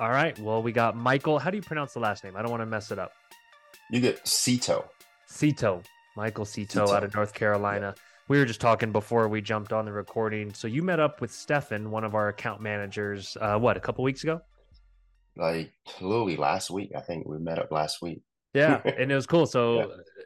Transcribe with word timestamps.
All 0.00 0.08
right. 0.08 0.36
Well, 0.38 0.62
we 0.62 0.72
got 0.72 0.96
Michael. 0.96 1.38
How 1.38 1.50
do 1.50 1.58
you 1.58 1.62
pronounce 1.62 1.92
the 1.92 2.00
last 2.00 2.24
name? 2.24 2.34
I 2.34 2.40
don't 2.40 2.50
want 2.50 2.62
to 2.62 2.66
mess 2.66 2.90
it 2.90 2.98
up. 2.98 3.12
You 3.90 4.00
get 4.00 4.24
Szeto. 4.24 4.86
Szeto. 5.30 5.84
Michael 6.16 6.46
Szeto, 6.46 6.86
Szeto. 6.86 6.96
out 6.96 7.04
of 7.04 7.14
North 7.14 7.34
Carolina. 7.34 7.94
Yeah. 7.94 8.02
We 8.26 8.38
were 8.38 8.46
just 8.46 8.62
talking 8.62 8.92
before 8.92 9.28
we 9.28 9.42
jumped 9.42 9.74
on 9.74 9.84
the 9.84 9.92
recording. 9.92 10.54
So 10.54 10.68
you 10.68 10.82
met 10.82 11.00
up 11.00 11.20
with 11.20 11.30
Stefan, 11.30 11.90
one 11.90 12.04
of 12.04 12.14
our 12.14 12.28
account 12.28 12.62
managers, 12.62 13.36
uh, 13.42 13.58
what, 13.58 13.76
a 13.76 13.80
couple 13.80 14.02
weeks 14.02 14.22
ago? 14.22 14.40
Like 15.36 15.70
literally 16.00 16.38
last 16.38 16.70
week. 16.70 16.92
I 16.96 17.00
think 17.00 17.28
we 17.28 17.36
met 17.36 17.58
up 17.58 17.70
last 17.70 18.00
week. 18.00 18.22
Yeah. 18.54 18.80
and 18.84 19.12
it 19.12 19.14
was 19.14 19.26
cool. 19.26 19.44
So 19.44 19.80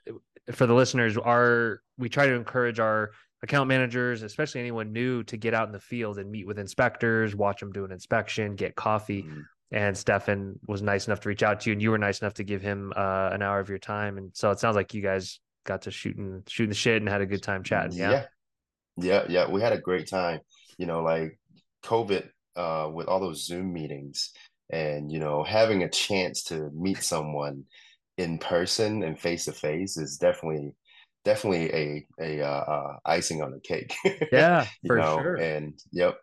yeah. 0.06 0.12
Uh, 0.14 0.52
for 0.52 0.66
the 0.66 0.74
listeners, 0.74 1.18
our 1.18 1.80
we 1.98 2.08
try 2.08 2.26
to 2.26 2.34
encourage 2.34 2.78
our 2.78 3.10
account 3.42 3.68
managers, 3.68 4.22
especially 4.22 4.60
anyone 4.60 4.92
new, 4.92 5.24
to 5.24 5.36
get 5.36 5.52
out 5.52 5.66
in 5.66 5.72
the 5.72 5.80
field 5.80 6.18
and 6.18 6.30
meet 6.30 6.46
with 6.46 6.58
inspectors, 6.58 7.34
watch 7.34 7.58
them 7.58 7.72
do 7.72 7.84
an 7.84 7.90
inspection, 7.90 8.54
get 8.54 8.76
coffee. 8.76 9.22
Mm-hmm. 9.22 9.40
And 9.74 9.98
Stefan 9.98 10.60
was 10.68 10.82
nice 10.82 11.08
enough 11.08 11.18
to 11.22 11.28
reach 11.28 11.42
out 11.42 11.60
to 11.62 11.70
you, 11.70 11.72
and 11.72 11.82
you 11.82 11.90
were 11.90 11.98
nice 11.98 12.20
enough 12.20 12.34
to 12.34 12.44
give 12.44 12.62
him 12.62 12.92
uh, 12.94 13.30
an 13.32 13.42
hour 13.42 13.58
of 13.58 13.68
your 13.68 13.78
time. 13.78 14.18
And 14.18 14.30
so 14.32 14.52
it 14.52 14.60
sounds 14.60 14.76
like 14.76 14.94
you 14.94 15.02
guys 15.02 15.40
got 15.66 15.82
to 15.82 15.90
shooting 15.90 16.44
shooting 16.46 16.68
the 16.68 16.76
shit 16.76 17.02
and 17.02 17.08
had 17.08 17.22
a 17.22 17.26
good 17.26 17.42
time 17.42 17.64
chatting. 17.64 17.98
Yeah. 17.98 18.10
Yeah. 18.10 18.24
Yeah. 18.96 19.24
yeah. 19.28 19.50
We 19.50 19.60
had 19.60 19.72
a 19.72 19.80
great 19.80 20.08
time. 20.08 20.38
You 20.78 20.86
know, 20.86 21.02
like 21.02 21.40
COVID 21.82 22.28
uh, 22.54 22.88
with 22.92 23.08
all 23.08 23.18
those 23.18 23.44
Zoom 23.44 23.72
meetings 23.72 24.30
and, 24.70 25.10
you 25.10 25.18
know, 25.18 25.42
having 25.42 25.82
a 25.82 25.90
chance 25.90 26.44
to 26.44 26.70
meet 26.72 27.02
someone 27.02 27.64
in 28.16 28.38
person 28.38 29.02
and 29.02 29.18
face 29.18 29.46
to 29.46 29.52
face 29.52 29.96
is 29.96 30.18
definitely 30.18 30.72
definitely 31.24 31.72
a 31.72 32.06
a 32.20 32.42
uh, 32.42 32.46
uh, 32.46 32.96
icing 33.04 33.42
on 33.42 33.50
the 33.50 33.58
cake. 33.58 33.92
Yeah, 34.30 34.66
for 34.86 34.98
know? 34.98 35.18
sure. 35.20 35.34
And 35.34 35.74
yep, 35.90 36.16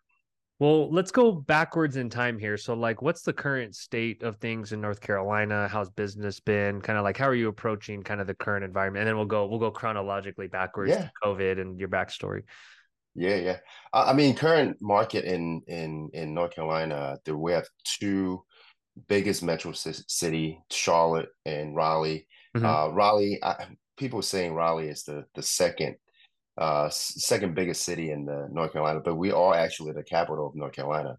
well, 0.62 0.92
let's 0.92 1.10
go 1.10 1.32
backwards 1.32 1.98
in 1.98 2.08
time 2.08 2.38
here. 2.38 2.56
So, 2.56 2.76
like, 2.76 3.02
what's 3.02 3.24
the 3.24 3.34
current 3.34 3.76
state 3.76 4.22
of 4.22 4.36
things 4.36 4.74
in 4.74 4.80
North 4.80 5.02
Carolina? 5.02 5.68
How's 5.68 5.90
business 5.90 6.40
been? 6.40 6.82
Kind 6.82 7.00
of 7.00 7.04
like, 7.04 7.18
how 7.18 7.28
are 7.28 7.34
you 7.34 7.48
approaching 7.48 8.04
kind 8.04 8.22
of 8.22 8.28
the 8.28 8.36
current 8.36 8.64
environment? 8.64 9.02
And 9.02 9.08
then 9.08 9.16
we'll 9.16 9.26
go 9.26 9.48
we'll 9.48 9.58
go 9.58 9.72
chronologically 9.72 10.46
backwards 10.46 10.92
yeah. 10.92 11.02
to 11.02 11.12
COVID 11.24 11.60
and 11.60 11.80
your 11.80 11.90
backstory. 11.90 12.44
Yeah, 13.16 13.38
yeah. 13.38 13.58
I 13.92 14.14
mean, 14.14 14.36
current 14.36 14.78
market 14.80 15.26
in 15.26 15.64
in 15.66 16.12
in 16.14 16.36
North 16.36 16.54
Carolina, 16.54 17.18
we 17.26 17.54
have 17.54 17.66
two 17.84 18.44
biggest 19.08 19.42
metro 19.42 19.72
city, 19.72 20.62
Charlotte 20.70 21.30
and 21.44 21.76
Raleigh. 21.76 22.28
Mm-hmm. 22.56 22.68
Uh, 22.68 22.90
Raleigh, 22.90 23.40
I, 23.42 23.66
people 23.98 24.22
saying 24.22 24.54
Raleigh 24.54 24.90
is 24.90 25.06
the 25.06 25.26
the 25.34 25.42
second 25.42 25.96
uh, 26.58 26.90
second 26.90 27.56
biggest 27.56 27.84
city 27.84 28.12
in 28.12 28.26
the 28.26 28.48
North 28.52 28.74
Carolina, 28.74 29.02
but 29.04 29.16
we 29.16 29.32
are 29.32 29.54
actually 29.54 29.94
the 29.94 30.04
capital 30.04 30.48
of 30.48 30.56
North 30.56 30.74
Carolina. 30.74 31.18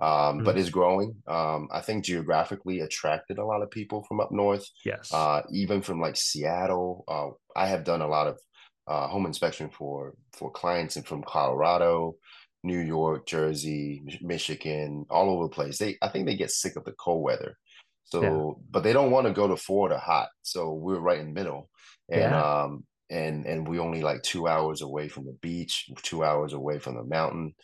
Um, 0.00 0.08
mm-hmm. 0.10 0.44
But 0.44 0.58
it's 0.58 0.70
growing. 0.70 1.14
Um, 1.26 1.68
I 1.72 1.80
think 1.80 2.04
geographically 2.04 2.80
attracted 2.80 3.38
a 3.38 3.44
lot 3.44 3.62
of 3.62 3.70
people 3.70 4.04
from 4.04 4.20
up 4.20 4.32
north. 4.32 4.66
Yes. 4.84 5.12
Uh, 5.12 5.42
even 5.52 5.82
from 5.82 6.00
like 6.00 6.16
Seattle. 6.16 7.04
Uh, 7.08 7.28
I 7.58 7.68
have 7.68 7.84
done 7.84 8.02
a 8.02 8.08
lot 8.08 8.26
of 8.26 8.38
uh, 8.86 9.06
home 9.06 9.24
inspection 9.24 9.70
for 9.70 10.14
for 10.32 10.50
clients 10.50 10.96
and 10.96 11.06
from 11.06 11.22
Colorado, 11.22 12.16
New 12.64 12.80
York, 12.80 13.26
Jersey, 13.26 14.02
Michigan, 14.20 15.06
all 15.10 15.30
over 15.30 15.44
the 15.44 15.54
place. 15.54 15.78
They 15.78 15.96
I 16.02 16.08
think 16.08 16.26
they 16.26 16.36
get 16.36 16.50
sick 16.50 16.76
of 16.76 16.84
the 16.84 16.92
cold 16.92 17.22
weather. 17.22 17.56
So, 18.04 18.22
yeah. 18.22 18.64
but 18.70 18.82
they 18.82 18.92
don't 18.92 19.10
want 19.10 19.26
to 19.26 19.32
go 19.32 19.48
to 19.48 19.56
Florida 19.56 19.98
hot. 19.98 20.28
So 20.42 20.72
we're 20.72 20.98
right 20.98 21.18
in 21.18 21.28
the 21.28 21.32
middle. 21.32 21.70
And 22.10 22.20
yeah. 22.20 22.62
um, 22.62 22.84
and 23.10 23.46
and 23.46 23.66
we 23.66 23.78
only 23.78 24.02
like 24.02 24.22
two 24.22 24.48
hours 24.48 24.82
away 24.82 25.08
from 25.08 25.26
the 25.26 25.36
beach, 25.40 25.90
two 26.02 26.24
hours 26.24 26.52
away 26.52 26.78
from 26.78 26.96
the 26.96 27.04
mountain. 27.04 27.54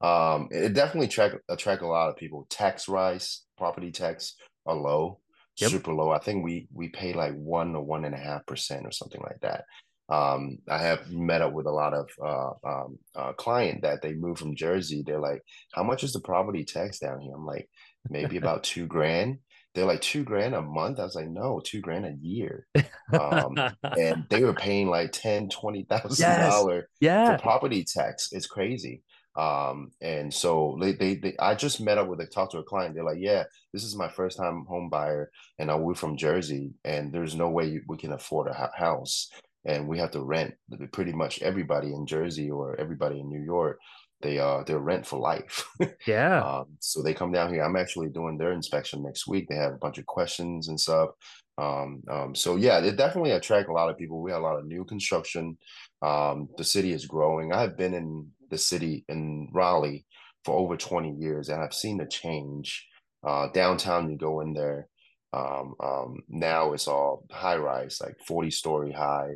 Um, 0.00 0.48
it 0.50 0.72
definitely 0.72 1.06
attract 1.06 1.36
attract 1.48 1.82
a 1.82 1.86
lot 1.86 2.08
of 2.08 2.16
people. 2.16 2.46
Tax 2.50 2.88
rise, 2.88 3.42
property 3.58 3.90
tax 3.92 4.34
are 4.66 4.76
low, 4.76 5.20
yep. 5.56 5.70
super 5.70 5.92
low. 5.92 6.10
I 6.10 6.18
think 6.18 6.44
we 6.44 6.68
we 6.72 6.88
pay 6.88 7.12
like 7.12 7.34
one 7.34 7.74
or 7.74 7.82
one 7.82 8.04
and 8.04 8.14
a 8.14 8.18
half 8.18 8.46
percent 8.46 8.86
or 8.86 8.92
something 8.92 9.20
like 9.22 9.40
that. 9.42 9.64
Um, 10.08 10.58
I 10.68 10.78
have 10.78 11.10
met 11.12 11.40
up 11.40 11.52
with 11.52 11.66
a 11.66 11.70
lot 11.70 11.94
of 11.94 12.08
uh, 12.20 12.68
um, 12.68 12.98
uh, 13.14 13.32
client 13.34 13.82
that 13.82 14.02
they 14.02 14.12
moved 14.12 14.40
from 14.40 14.56
Jersey. 14.56 15.04
They're 15.06 15.20
like, 15.20 15.42
"How 15.72 15.84
much 15.84 16.02
is 16.02 16.12
the 16.12 16.20
property 16.20 16.64
tax 16.64 16.98
down 16.98 17.20
here?" 17.20 17.32
I'm 17.34 17.46
like, 17.46 17.68
"Maybe 18.08 18.36
about 18.38 18.64
two 18.64 18.86
grand." 18.86 19.38
They're 19.74 19.86
like 19.86 20.00
two 20.00 20.24
grand 20.24 20.54
a 20.54 20.62
month. 20.62 20.98
I 20.98 21.04
was 21.04 21.14
like, 21.14 21.28
no, 21.28 21.60
two 21.64 21.80
grand 21.80 22.04
a 22.04 22.16
year. 22.20 22.66
Um, 23.12 23.56
and 23.98 24.24
they 24.28 24.42
were 24.44 24.54
paying 24.54 24.88
like 24.88 25.12
ten, 25.12 25.48
twenty 25.48 25.84
thousand 25.84 26.22
yes. 26.24 26.50
dollar 26.50 26.88
yeah. 27.00 27.36
for 27.36 27.42
property 27.42 27.84
tax. 27.84 28.28
It's 28.32 28.46
crazy. 28.46 29.02
Um, 29.36 29.92
and 30.00 30.32
so 30.34 30.76
they, 30.80 30.92
they, 30.92 31.14
they, 31.14 31.36
I 31.38 31.54
just 31.54 31.80
met 31.80 31.98
up 31.98 32.08
with 32.08 32.20
a 32.20 32.26
talk 32.26 32.50
to 32.50 32.58
a 32.58 32.64
client. 32.64 32.94
They're 32.94 33.04
like, 33.04 33.20
yeah, 33.20 33.44
this 33.72 33.84
is 33.84 33.96
my 33.96 34.08
first 34.08 34.36
time 34.36 34.64
home 34.68 34.90
buyer, 34.90 35.30
and 35.58 35.70
i 35.70 35.76
we're 35.76 35.94
from 35.94 36.16
Jersey, 36.16 36.72
and 36.84 37.12
there's 37.12 37.36
no 37.36 37.48
way 37.48 37.80
we 37.86 37.96
can 37.96 38.12
afford 38.12 38.48
a 38.48 38.70
house, 38.76 39.30
and 39.64 39.86
we 39.86 39.98
have 39.98 40.10
to 40.12 40.22
rent. 40.22 40.54
Pretty 40.92 41.12
much 41.12 41.40
everybody 41.42 41.94
in 41.94 42.06
Jersey 42.06 42.50
or 42.50 42.78
everybody 42.80 43.20
in 43.20 43.28
New 43.28 43.40
York 43.40 43.78
they 44.22 44.38
uh 44.38 44.62
they're 44.66 44.78
rent 44.78 45.06
for 45.06 45.18
life. 45.18 45.68
yeah. 46.06 46.42
Um, 46.42 46.66
so 46.80 47.02
they 47.02 47.14
come 47.14 47.32
down 47.32 47.52
here. 47.52 47.62
I'm 47.62 47.76
actually 47.76 48.08
doing 48.08 48.36
their 48.36 48.52
inspection 48.52 49.02
next 49.02 49.26
week. 49.26 49.48
They 49.48 49.56
have 49.56 49.72
a 49.72 49.78
bunch 49.78 49.98
of 49.98 50.06
questions 50.06 50.68
and 50.68 50.78
stuff. 50.78 51.10
Um, 51.58 52.02
um, 52.10 52.34
so 52.34 52.56
yeah, 52.56 52.78
it 52.80 52.96
definitely 52.96 53.32
attract 53.32 53.68
a 53.68 53.72
lot 53.72 53.90
of 53.90 53.98
people. 53.98 54.22
We 54.22 54.30
have 54.30 54.40
a 54.40 54.44
lot 54.44 54.58
of 54.58 54.66
new 54.66 54.84
construction. 54.84 55.58
Um, 56.02 56.48
the 56.56 56.64
city 56.64 56.92
is 56.92 57.06
growing. 57.06 57.52
I've 57.52 57.76
been 57.76 57.94
in 57.94 58.28
the 58.50 58.58
city 58.58 59.04
in 59.08 59.48
Raleigh 59.52 60.06
for 60.44 60.56
over 60.56 60.76
20 60.76 61.12
years, 61.12 61.48
and 61.48 61.62
I've 61.62 61.74
seen 61.74 61.98
the 61.98 62.06
change. 62.06 62.86
Uh, 63.22 63.48
downtown, 63.48 64.10
you 64.10 64.16
go 64.16 64.40
in 64.40 64.54
there. 64.54 64.88
Um, 65.32 65.74
um, 65.80 66.22
now 66.28 66.72
it's 66.72 66.88
all 66.88 67.24
high 67.30 67.56
rise, 67.56 68.00
like 68.02 68.16
40 68.26 68.50
story 68.50 68.92
high, 68.92 69.34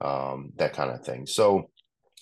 um, 0.00 0.52
that 0.56 0.74
kind 0.74 0.90
of 0.90 1.04
thing. 1.04 1.26
So, 1.26 1.70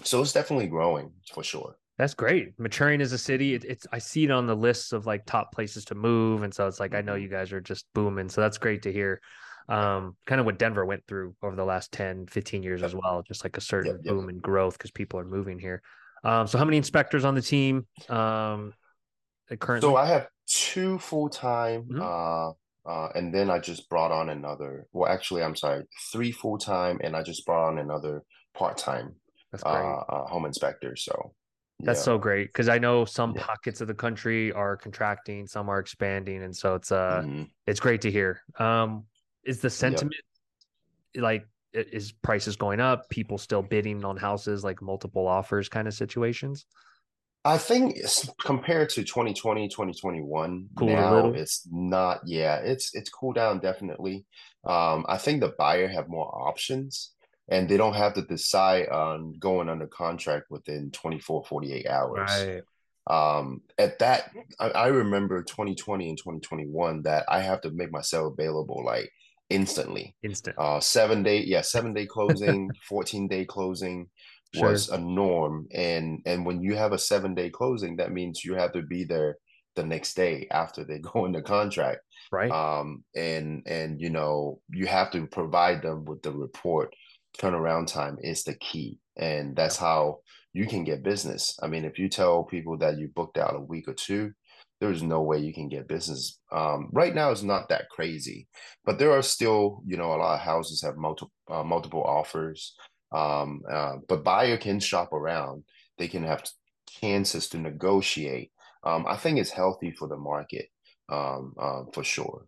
so 0.03 0.23
it's 0.23 0.33
definitely 0.33 0.69
growing 0.69 1.13
for 1.35 1.43
sure. 1.43 1.77
That's 2.03 2.15
great. 2.15 2.59
Maturing 2.59 3.01
as 3.01 3.13
a 3.13 3.19
city, 3.19 3.55
it, 3.55 3.65
it's 3.65 3.87
I 3.93 3.99
see 3.99 4.25
it 4.25 4.33
on 4.33 4.49
the 4.49 4.57
lists 4.57 4.93
of 4.93 5.07
like 5.07 5.25
top 5.25 5.53
places 5.53 5.85
to 5.85 5.95
move, 5.95 6.43
and 6.43 6.53
so 6.53 6.67
it's 6.67 6.81
like 6.81 6.97
I 6.97 7.01
know 7.01 7.13
mm-hmm. 7.13 7.23
you 7.23 7.29
guys 7.29 7.53
are 7.53 7.61
just 7.61 7.87
booming. 7.95 8.29
So 8.29 8.41
that's 8.41 8.59
great 8.59 8.83
to 8.83 8.93
hear. 8.93 9.21
Um, 9.69 10.17
kind 10.27 10.41
of 10.41 10.45
what 10.45 10.59
Denver 10.59 10.85
went 10.85 11.05
through 11.07 11.37
over 11.45 11.55
the 11.55 11.65
last 11.65 11.93
10, 11.93 12.27
15 12.27 12.65
years 12.65 12.83
as 12.83 12.93
well, 12.93 13.23
just 13.23 13.45
like 13.45 13.57
a 13.57 13.61
certain 13.61 14.01
yep, 14.03 14.15
boom 14.15 14.29
and 14.29 14.43
growth 14.43 14.77
because 14.77 14.91
people 14.91 15.21
are 15.21 15.25
moving 15.25 15.61
here. 15.61 15.81
Um, 16.25 16.49
so 16.49 16.59
how 16.59 16.65
many 16.65 16.77
inspectors 16.77 17.25
on 17.25 17.37
the 17.37 17.41
team? 17.41 17.87
Um, 18.09 18.75
currently, 19.61 19.89
so 19.89 19.95
I 19.95 20.07
have 20.07 20.27
two 20.49 20.99
full 20.99 21.29
time, 21.29 21.83
mm-hmm. 21.85 22.03
uh, 22.03 22.51
uh, 22.85 23.13
and 23.15 23.33
then 23.33 23.49
I 23.49 23.61
just 23.61 23.89
brought 23.89 24.11
on 24.11 24.29
another. 24.29 24.89
Well, 24.93 25.09
actually, 25.09 25.45
I'm 25.45 25.55
sorry, 25.55 25.85
three 26.13 26.33
full 26.33 26.59
time, 26.59 26.99
and 27.05 27.15
I 27.15 27.23
just 27.23 27.47
brought 27.47 27.69
on 27.69 27.79
another 27.79 28.25
part 28.57 28.77
time 28.77 29.15
uh, 29.65 29.69
uh, 29.69 30.27
home 30.27 30.47
inspector. 30.47 30.97
So 30.97 31.33
that's 31.83 32.01
yeah. 32.01 32.05
so 32.05 32.19
great 32.19 32.49
because 32.49 32.69
I 32.69 32.79
know 32.79 33.05
some 33.05 33.35
yeah. 33.37 33.45
pockets 33.45 33.81
of 33.81 33.89
the 33.89 33.95
country 33.95 34.53
are 34.53 34.77
contracting, 34.77 35.47
some 35.47 35.69
are 35.69 35.79
expanding, 35.79 36.43
and 36.43 36.57
so 36.57 36.75
it's 36.75 36.93
uh 36.93 37.23
mm-hmm. 37.25 37.45
it's 37.67 37.81
great 37.81 38.03
to 38.03 38.11
hear. 38.11 38.41
Um, 38.59 39.05
is 39.45 39.61
the 39.61 39.71
sentiment 39.71 40.15
yep. 41.15 41.23
like 41.23 41.47
is 41.73 42.13
prices 42.13 42.57
going 42.57 42.81
up? 42.81 43.09
People 43.09 43.39
still 43.39 43.63
bidding 43.63 44.05
on 44.05 44.17
houses, 44.17 44.63
like 44.63 44.81
multiple 44.81 45.27
offers, 45.27 45.69
kind 45.69 45.89
of 45.89 45.95
situations. 45.95 46.67
I 47.45 47.59
think 47.59 47.97
compared 48.45 48.91
to 48.91 49.03
2020, 49.03 49.69
2021, 49.69 50.69
cool 50.77 50.89
now 50.89 51.27
it's 51.27 51.67
not. 51.71 52.21
Yeah, 52.25 52.57
it's 52.57 52.95
it's 52.95 53.11
cooled 53.11 53.35
down 53.35 53.59
definitely. 53.59 54.25
Um, 54.65 55.05
I 55.09 55.19
think 55.19 55.41
the 55.41 55.55
buyer 55.59 55.89
have 55.89 56.09
more 56.09 56.31
options 56.49 57.11
and 57.53 57.69
they 57.69 57.77
don't 57.77 57.95
have 57.95 58.15
to 58.15 58.23
decide 58.23 58.89
on 58.89 59.35
going 59.39 59.69
under 59.69 59.87
contract 59.87 60.47
within 60.51 60.91
24 60.91 61.45
48 61.45 61.87
hours. 61.87 62.31
Right. 62.31 62.63
Um 63.07 63.61
at 63.79 63.99
that 63.99 64.31
I, 64.59 64.71
I, 64.71 64.87
remember 64.87 65.43
2020 65.43 66.09
and 66.09 66.19
2021 66.19 67.03
that 67.03 67.25
i 67.29 67.41
have 67.41 67.61
to 67.63 67.71
make 67.71 67.91
myself 67.91 68.33
available 68.33 68.83
like 68.85 69.11
instantly. 69.51 70.15
Instant. 70.23 70.57
Uh 70.59 70.81
seven 70.81 71.23
day 71.23 71.43
yeah 71.43 71.61
seven 71.61 71.93
day 71.93 72.07
closing 72.07 72.71
14 72.89 73.29
day 73.29 73.45
closing 73.45 74.09
sure. 74.55 74.71
was 74.71 74.89
a 74.89 74.99
norm. 74.99 75.67
And 75.73 76.23
and 76.25 76.47
when 76.47 76.63
you 76.63 76.75
have 76.77 76.93
a 76.93 76.99
seven 76.99 77.35
day 77.35 77.51
closing 77.51 77.97
that 77.97 78.13
means 78.13 78.45
you 78.45 78.55
have 78.55 78.73
to 78.73 78.83
be 78.83 79.05
there 79.05 79.37
the 79.75 79.85
next 79.85 80.15
day 80.15 80.47
after 80.51 80.85
they 80.85 80.99
go 81.13 81.27
into 81.27 81.43
contract. 81.43 82.01
Right. 82.31 82.53
Um 82.53 83.05
and 83.17 83.63
and 83.67 84.01
you 84.01 84.11
know 84.11 84.61
you 84.71 84.87
have 84.87 85.11
to 85.11 85.27
provide 85.27 85.83
them 85.83 86.05
with 86.05 86.23
the 86.23 86.33
report 86.33 86.95
turnaround 87.39 87.87
time 87.87 88.19
is 88.21 88.45
the 88.45 88.55
key. 88.55 88.99
And 89.17 89.55
that's 89.57 89.77
how 89.77 90.21
you 90.53 90.67
can 90.67 90.85
get 90.85 91.03
business. 91.03 91.59
I 91.63 91.67
mean, 91.67 91.85
if 91.85 91.99
you 91.99 92.09
tell 92.09 92.45
people 92.45 92.79
that 92.79 92.99
you 92.99 93.09
booked 93.09 93.39
out 93.39 93.57
a 93.57 93.61
week 93.61 93.89
or 93.89 93.95
two, 93.95 94.33
there's 94.81 95.03
no 95.03 95.23
way 95.23 95.39
you 95.39 95.55
can 95.55 95.69
get 95.69 95.87
business. 95.87 96.41
Um, 96.51 96.89
right 96.93 97.15
now, 97.15 97.31
it's 97.31 97.45
not 97.45 97.69
that 97.69 97.89
crazy, 97.89 98.49
but 98.85 98.99
there 98.99 99.13
are 99.13 99.23
still, 99.23 99.81
you 99.87 99.97
know, 99.97 100.13
a 100.13 100.17
lot 100.17 100.35
of 100.35 100.41
houses 100.41 100.83
have 100.83 100.97
multiple 100.97 101.33
uh, 101.49 101.63
multiple 101.63 102.03
offers. 102.03 102.75
Um, 103.13 103.63
uh, 103.71 103.97
but 104.09 104.25
buyer 104.25 104.57
can 104.57 104.81
shop 104.81 105.13
around. 105.13 105.65
They 105.99 106.09
can 106.09 106.25
have 106.25 106.43
chances 107.01 107.49
to 107.51 107.59
negotiate. 107.59 108.51
Um, 108.85 109.05
I 109.07 109.17
think 109.17 109.39
it's 109.39 109.51
healthy 109.51 109.93
for 109.93 110.09
the 110.09 110.17
market 110.17 110.67
um, 111.09 111.55
um, 111.61 111.89
for 111.93 112.03
sure. 112.03 112.47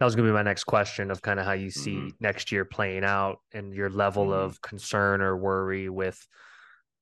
That 0.00 0.06
was 0.06 0.16
going 0.16 0.26
to 0.26 0.32
be 0.32 0.34
my 0.34 0.42
next 0.42 0.64
question 0.64 1.10
of 1.10 1.22
kind 1.22 1.38
of 1.38 1.46
how 1.46 1.52
you 1.52 1.70
see 1.70 2.14
Mhm. 2.14 2.16
next 2.20 2.50
year 2.50 2.64
playing 2.64 3.04
out 3.04 3.38
and 3.52 3.72
your 3.72 3.88
level 3.90 4.32
Mhm. 4.32 4.32
of 4.32 4.60
concern 4.60 5.20
or 5.22 5.36
worry 5.36 5.88
with 5.88 6.26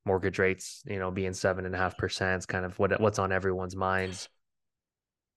mortgage 0.05 0.39
rates, 0.39 0.83
you 0.87 0.99
know, 0.99 1.11
being 1.11 1.33
seven 1.33 1.65
and 1.67 1.75
a 1.75 1.79
half 1.79 1.97
percent. 1.97 2.39
It's 2.39 2.47
kind 2.47 2.65
of 2.67 2.79
what 2.79 3.01
what's 3.01 3.19
on 3.19 3.33
everyone's 3.33 3.77
minds. 3.77 4.29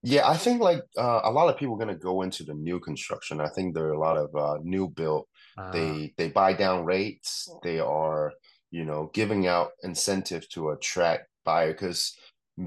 Yeah, 0.04 0.28
I 0.30 0.38
think 0.38 0.62
like 0.62 0.84
uh, 0.98 1.22
a 1.24 1.32
lot 1.32 1.50
of 1.50 1.58
people 1.58 1.76
are 1.76 1.84
going 1.84 1.96
to 1.96 2.02
go 2.02 2.22
into 2.22 2.44
the 2.44 2.54
new 2.54 2.80
construction. 2.80 3.42
I 3.42 3.50
think 3.50 3.74
there 3.74 3.86
are 3.86 3.94
a 3.94 4.00
lot 4.00 4.18
of 4.18 4.36
uh, 4.36 4.58
new 4.62 4.88
build. 4.88 5.26
Uh, 5.58 5.72
They 5.72 6.14
they 6.18 6.30
buy 6.30 6.54
down 6.54 6.86
rates. 6.86 7.50
They 7.64 7.80
are, 7.80 8.34
you 8.72 8.86
know, 8.86 9.10
giving 9.14 9.48
out 9.48 9.72
incentive 9.84 10.48
to 10.50 10.70
attract 10.72 11.28
buyer 11.44 11.72
because 11.74 12.16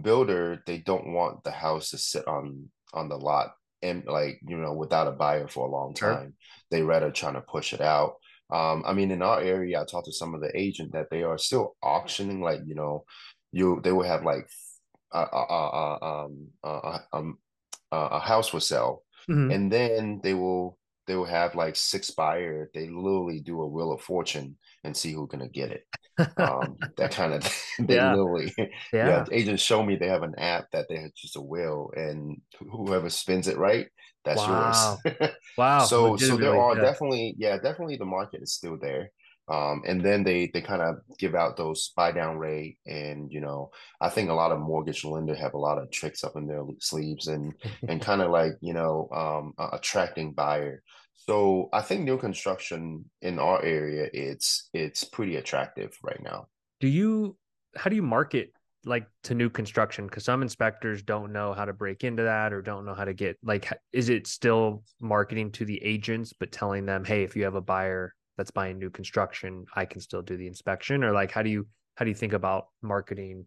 builder 0.03 0.63
they 0.67 0.79
don't 0.79 1.13
want 1.13 1.45
the 1.45 1.51
house 1.53 1.91
to 1.91 1.99
sit 1.99 2.27
on 2.27 2.71
on 2.93 3.09
the 3.09 3.17
lot 3.19 3.53
and 3.83 4.05
like 4.07 4.41
you 4.47 4.57
know 4.59 4.73
without 4.73 5.09
a 5.09 5.13
buyer 5.13 5.49
for 5.49 5.67
a 5.67 5.71
long 5.71 5.95
Sure. 5.95 6.15
time. 6.15 6.35
They 6.71 6.83
rather 6.83 7.11
trying 7.11 7.35
to 7.35 7.41
push 7.41 7.73
it 7.73 7.81
out. 7.81 8.15
Um, 8.51 8.83
I 8.87 8.93
mean, 8.95 9.11
in 9.11 9.23
our 9.23 9.41
area, 9.41 9.81
I 9.81 9.85
talked 9.85 10.07
to 10.07 10.13
some 10.13 10.35
of 10.35 10.41
the 10.41 10.51
agent 10.59 10.93
that 10.93 11.11
they 11.11 11.23
are 11.23 11.39
still 11.39 11.77
auctioning. 11.83 12.41
Like 12.41 12.61
you 12.67 12.75
know, 12.75 13.05
you 13.53 13.81
they 13.83 13.93
will 13.93 14.05
have 14.05 14.25
like 14.25 14.49
uh, 15.13 15.27
uh, 15.33 15.97
uh, 16.03 16.25
um, 16.25 16.49
uh, 16.63 16.99
um, 17.13 17.39
uh, 17.93 18.09
a 18.13 18.21
house 18.21 18.49
for 18.49 18.61
sale, 18.61 19.03
mhm. 19.31 19.55
and 19.55 19.73
then 19.73 20.21
they 20.23 20.35
will 20.35 20.79
they 21.07 21.15
will 21.17 21.25
have 21.25 21.55
like 21.55 21.77
six 21.77 22.11
buyer. 22.11 22.71
They 22.75 22.89
literally 22.89 23.41
do 23.41 23.61
a 23.61 23.67
wheel 23.67 23.93
of 23.93 24.03
fortune 24.03 24.57
and 24.85 24.97
see 24.97 25.13
who's 25.13 25.29
gonna 25.29 25.49
get 25.49 25.73
it. 25.73 25.85
Um, 26.37 26.77
that 26.97 27.13
kind 27.13 27.35
of 27.35 27.45
they 27.87 27.97
Yeah. 27.97 28.03
literally 28.03 28.55
yeah. 28.93 29.23
yeah. 29.23 29.25
Agents 29.31 29.63
show 29.63 29.83
me 29.85 29.97
they 29.97 30.09
have 30.09 30.23
an 30.23 30.35
app 30.39 30.67
that 30.73 30.87
they 30.89 30.97
have 30.99 31.15
just 31.15 31.37
a 31.37 31.41
wheel, 31.41 31.91
and 31.97 32.41
whoever 32.71 33.11
spins 33.11 33.49
it 33.49 33.59
right, 33.59 33.89
that's 34.25 34.47
Wow. 34.47 34.47
yours. 34.47 34.97
Wow. 35.57 35.87
So 35.87 36.17
so 36.17 36.37
there 36.37 36.57
are 36.57 36.77
yeah. 36.77 36.81
definitely 36.81 37.35
yeah 37.39 37.57
definitely 37.59 37.97
the 37.97 38.05
market 38.05 38.43
is 38.43 38.53
still 38.55 38.79
there. 38.79 39.11
Um, 39.49 39.83
and 39.87 40.05
then 40.05 40.25
they 40.25 40.51
they 40.53 40.61
kind 40.61 40.83
of 40.83 40.97
give 41.19 41.35
out 41.35 41.57
those 41.57 41.93
buy 41.97 42.13
down 42.13 42.37
rate 42.37 42.79
and 42.87 43.33
you 43.33 43.41
know 43.41 43.71
I 43.99 44.11
think 44.11 44.29
a 44.29 44.35
lot 44.35 44.53
of 44.53 44.61
mortgage 44.61 45.05
lender 45.05 45.35
have 45.35 45.55
a 45.55 45.59
lot 45.59 45.79
of 45.79 45.91
tricks 45.91 46.23
up 46.23 46.37
in 46.37 46.47
their 46.47 46.63
sleeves 46.81 47.29
and 47.29 47.55
and 47.87 48.03
kind 48.03 48.21
of 48.21 48.31
like 48.31 48.53
you 48.61 48.75
know 48.75 49.09
um, 49.13 49.55
uh, 49.59 49.71
attracting 49.73 50.33
buyer. 50.35 50.83
So 51.27 51.69
I 51.73 51.83
think 51.83 52.05
new 52.05 52.17
construction 52.17 53.05
in 53.23 53.39
our 53.39 53.63
area 53.63 54.09
it's 54.13 54.71
it's 54.73 55.05
pretty 55.05 55.37
attractive 55.37 55.97
right 56.03 56.23
now. 56.23 56.47
do 56.81 56.89
you 56.89 57.37
how 57.77 57.91
do 57.91 57.97
you 57.97 58.03
market 58.03 58.53
like 58.85 59.07
to 59.25 59.35
new 59.35 59.51
construction? 59.51 60.07
Because 60.07 60.25
some 60.25 60.43
inspectors 60.43 61.03
don't 61.03 61.33
know 61.33 61.53
how 61.53 61.65
to 61.65 61.73
break 61.73 62.05
into 62.05 62.23
that 62.23 62.53
or 62.53 62.63
don't 62.63 62.87
know 62.87 62.95
how 62.95 63.05
to 63.05 63.13
get 63.13 63.37
like 63.43 63.71
is 63.93 64.09
it 64.09 64.27
still 64.27 64.85
marketing 65.01 65.51
to 65.53 65.65
the 65.65 65.83
agents 65.83 66.33
but 66.33 66.53
telling 66.53 66.87
them 66.87 67.05
hey 67.05 67.25
if 67.25 67.37
you 67.37 67.45
have 67.45 67.57
a 67.57 67.61
buyer 67.61 68.15
that's 68.37 68.53
buying 68.53 68.79
new 68.79 68.89
construction 68.89 69.67
i 69.75 69.85
can 69.85 70.01
still 70.01 70.23
do 70.23 70.37
the 70.37 70.47
inspection? 70.47 71.03
Or 71.05 71.13
like 71.13 71.33
how 71.33 71.43
do 71.43 71.51
you 71.51 71.67
how 71.97 72.05
do 72.05 72.11
you 72.11 72.15
think 72.15 72.33
about 72.33 72.69
marketing 72.81 73.45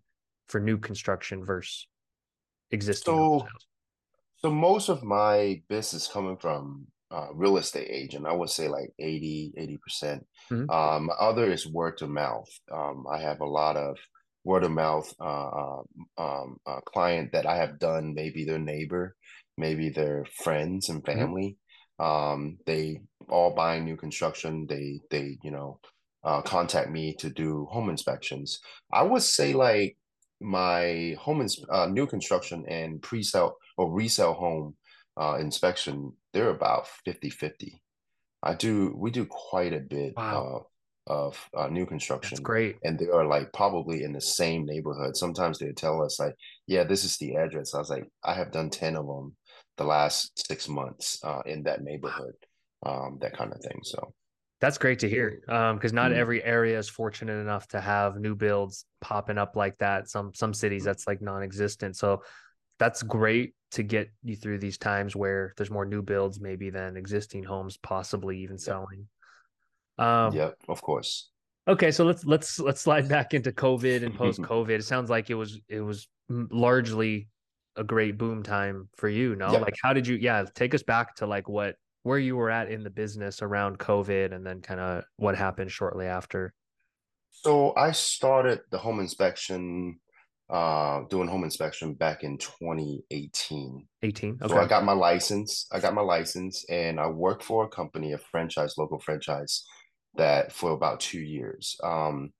for 0.50 0.59
new 0.59 0.77
construction 0.77 1.45
versus 1.45 1.88
existing 2.69 3.13
So 3.13 3.47
So 4.41 4.51
most 4.51 4.89
of 4.89 5.03
my 5.03 5.62
business 5.69 6.07
coming 6.07 6.35
from 6.35 6.88
uh, 7.12 7.28
real 7.34 7.58
estate 7.58 7.90
agent, 7.90 8.25
I 8.25 8.34
would 8.34 8.50
say 8.50 8.68
like 8.68 8.92
80, 9.00 9.54
80%. 9.58 10.25
Mhm. 10.50 10.72
Um, 10.72 11.10
other 11.19 11.52
is 11.52 11.68
word 11.68 11.98
to 11.98 12.08
mouth. 12.08 12.48
Um, 12.72 13.06
I 13.12 13.19
have 13.19 13.42
a 13.42 13.46
lot 13.46 13.78
of 13.78 13.98
word 14.44 14.63
of 14.63 14.72
mouth 14.72 15.13
uh, 15.19 15.50
um, 15.50 15.86
um, 16.18 16.58
uh, 16.66 16.81
client 16.81 17.31
that 17.34 17.46
I 17.46 17.58
have 17.58 17.80
done, 17.80 18.13
maybe 18.13 18.44
their 18.46 18.60
neighbor, 18.60 19.16
maybe 19.58 19.90
their 19.90 20.25
friends 20.25 20.90
and 20.90 21.04
Mhm. 21.13 21.36
family. 21.36 21.58
Um, 22.00 22.58
they 22.66 23.02
all 23.30 23.54
buying 23.54 23.86
new 23.86 23.98
construction. 23.98 24.66
They, 24.68 25.02
they, 25.12 25.38
you 25.44 25.52
know, 25.52 25.80
uh, 26.24 26.42
contact 26.42 26.90
me 26.90 27.16
to 27.16 27.30
do 27.30 27.66
home 27.72 27.90
inspections. 27.90 28.60
I 28.92 29.04
would 29.04 29.22
say 29.24 29.54
like 29.54 29.98
my 30.40 31.16
home 31.19 31.42
ins 31.42 31.63
uh, 31.69 31.88
new 31.88 32.08
construction 32.08 32.66
and 32.68 33.02
pre-sale 33.02 33.56
or 33.78 33.92
resale 33.92 34.34
home 34.34 34.75
uh, 35.19 35.38
inspection, 35.40 36.13
they're 36.33 36.50
about 36.50 36.88
50-50. 37.06 37.81
I 38.44 38.56
do 38.56 38.94
we 38.98 39.12
do 39.12 39.25
quite 39.25 39.74
a 39.74 39.80
bit 39.80 40.18
wow 40.18 40.68
uh, 41.10 41.13
of 41.13 41.50
uh, 41.56 41.68
new 41.68 41.86
that's 42.22 42.39
construction, 42.39 42.39
great 42.39 42.78
and 42.83 42.98
they 42.98 43.07
are 43.07 43.25
like 43.25 43.51
probably 43.54 44.04
in 44.04 44.13
the 44.13 44.22
same 44.22 44.66
neighborhood. 44.66 45.16
Sometimes 45.18 45.60
they 45.60 45.72
tell 45.74 46.01
us 46.04 46.19
like, 46.19 46.36
"Yeah, 46.68 46.83
this 46.83 47.04
is 47.04 47.18
the 47.18 47.36
address." 47.36 47.74
I 47.75 47.80
was 47.80 47.89
like, 47.89 48.07
"I 48.24 48.33
have 48.33 48.51
done 48.51 48.69
ten 48.69 48.95
of 48.95 49.07
them 49.07 49.36
the 49.78 49.83
last 49.86 50.48
six 50.48 50.68
months 50.69 51.19
uh, 51.24 51.42
in 51.45 51.63
that 51.63 51.83
neighborhood," 51.83 52.36
um, 52.86 53.18
that 53.22 53.34
kind 53.38 53.54
of 53.54 53.62
thing. 53.62 53.80
So, 53.84 54.13
That's 54.60 54.77
great 54.77 55.00
to 55.00 55.10
hear. 55.10 55.42
Um, 55.48 55.75
because 55.77 55.94
not 55.94 56.12
mm, 56.12 56.16
every 56.16 56.44
area 56.44 56.77
is 56.77 56.88
fortunate 56.88 57.39
enough 57.39 57.68
to 57.69 57.81
have 57.81 58.18
new 58.18 58.36
builds 58.36 58.86
popping 59.01 59.38
up 59.39 59.56
like 59.56 59.77
that. 59.80 60.07
Some 60.10 60.34
some 60.36 60.54
cities 60.54 60.84
mm, 60.84 60.86
that's 60.86 61.07
like 61.07 61.22
non-existent. 61.22 61.98
So 61.98 62.24
that's 62.81 63.04
great 63.04 63.54
to 63.74 63.83
get 63.83 64.10
you 64.24 64.36
through 64.36 64.57
these 64.57 64.80
times 64.80 65.16
where 65.16 65.54
there's 65.56 65.69
more 65.69 65.86
new 65.86 66.01
builds 66.01 66.42
maybe 66.42 66.72
than 66.72 66.98
existing 66.98 67.44
homes 67.44 67.78
possibly 67.78 68.39
even 68.39 68.56
yep, 68.56 68.60
selling. 68.62 69.07
Um, 70.00 70.33
yep, 70.33 70.56
of 70.68 70.81
course. 70.81 71.30
okay, 71.68 71.92
so 71.92 72.04
let's 72.04 72.25
let's 72.25 72.60
let's 72.60 72.81
slide 72.81 73.07
back 73.07 73.36
into 73.36 73.51
COVID 73.51 74.04
and 74.04 74.16
post-COVID. 74.24 74.72
It 74.72 74.83
sounds 74.83 75.12
like 75.12 75.30
it 75.30 75.36
was 75.36 75.60
it 75.69 75.81
was 75.81 76.07
largely 76.28 77.30
a 77.75 77.83
great 77.83 78.18
boom 78.18 78.42
time 78.42 78.89
for 78.98 79.07
you, 79.07 79.36
no? 79.36 79.51
Yep. 79.51 79.62
Like 79.62 79.75
how 79.80 79.94
did 79.94 80.07
you 80.07 80.16
yeah, 80.16 80.44
take 80.56 80.74
us 80.74 80.81
back 80.81 81.16
to 81.18 81.27
like 81.27 81.48
what 81.48 81.75
where 82.01 82.18
you 82.18 82.36
were 82.36 82.50
at 82.50 82.72
in 82.72 82.84
the 82.84 82.89
business 82.89 83.44
around 83.44 83.77
COVID 83.77 84.34
and 84.34 84.44
then 84.44 84.62
kind 84.62 84.80
of 84.80 85.04
what 85.18 85.38
happened 85.38 85.72
shortly 85.72 86.07
after. 86.07 86.51
So 87.30 87.75
I 87.75 87.92
started 87.92 88.62
the 88.72 88.80
home 88.80 89.00
inspection, 89.00 90.00
uh, 90.51 91.03
doing 91.09 91.30
home 91.30 91.45
inspection 91.45 91.94
back 91.94 92.24
in 92.24 92.38
2018. 92.38 93.88
18. 94.03 94.39
So 94.48 94.57
I 94.57 94.68
got 94.68 94.83
my 94.83 94.92
license. 94.92 95.65
I 95.71 95.80
got 95.80 95.94
my 95.94 96.01
license, 96.01 96.65
and 96.69 97.00
I 97.00 97.07
worked 97.07 97.44
for 97.44 97.63
a 97.63 97.69
company, 97.69 98.12
a 98.12 98.18
franchise, 98.18 98.77
local 98.77 99.00
franchise, 99.00 99.63
that 100.15 100.51
for 100.51 100.71
about 100.71 101.00
two 101.00 101.21
years. 101.21 101.77
Um, 101.83 102.33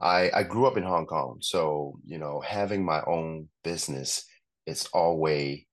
I 0.00 0.30
I 0.32 0.42
grew 0.44 0.66
up 0.66 0.76
in 0.76 0.84
Hong 0.84 1.06
Kong, 1.06 1.38
so 1.40 1.98
you 2.06 2.18
know, 2.18 2.40
having 2.40 2.84
my 2.84 3.02
own 3.06 3.48
business 3.64 4.24
is 4.66 4.88
always 4.92 5.64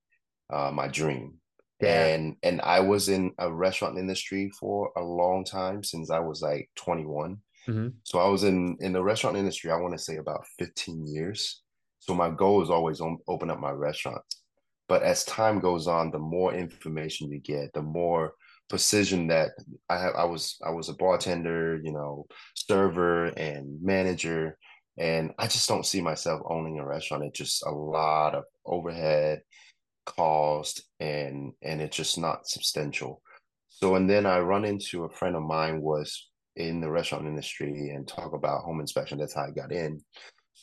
uh, 0.52 0.72
my 0.74 0.88
dream. 0.88 1.36
Yeah. 1.80 2.08
And 2.08 2.38
and 2.42 2.60
I 2.62 2.80
was 2.80 3.08
in 3.08 3.34
a 3.38 3.54
restaurant 3.54 4.00
industry 4.00 4.50
for 4.60 4.92
a 4.98 5.04
long 5.04 5.46
time 5.46 5.84
since 5.84 6.10
I 6.10 6.20
was 6.20 6.42
like 6.42 6.72
21. 6.76 7.38
hmm 7.68 7.90
So 8.04 8.18
I 8.18 8.28
was 8.30 8.44
in 8.44 8.78
in 8.80 8.94
the 8.94 9.04
restaurant 9.04 9.38
industry, 9.38 9.70
I 9.70 9.76
want 9.78 9.96
to 9.96 10.04
say 10.04 10.18
about 10.18 10.48
15 10.58 11.06
years. 11.06 11.62
So 12.08 12.16
my 12.16 12.30
goal 12.30 12.64
is 12.64 12.70
always 12.70 13.02
on 13.02 13.18
open 13.28 13.50
up 13.50 13.60
my 13.60 13.72
restaurant. 13.72 14.22
But 14.88 15.04
as 15.04 15.26
time 15.26 15.60
goes 15.60 15.88
on, 15.88 16.12
the 16.12 16.20
more 16.20 16.54
information 16.54 17.32
you 17.32 17.40
get, 17.40 17.74
the 17.74 17.82
more 17.82 18.34
precision 18.70 19.28
that 19.28 19.52
I 19.90 20.00
have. 20.00 20.16
I 20.16 20.26
was 20.26 20.58
I 20.66 20.72
was 20.72 20.90
a 20.90 20.94
bartender, 20.94 21.80
you 21.84 21.92
know, 21.92 22.28
server 22.56 23.26
and 23.38 23.82
manager, 23.82 24.58
and 24.98 25.34
I 25.38 25.48
just 25.48 25.68
don't 25.68 25.86
see 25.86 26.02
myself 26.02 26.42
owning 26.50 26.80
a 26.80 26.86
restaurant. 26.86 27.24
It's 27.26 27.38
just 27.38 27.66
a 27.66 27.72
lot 27.72 28.36
of 28.36 28.44
overhead 28.66 29.42
cost 30.06 30.84
and 31.02 31.52
and 31.62 31.82
it's 31.82 31.98
just 31.98 32.18
not 32.18 32.48
substantial. 32.48 33.22
So 33.70 33.96
and 33.96 34.10
then 34.10 34.26
I 34.26 34.40
run 34.40 34.66
into 34.66 35.04
a 35.04 35.10
friend 35.10 35.36
of 35.36 35.44
mine 35.44 35.82
was 35.82 36.30
in 36.56 36.82
the 36.82 36.90
restaurant 36.90 37.28
industry 37.28 37.92
and 37.92 38.08
talk 38.08 38.34
about 38.34 38.64
home 38.64 38.80
inspection. 38.80 39.20
That's 39.20 39.36
how 39.36 39.46
I 39.46 39.52
got 39.52 39.72
in. 39.72 40.02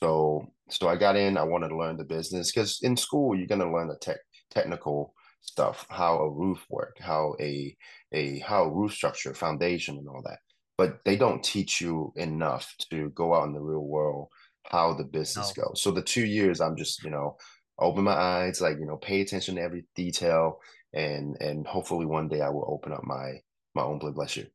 So 0.02 0.46
so 0.70 0.88
I 0.88 0.96
got 0.96 1.16
in. 1.16 1.36
I 1.36 1.42
wanted 1.44 1.68
to 1.68 1.76
learn 1.76 1.96
the 1.96 2.04
business 2.04 2.50
because 2.52 2.80
in 2.82 2.96
school 2.96 3.36
you're 3.36 3.46
gonna 3.46 3.72
learn 3.72 3.88
the 3.88 3.96
tech 3.98 4.18
technical 4.50 5.14
stuff, 5.40 5.86
how 5.90 6.18
a 6.18 6.30
roof 6.30 6.64
work, 6.70 6.96
how 7.00 7.34
a 7.40 7.76
a 8.12 8.38
how 8.40 8.66
roof 8.66 8.92
structure, 8.92 9.34
foundation, 9.34 9.96
and 9.98 10.08
all 10.08 10.22
that. 10.24 10.38
But 10.76 11.04
they 11.04 11.16
don't 11.16 11.44
teach 11.44 11.80
you 11.80 12.12
enough 12.16 12.74
to 12.90 13.10
go 13.10 13.34
out 13.34 13.46
in 13.46 13.52
the 13.52 13.60
real 13.60 13.84
world 13.84 14.28
how 14.66 14.94
the 14.94 15.04
business 15.04 15.52
No. 15.56 15.64
goes. 15.64 15.82
So 15.82 15.90
the 15.90 16.02
two 16.02 16.24
years 16.24 16.60
I'm 16.60 16.76
just 16.76 17.02
you 17.04 17.10
know 17.10 17.36
open 17.78 18.04
my 18.04 18.12
eyes, 18.12 18.60
like 18.60 18.78
you 18.78 18.86
know 18.86 18.96
pay 18.96 19.20
attention 19.20 19.56
to 19.56 19.62
every 19.62 19.84
detail, 19.94 20.60
and 20.92 21.36
and 21.40 21.66
hopefully 21.66 22.06
one 22.06 22.28
day 22.28 22.40
I 22.40 22.48
will 22.50 22.66
open 22.68 22.92
up 22.92 23.04
my 23.04 23.40
my 23.74 23.82
own 23.82 23.98
blue 23.98 24.12
bless 24.12 24.36
you. 24.36 24.46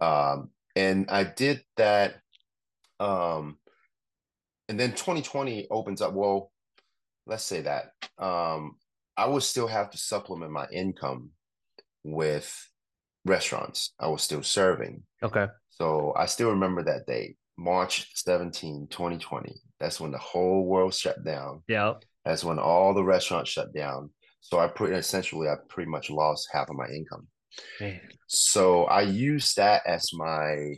Um, 0.00 0.50
and 0.76 1.10
I 1.10 1.24
did 1.24 1.64
that. 1.76 2.20
Um, 3.00 3.58
and 4.68 4.78
then 4.78 4.90
2020 4.90 5.68
opens 5.70 6.02
up. 6.02 6.12
Well, 6.12 6.50
let's 7.26 7.44
say 7.44 7.62
that 7.62 7.92
um, 8.18 8.76
I 9.16 9.26
would 9.26 9.42
still 9.42 9.66
have 9.66 9.90
to 9.90 9.98
supplement 9.98 10.52
my 10.52 10.66
income 10.72 11.30
with 12.04 12.52
restaurants. 13.24 13.94
I 13.98 14.08
was 14.08 14.22
still 14.22 14.42
serving. 14.42 15.02
Okay. 15.22 15.46
So 15.68 16.12
I 16.16 16.26
still 16.26 16.50
remember 16.50 16.82
that 16.84 17.06
day, 17.06 17.36
March 17.56 18.06
17, 18.14 18.88
2020. 18.90 19.54
That's 19.80 20.00
when 20.00 20.10
the 20.10 20.18
whole 20.18 20.64
world 20.64 20.94
shut 20.94 21.24
down. 21.24 21.62
Yeah. 21.68 21.94
That's 22.24 22.44
when 22.44 22.58
all 22.58 22.94
the 22.94 23.04
restaurants 23.04 23.50
shut 23.50 23.72
down. 23.74 24.10
So 24.40 24.58
I 24.58 24.68
pretty 24.68 24.96
essentially 24.96 25.48
I 25.48 25.54
pretty 25.68 25.90
much 25.90 26.10
lost 26.10 26.48
half 26.52 26.70
of 26.70 26.76
my 26.76 26.86
income. 26.86 27.26
Man. 27.80 28.00
So 28.28 28.84
I 28.84 29.02
used 29.02 29.56
that 29.56 29.82
as 29.86 30.10
my 30.12 30.74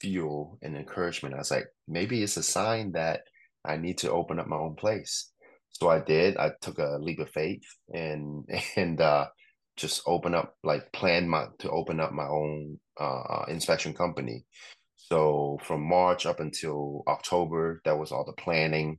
fuel 0.00 0.58
and 0.62 0.76
encouragement. 0.76 1.34
I 1.34 1.38
was 1.38 1.50
like, 1.50 1.66
maybe 1.88 2.22
it's 2.22 2.36
a 2.36 2.42
sign 2.42 2.92
that 2.92 3.22
I 3.64 3.76
need 3.76 3.98
to 3.98 4.12
open 4.12 4.38
up 4.38 4.46
my 4.46 4.56
own 4.56 4.76
place. 4.76 5.30
So 5.70 5.90
I 5.90 6.00
did. 6.00 6.36
I 6.36 6.52
took 6.60 6.78
a 6.78 6.98
leap 7.00 7.18
of 7.18 7.30
faith 7.30 7.64
and 7.92 8.44
and 8.76 9.00
uh, 9.00 9.26
just 9.76 10.02
open 10.06 10.34
up 10.34 10.54
like 10.64 10.90
planned 10.92 11.28
my 11.28 11.46
to 11.60 11.70
open 11.70 12.00
up 12.00 12.12
my 12.12 12.26
own 12.26 12.78
uh, 12.98 13.44
inspection 13.48 13.92
company. 13.92 14.44
So 14.96 15.58
from 15.62 15.82
March 15.82 16.26
up 16.26 16.40
until 16.40 17.04
October, 17.06 17.80
that 17.84 17.98
was 17.98 18.12
all 18.12 18.24
the 18.24 18.32
planning. 18.32 18.98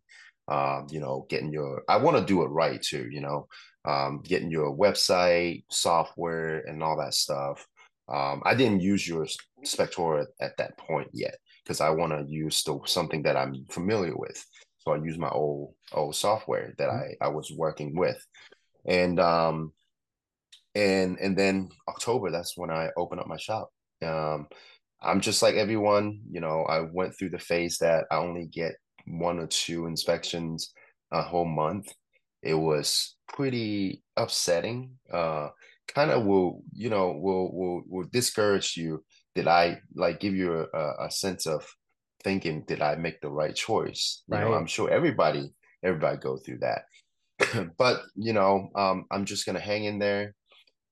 Um, 0.50 0.88
you 0.90 1.02
know, 1.02 1.26
getting 1.30 1.52
your 1.52 1.84
I 1.90 1.98
want 1.98 2.18
to 2.18 2.26
do 2.26 2.44
it 2.44 2.48
right 2.48 2.82
too. 2.82 3.08
You 3.12 3.22
know, 3.22 3.48
um, 3.86 4.22
getting 4.24 4.52
your 4.52 4.76
website, 4.76 5.64
software, 5.70 6.60
and 6.60 6.82
all 6.84 6.98
that 6.98 7.14
stuff. 7.14 7.66
Um, 8.08 8.42
I 8.46 8.56
didn't 8.56 8.80
use 8.80 9.06
your 9.06 9.28
Spectora 9.66 10.26
at 10.40 10.56
that 10.58 10.78
point 10.78 11.10
yet 11.12 11.36
because 11.68 11.82
I 11.82 11.90
want 11.90 12.14
to 12.14 12.32
use 12.32 12.64
the, 12.64 12.80
something 12.86 13.24
that 13.24 13.36
I'm 13.36 13.66
familiar 13.70 14.16
with. 14.16 14.42
So 14.80 14.94
I 14.94 14.98
use 14.98 15.18
my 15.18 15.30
old 15.30 15.74
old 15.92 16.16
software 16.16 16.74
that 16.78 16.88
mm-hmm. 16.88 17.22
I 17.22 17.26
I 17.26 17.28
was 17.28 17.52
working 17.52 17.96
with, 17.96 18.26
and 18.86 19.20
um, 19.20 19.74
and 20.76 21.18
and 21.20 21.38
then 21.38 21.70
October 21.90 22.32
that's 22.32 22.58
when 22.58 22.72
I 22.72 22.90
open 22.96 23.20
up 23.20 23.28
my 23.28 23.36
shop. 23.36 23.70
Um, 24.02 24.48
I'm 25.02 25.20
just 25.20 25.42
like 25.42 25.56
everyone, 25.56 26.22
you 26.32 26.40
know. 26.40 26.64
I 26.64 26.86
went 26.92 27.18
through 27.18 27.32
the 27.32 27.40
phase 27.40 27.80
that 27.80 28.06
I 28.10 28.16
only 28.16 28.46
get 28.46 28.76
one 29.06 29.40
or 29.40 29.48
two 29.48 29.88
inspections 29.88 30.72
a 31.12 31.22
whole 31.22 31.46
month. 31.46 31.92
It 32.42 32.54
was 32.54 33.18
pretty 33.28 34.04
upsetting. 34.16 34.92
Uh, 35.12 35.50
kind 35.88 36.12
of 36.12 36.26
will 36.26 36.62
you 36.72 36.90
know 36.90 37.12
will 37.12 37.54
will 37.54 37.84
will 37.90 38.08
discourage 38.14 38.78
you. 38.78 39.04
Did 39.38 39.48
I 39.48 39.80
like 39.96 40.20
give 40.20 40.34
you 40.34 40.68
a, 40.74 41.06
a 41.06 41.12
sense 41.12 41.46
of 41.46 41.62
thinking? 42.24 42.66
Did 42.68 42.82
I 42.82 42.96
make 42.96 43.22
the 43.22 43.30
right 43.30 43.56
choice? 43.56 44.24
You 44.28 44.38
know, 44.40 44.54
I'm 44.58 44.66
sure 44.68 44.90
everybody 44.90 45.54
everybody 45.84 46.18
go 46.18 46.38
through 46.38 46.60
that. 46.68 46.82
but 47.78 48.02
you 48.16 48.34
know, 48.34 48.70
um, 48.76 49.06
I'm 49.12 49.26
just 49.26 49.46
gonna 49.46 49.60
hang 49.60 49.86
in 49.86 50.00
there 50.00 50.34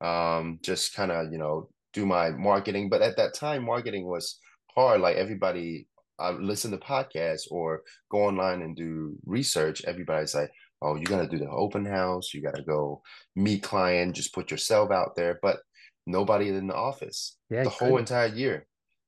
um, 0.02 0.60
just 0.62 0.94
kind 0.94 1.12
of 1.12 1.32
you 1.32 1.38
know 1.38 1.70
do 1.94 2.06
my 2.06 2.30
marketing. 2.32 2.90
But 2.90 3.02
at 3.02 3.18
that 3.18 3.34
time, 3.34 3.66
marketing 3.66 4.06
was 4.06 4.40
hard. 4.74 5.02
Like 5.02 5.18
everybody, 5.18 5.88
I 6.20 6.32
listen 6.32 6.72
to 6.72 6.78
podcasts 6.78 7.50
or 7.50 7.82
go 8.12 8.26
online 8.26 8.62
and 8.62 8.76
do 8.76 9.16
research. 9.26 9.84
Everybody's 9.86 10.36
like, 10.36 10.52
"Oh, 10.82 10.96
you 10.96 11.06
got 11.06 11.22
to 11.22 11.28
do 11.28 11.40
the 11.40 11.50
open 11.50 11.86
house. 11.86 12.34
You 12.34 12.42
got 12.42 12.56
to 12.56 12.64
go 12.64 13.02
meet 13.36 13.64
client. 13.64 14.16
Just 14.16 14.34
put 14.34 14.52
yourself 14.52 14.92
out 14.92 15.16
there." 15.16 15.40
But 15.42 15.60
nobody 16.06 16.50
in 16.50 16.68
the 16.68 16.76
office 16.76 17.38
yeah, 17.50 17.64
the 17.64 17.70
whole 17.70 17.98
entire 17.98 18.28
year. 18.28 18.68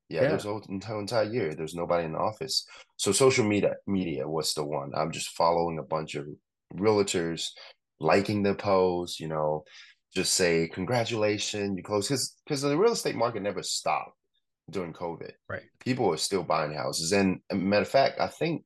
Yeah, 0.10 0.24
yeah. 0.24 0.28
there's 0.30 0.44
whole 0.44 0.64
entire, 0.70 1.00
entire 1.00 1.24
year. 1.26 1.54
There's 1.54 1.76
nobody 1.76 2.06
in 2.06 2.14
the 2.14 2.20
office. 2.20 2.66
So 2.96 3.12
social 3.12 3.46
media 3.46 3.76
media 3.86 4.28
was 4.28 4.54
the 4.54 4.64
one. 4.64 4.92
I'm 4.96 5.12
just 5.12 5.30
following 5.30 5.80
a 5.80 5.84
bunch 5.84 6.16
of 6.16 6.28
realtors, 6.74 7.50
liking 8.00 8.44
the 8.44 8.56
posts, 8.56 9.20
you 9.20 9.28
know, 9.28 9.64
just 10.16 10.34
say 10.34 10.70
congratulations, 10.74 11.76
you 11.76 11.84
close 11.84 12.08
because 12.08 12.36
because 12.46 12.62
the 12.62 12.78
real 12.78 12.94
estate 12.94 13.16
market 13.16 13.42
never 13.42 13.64
stopped 13.64 14.14
during 14.70 14.94
COVID. 14.94 15.32
Right. 15.50 15.64
People 15.80 16.12
are 16.12 16.18
still 16.18 16.44
buying 16.44 16.74
houses. 16.74 17.12
And 17.12 17.40
matter 17.52 17.82
of 17.82 17.88
fact, 17.88 18.20
I 18.20 18.28
think 18.28 18.64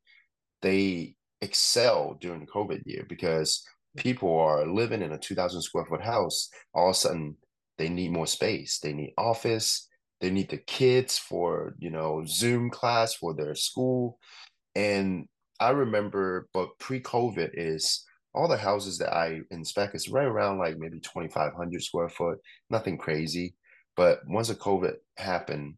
they 0.62 1.16
excel 1.42 2.18
during 2.20 2.42
the 2.42 2.52
COVID 2.52 2.84
year 2.86 3.06
because 3.08 3.64
people 3.98 4.40
are 4.40 4.66
living 4.66 5.02
in 5.02 5.12
a 5.12 5.18
2000 5.18 5.62
square 5.62 5.86
foot 5.86 6.04
house. 6.04 6.50
All 6.74 6.90
of 6.90 6.96
a 6.96 6.98
sudden, 6.98 7.38
they 7.78 7.90
need 7.90 8.12
more 8.12 8.28
space. 8.28 8.80
They 8.80 8.94
need 8.94 9.14
office. 9.18 9.88
They 10.20 10.30
need 10.30 10.50
the 10.50 10.58
kids 10.58 11.18
for, 11.18 11.76
you 11.80 11.90
know, 11.90 12.24
Zoom 12.28 12.70
class 12.70 13.14
for 13.14 13.34
their 13.34 13.56
school. 13.56 14.20
And 14.76 15.28
I 15.60 15.72
remember, 15.72 16.48
but 16.54 16.78
pre 16.80 17.02
COVID 17.02 17.52
is 17.54 18.06
all 18.34 18.48
the 18.48 18.58
houses 18.58 18.98
that 19.00 19.14
I 19.14 19.42
inspect 19.50 19.96
is 19.96 20.10
right 20.10 20.26
around 20.26 20.60
like 20.60 20.78
maybe 20.78 21.00
2,500 21.00 21.84
square 21.84 22.10
foot, 22.10 22.40
nothing 22.70 22.98
crazy. 22.98 23.56
But 23.98 24.22
once 24.28 24.48
the 24.48 24.56
COVID 24.56 24.94
happened, 25.18 25.76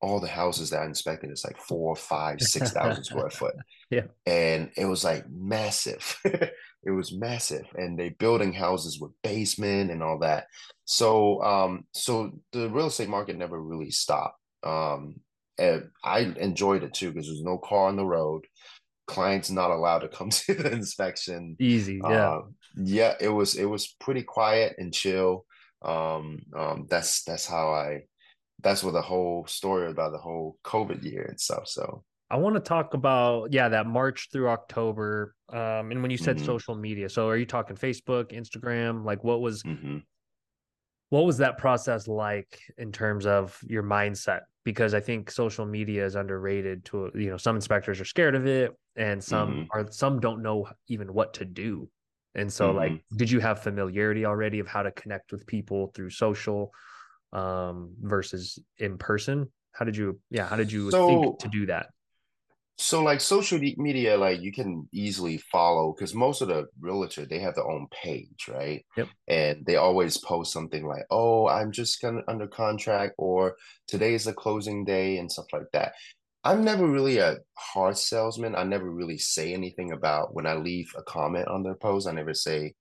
all 0.00 0.20
the 0.20 0.28
houses 0.28 0.70
that 0.70 0.82
I 0.82 0.86
inspected 0.86 1.30
is 1.30 1.44
like 1.44 1.58
four, 1.58 1.96
five, 1.96 2.40
six 2.40 2.70
thousand 2.72 3.04
square 3.04 3.30
foot. 3.30 3.54
Yeah. 3.90 4.04
And 4.24 4.70
it 4.76 4.84
was 4.84 5.04
like 5.04 5.28
massive. 5.28 6.18
it 6.86 6.92
was 6.92 7.12
massive. 7.12 7.66
And 7.74 7.98
they 7.98 8.10
building 8.10 8.52
houses 8.52 9.00
with 9.00 9.12
basement 9.22 9.90
and 9.90 10.02
all 10.02 10.20
that. 10.20 10.46
So 10.84 11.42
um, 11.42 11.84
so 11.92 12.38
the 12.52 12.70
real 12.70 12.86
estate 12.86 13.08
market 13.08 13.36
never 13.36 13.60
really 13.60 13.90
stopped. 13.90 14.38
Um, 14.62 15.16
and 15.58 15.90
I 16.04 16.20
enjoyed 16.20 16.84
it 16.84 16.94
too 16.94 17.12
because 17.12 17.26
there's 17.26 17.42
no 17.42 17.58
car 17.58 17.88
on 17.88 17.96
the 17.96 18.04
road 18.04 18.46
clients 19.06 19.50
not 19.50 19.70
allowed 19.70 20.00
to 20.00 20.08
come 20.08 20.30
to 20.46 20.54
the 20.54 20.72
inspection. 20.72 21.56
Easy, 21.60 22.00
yeah, 22.02 22.28
uh, 22.28 22.42
yeah. 22.76 23.14
It 23.20 23.28
was 23.28 23.56
it 23.56 23.64
was 23.64 23.94
pretty 24.00 24.22
quiet 24.22 24.76
and 24.78 24.92
chill. 24.92 25.44
Um, 25.82 26.40
um, 26.56 26.86
that's 26.88 27.24
that's 27.24 27.46
how 27.46 27.72
I. 27.72 28.02
That's 28.62 28.82
what 28.82 28.94
the 28.94 29.02
whole 29.02 29.46
story 29.46 29.90
about 29.90 30.12
the 30.12 30.18
whole 30.18 30.56
COVID 30.64 31.04
year 31.04 31.26
and 31.28 31.38
stuff. 31.38 31.64
So 31.66 32.04
I 32.30 32.36
want 32.36 32.56
to 32.56 32.60
talk 32.60 32.94
about 32.94 33.52
yeah 33.52 33.68
that 33.68 33.86
March 33.86 34.28
through 34.32 34.48
October. 34.48 35.34
Um, 35.52 35.90
and 35.92 36.02
when 36.02 36.10
you 36.10 36.18
said 36.18 36.36
mm-hmm. 36.36 36.46
social 36.46 36.74
media, 36.74 37.08
so 37.08 37.28
are 37.28 37.36
you 37.36 37.46
talking 37.46 37.76
Facebook, 37.76 38.32
Instagram? 38.32 39.04
Like 39.04 39.22
what 39.24 39.40
was 39.40 39.62
mm-hmm. 39.62 39.98
what 41.10 41.24
was 41.24 41.38
that 41.38 41.58
process 41.58 42.08
like 42.08 42.58
in 42.78 42.92
terms 42.92 43.26
of 43.26 43.58
your 43.66 43.82
mindset? 43.82 44.40
Because 44.64 44.94
I 44.94 45.00
think 45.00 45.30
social 45.30 45.64
media 45.64 46.04
is 46.04 46.16
underrated. 46.16 46.84
To 46.86 47.10
you 47.14 47.30
know, 47.30 47.36
some 47.36 47.56
inspectors 47.56 48.00
are 48.00 48.04
scared 48.04 48.34
of 48.34 48.46
it 48.46 48.72
and 48.96 49.22
some 49.22 49.50
mm-hmm. 49.50 49.64
are 49.72 49.86
some 49.90 50.20
don't 50.20 50.42
know 50.42 50.68
even 50.88 51.12
what 51.12 51.34
to 51.34 51.44
do 51.44 51.88
and 52.36 52.52
so 52.52 52.68
mm-hmm. 52.68 52.78
like 52.78 53.04
did 53.16 53.30
you 53.30 53.40
have 53.40 53.62
familiarity 53.62 54.24
already 54.24 54.60
of 54.60 54.66
how 54.68 54.82
to 54.82 54.92
connect 54.92 55.32
with 55.32 55.46
people 55.46 55.90
through 55.94 56.10
social 56.10 56.70
um 57.32 57.92
versus 58.00 58.58
in 58.78 58.96
person 58.96 59.50
how 59.72 59.84
did 59.84 59.96
you 59.96 60.20
yeah 60.30 60.46
how 60.46 60.56
did 60.56 60.70
you 60.70 60.90
so, 60.90 61.08
think 61.08 61.38
to 61.38 61.48
do 61.48 61.66
that 61.66 61.88
so 62.78 63.02
like 63.02 63.20
social 63.20 63.58
media 63.58 64.16
like 64.16 64.40
you 64.40 64.52
can 64.52 64.86
easily 64.92 65.38
follow 65.50 65.92
because 65.92 66.14
most 66.14 66.42
of 66.42 66.48
the 66.48 66.66
realtor 66.78 67.24
they 67.24 67.38
have 67.38 67.54
their 67.54 67.66
own 67.68 67.86
page 67.90 68.48
right 68.48 68.84
yep 68.96 69.08
and 69.28 69.64
they 69.64 69.76
always 69.76 70.18
post 70.18 70.52
something 70.52 70.86
like 70.86 71.04
oh 71.10 71.48
i'm 71.48 71.72
just 71.72 72.02
gonna 72.02 72.20
under 72.28 72.46
contract 72.46 73.14
or 73.16 73.56
today 73.88 74.12
is 74.14 74.24
the 74.24 74.32
closing 74.32 74.84
day 74.84 75.16
and 75.16 75.32
stuff 75.32 75.46
like 75.52 75.70
that 75.72 75.92
I'm 76.46 76.62
never 76.62 76.86
really 76.86 77.18
a 77.18 77.38
hard 77.54 77.98
salesman. 77.98 78.54
I 78.54 78.62
never 78.62 78.88
really 78.88 79.18
say 79.18 79.52
anything 79.52 79.90
about 79.90 80.32
when 80.32 80.46
I 80.46 80.54
leave 80.54 80.92
a 80.96 81.02
comment 81.02 81.48
on 81.48 81.64
their 81.64 81.74
post. 81.74 82.06
I 82.06 82.12
never 82.12 82.34
say, 82.34 82.74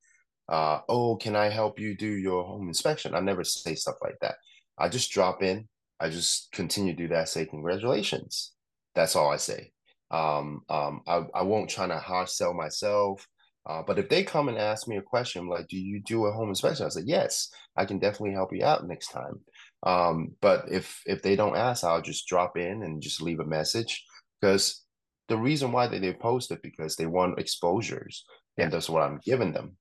uh, 0.49 0.81
"Oh, 0.87 1.15
can 1.15 1.35
I 1.35 1.49
help 1.49 1.79
you 1.79 1.97
do 1.97 2.07
your 2.07 2.43
home 2.43 2.67
inspection?" 2.67 3.15
I 3.15 3.21
never 3.21 3.43
say 3.43 3.73
stuff 3.73 3.95
like 4.03 4.17
that. 4.21 4.35
I 4.77 4.87
just 4.87 5.09
drop 5.11 5.41
in. 5.41 5.67
I 5.99 6.09
just 6.09 6.51
continue 6.51 6.93
to 6.93 7.03
do 7.03 7.07
that. 7.07 7.27
Say 7.27 7.47
congratulations. 7.47 8.53
That's 8.93 9.15
all 9.15 9.31
I 9.31 9.37
say. 9.37 9.71
Um, 10.11 10.61
um, 10.69 11.01
I, 11.07 11.23
I 11.33 11.41
won't 11.43 11.69
try 11.69 11.87
to 11.87 11.97
hard 11.97 12.29
sell 12.29 12.53
myself. 12.53 13.27
Uh, 13.67 13.81
but 13.81 13.97
if 13.97 14.09
they 14.09 14.23
come 14.23 14.47
and 14.47 14.59
ask 14.59 14.87
me 14.87 14.97
a 14.97 15.01
question 15.01 15.47
like, 15.47 15.67
"Do 15.67 15.77
you 15.77 15.99
do 15.99 16.25
a 16.25 16.31
home 16.31 16.49
inspection?" 16.49 16.85
I 16.85 16.89
say, 16.89 17.01
"Yes, 17.05 17.49
I 17.75 17.85
can 17.85 17.97
definitely 17.97 18.33
help 18.33 18.53
you 18.53 18.63
out 18.63 18.87
next 18.87 19.07
time." 19.07 19.41
Um, 19.83 20.35
but 20.39 20.65
if 20.71 21.01
if 21.05 21.23
they 21.23 21.35
don't 21.35 21.57
ask, 21.57 21.83
I'll 21.83 22.01
just 22.01 22.27
drop 22.27 22.57
in 22.57 22.83
and 22.83 23.01
just 23.01 23.21
leave 23.21 23.39
a 23.39 23.45
message 23.45 24.05
because 24.39 24.83
the 25.27 25.37
reason 25.37 25.71
why 25.71 25.87
they, 25.87 25.97
they 25.97 26.13
post 26.13 26.51
it 26.51 26.61
because 26.61 26.95
they 26.95 27.07
want 27.07 27.39
exposures, 27.39 28.23
yeah. 28.57 28.65
and 28.65 28.73
that's 28.73 28.89
what 28.89 29.01
I'm 29.01 29.19
giving 29.25 29.53
them. 29.53 29.77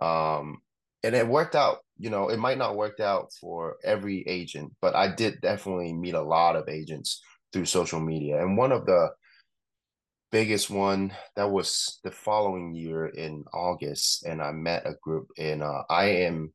Um, 0.00 0.62
and 1.02 1.14
it 1.14 1.28
worked 1.28 1.54
out. 1.54 1.78
You 1.98 2.10
know, 2.10 2.28
it 2.28 2.38
might 2.38 2.58
not 2.58 2.76
work 2.76 3.00
out 3.00 3.32
for 3.38 3.76
every 3.84 4.24
agent, 4.26 4.72
but 4.80 4.94
I 4.94 5.14
did 5.14 5.40
definitely 5.42 5.92
meet 5.92 6.14
a 6.14 6.22
lot 6.22 6.56
of 6.56 6.68
agents 6.68 7.22
through 7.52 7.66
social 7.66 8.00
media. 8.00 8.40
And 8.40 8.56
one 8.56 8.72
of 8.72 8.86
the 8.86 9.10
biggest 10.32 10.70
one 10.70 11.12
that 11.36 11.50
was 11.50 12.00
the 12.04 12.10
following 12.10 12.74
year 12.74 13.06
in 13.06 13.44
August, 13.52 14.24
and 14.24 14.42
I 14.42 14.52
met 14.52 14.86
a 14.86 14.94
group 15.02 15.28
and 15.38 15.62
Uh, 15.62 15.82
I 15.88 16.06
am 16.26 16.52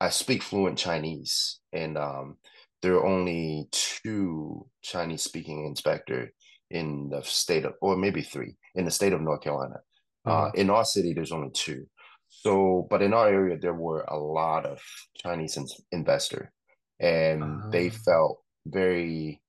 I 0.00 0.10
speak 0.10 0.42
fluent 0.42 0.78
Chinese, 0.78 1.60
and 1.72 1.96
um, 1.96 2.36
there 2.80 2.94
are 2.94 3.06
only 3.06 3.68
two 3.70 4.66
Chinese 4.82 5.22
speaking 5.22 5.66
inspector 5.66 6.32
in 6.70 7.08
the 7.10 7.22
state 7.22 7.64
of, 7.64 7.74
or 7.80 7.96
maybe 7.96 8.22
three 8.22 8.56
in 8.74 8.84
the 8.84 8.90
state 8.90 9.12
of 9.12 9.20
North 9.20 9.42
Carolina. 9.42 9.76
Uh, 10.24 10.30
mm-hmm. 10.30 10.46
Uh, 10.46 10.50
in 10.60 10.70
our 10.70 10.84
city, 10.84 11.12
there's 11.12 11.32
only 11.32 11.50
two. 11.54 11.86
So, 12.28 12.86
but 12.90 13.02
in 13.02 13.12
our 13.12 13.28
area, 13.28 13.58
there 13.58 13.74
were 13.74 14.02
a 14.08 14.16
lot 14.16 14.64
of 14.66 14.80
Chinese 15.16 15.56
in- 15.56 15.66
investor, 15.92 16.50
and 16.98 17.42
uh-huh. 17.42 17.70
they 17.70 17.90
felt 17.90 18.40
very 18.66 19.41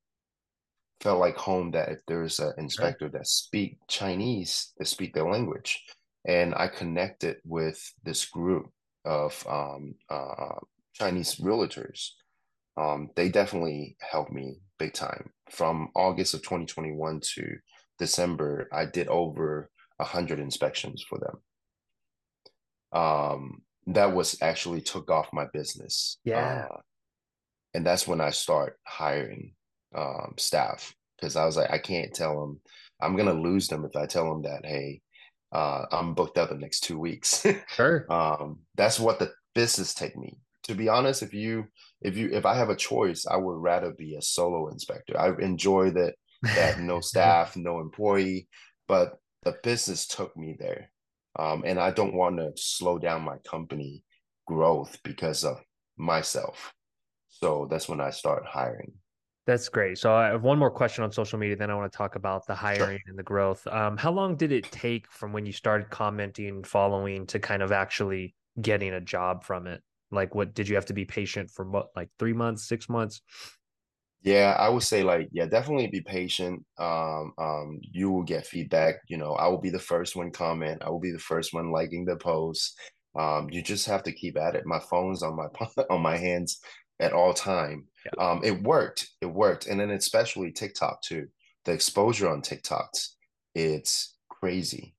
felt 1.03 1.19
like 1.19 1.35
home 1.35 1.71
that 1.71 1.89
if 1.89 1.99
there's 2.07 2.39
an 2.39 2.53
inspector 2.57 3.09
that 3.09 3.27
speak 3.27 3.77
Chinese, 3.89 4.71
that 4.77 4.87
speak 4.87 5.13
their 5.13 5.29
language, 5.29 5.83
and 6.25 6.55
I 6.55 6.69
connected 6.69 7.37
with 7.43 7.77
this 8.03 8.25
group 8.25 8.69
of 9.03 9.45
um, 9.49 9.95
uh, 10.09 10.59
Chinese 10.93 11.35
realtors. 11.35 12.11
Um, 12.77 13.09
they 13.17 13.27
definitely 13.27 13.97
helped 13.99 14.31
me 14.31 14.61
big 14.79 14.93
time. 14.93 15.29
From 15.49 15.89
August 15.93 16.33
of 16.35 16.41
2021 16.41 17.19
to 17.35 17.57
December, 17.99 18.69
I 18.71 18.85
did 18.85 19.09
over 19.09 19.69
a 19.99 20.05
hundred 20.05 20.39
inspections 20.39 21.03
for 21.07 21.19
them. 21.19 23.01
Um, 23.01 23.61
that 23.87 24.15
was 24.15 24.37
actually 24.41 24.79
took 24.79 25.11
off 25.11 25.33
my 25.33 25.47
business. 25.51 26.17
Yeah. 26.23 26.67
Uh, 26.71 26.77
and 27.73 27.85
that's 27.85 28.07
when 28.07 28.21
I 28.21 28.29
start 28.29 28.79
hiring 28.85 29.53
um, 29.95 30.33
staff 30.37 30.93
because 31.17 31.35
I 31.35 31.45
was 31.45 31.57
like, 31.57 31.71
I 31.71 31.77
can't 31.77 32.13
tell 32.13 32.39
them 32.39 32.59
I'm 33.01 33.15
gonna 33.15 33.33
lose 33.33 33.67
them 33.67 33.85
if 33.85 33.95
I 33.95 34.05
tell 34.05 34.29
them 34.29 34.43
that, 34.43 34.65
hey, 34.65 35.01
uh, 35.51 35.85
I'm 35.91 36.13
booked 36.13 36.37
out 36.37 36.49
the 36.49 36.55
next 36.55 36.81
two 36.81 36.97
weeks. 36.97 37.45
sure. 37.75 38.11
Um, 38.11 38.59
that's 38.75 38.99
what 38.99 39.19
the 39.19 39.31
business 39.53 39.93
take 39.93 40.17
me. 40.17 40.37
To 40.63 40.75
be 40.75 40.87
honest, 40.87 41.21
if 41.21 41.33
you 41.33 41.65
if 42.01 42.17
you 42.17 42.29
if 42.31 42.45
I 42.45 42.55
have 42.55 42.69
a 42.69 42.75
choice, 42.75 43.25
I 43.29 43.35
would 43.35 43.57
rather 43.57 43.91
be 43.91 44.15
a 44.15 44.21
solo 44.21 44.69
inspector. 44.69 45.19
I 45.19 45.33
enjoy 45.43 45.91
that 45.91 46.15
that 46.55 46.79
no 46.79 46.99
staff, 47.01 47.55
no 47.55 47.81
employee, 47.81 48.47
but 48.87 49.17
the 49.43 49.55
business 49.63 50.07
took 50.07 50.35
me 50.37 50.55
there. 50.57 50.89
Um, 51.37 51.63
and 51.65 51.79
I 51.79 51.91
don't 51.91 52.13
want 52.13 52.37
to 52.37 52.51
slow 52.55 52.97
down 52.99 53.23
my 53.23 53.37
company 53.49 54.03
growth 54.47 54.97
because 55.03 55.43
of 55.43 55.61
myself. 55.97 56.73
So 57.29 57.67
that's 57.69 57.89
when 57.89 57.99
I 57.99 58.11
start 58.11 58.45
hiring. 58.45 58.93
That's 59.45 59.67
great. 59.67 59.97
So 59.97 60.13
I 60.13 60.27
have 60.27 60.43
one 60.43 60.57
more 60.57 60.71
question 60.71 61.03
on 61.03 61.11
social 61.11 61.37
media. 61.37 61.57
Then 61.57 61.69
I 61.69 61.75
want 61.75 61.91
to 61.91 61.97
talk 61.97 62.15
about 62.15 62.47
the 62.47 62.55
hiring 62.55 62.99
sure. 62.99 62.99
and 63.07 63.19
the 63.19 63.23
growth. 63.23 63.67
Um, 63.67 63.97
how 63.97 64.11
long 64.11 64.37
did 64.37 64.53
it 64.53 64.63
take 64.71 65.11
from 65.11 65.33
when 65.33 65.45
you 65.45 65.51
started 65.51 65.89
commenting, 65.89 66.63
following, 66.63 67.25
to 67.27 67.39
kind 67.39 67.61
of 67.61 67.71
actually 67.71 68.35
getting 68.61 68.93
a 68.93 69.01
job 69.01 69.43
from 69.43 69.67
it? 69.67 69.81
Like, 70.11 70.33
what 70.33 70.53
did 70.53 70.69
you 70.69 70.75
have 70.75 70.85
to 70.85 70.93
be 70.93 71.03
patient 71.03 71.49
for? 71.49 71.69
What, 71.69 71.87
like 71.95 72.09
three 72.19 72.31
months, 72.31 72.67
six 72.67 72.87
months? 72.87 73.21
Yeah, 74.21 74.55
I 74.57 74.69
would 74.69 74.83
say 74.83 75.03
like 75.03 75.27
yeah, 75.33 75.45
definitely 75.47 75.87
be 75.87 75.99
patient. 75.99 76.63
Um, 76.77 77.33
um, 77.37 77.79
you 77.81 78.09
will 78.09 78.23
get 78.23 78.47
feedback. 78.47 78.95
You 79.09 79.17
know, 79.17 79.33
I 79.33 79.49
will 79.49 79.59
be 79.59 79.69
the 79.69 79.79
first 79.79 80.15
one 80.15 80.31
comment. 80.31 80.81
I 80.81 80.89
will 80.89 81.01
be 81.01 81.11
the 81.11 81.19
first 81.19 81.53
one 81.53 81.71
liking 81.71 82.05
the 82.05 82.15
post. 82.15 82.79
Um, 83.19 83.49
you 83.51 83.61
just 83.61 83.85
have 83.87 84.03
to 84.03 84.13
keep 84.13 84.37
at 84.37 84.55
it. 84.55 84.65
My 84.65 84.79
phone's 84.79 85.23
on 85.23 85.35
my 85.35 85.47
on 85.89 86.01
my 86.01 86.15
hands 86.15 86.61
at 87.01 87.11
all 87.11 87.33
time. 87.33 87.87
Yeah. 88.05 88.31
Um, 88.31 88.41
it 88.43 88.61
worked. 88.61 89.09
It 89.21 89.27
worked. 89.27 89.67
And 89.67 89.79
then 89.79 89.91
especially 89.91 90.51
TikTok 90.51 91.01
too. 91.01 91.27
The 91.65 91.71
exposure 91.71 92.29
on 92.29 92.41
TikToks, 92.41 93.09
it's 93.55 94.15
crazy. 94.29 94.95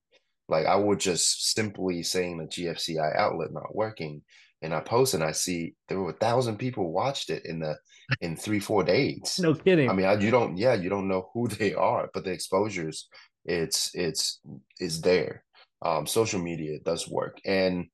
Like 0.49 0.67
I 0.67 0.77
would 0.77 1.01
just 1.01 1.53
simply 1.53 2.03
saying 2.03 2.39
the 2.39 2.45
GFCI 2.45 3.17
outlet 3.17 3.53
not 3.53 3.75
working, 3.75 4.23
and 4.63 4.75
I 4.75 4.81
post 4.81 5.15
and 5.15 5.25
I 5.25 5.33
see 5.33 5.75
there 5.89 6.01
were 6.01 6.11
a 6.11 6.15
thousand 6.15 6.59
people 6.59 6.93
watched 6.93 7.31
it 7.31 7.47
in 7.47 7.61
the 7.61 7.77
in 8.21 8.37
three 8.37 8.61
four 8.61 8.85
days. 8.85 9.39
no 9.43 9.55
kidding. 9.55 9.89
I 9.89 9.95
mean, 9.95 10.07
I, 10.07 10.15
you 10.15 10.31
don't. 10.31 10.57
Yeah, 10.57 10.75
you 10.75 10.91
don't 10.91 11.09
know 11.09 11.31
who 11.33 11.49
they 11.49 11.75
are, 11.75 12.11
but 12.13 12.25
the 12.25 12.31
exposures, 12.31 13.09
it's 13.45 13.91
it's 13.95 14.41
is 14.79 15.01
there. 15.01 15.45
Um, 15.83 16.07
social 16.07 16.41
media 16.41 16.79
does 16.85 17.09
work, 17.09 17.41
and 17.45 17.87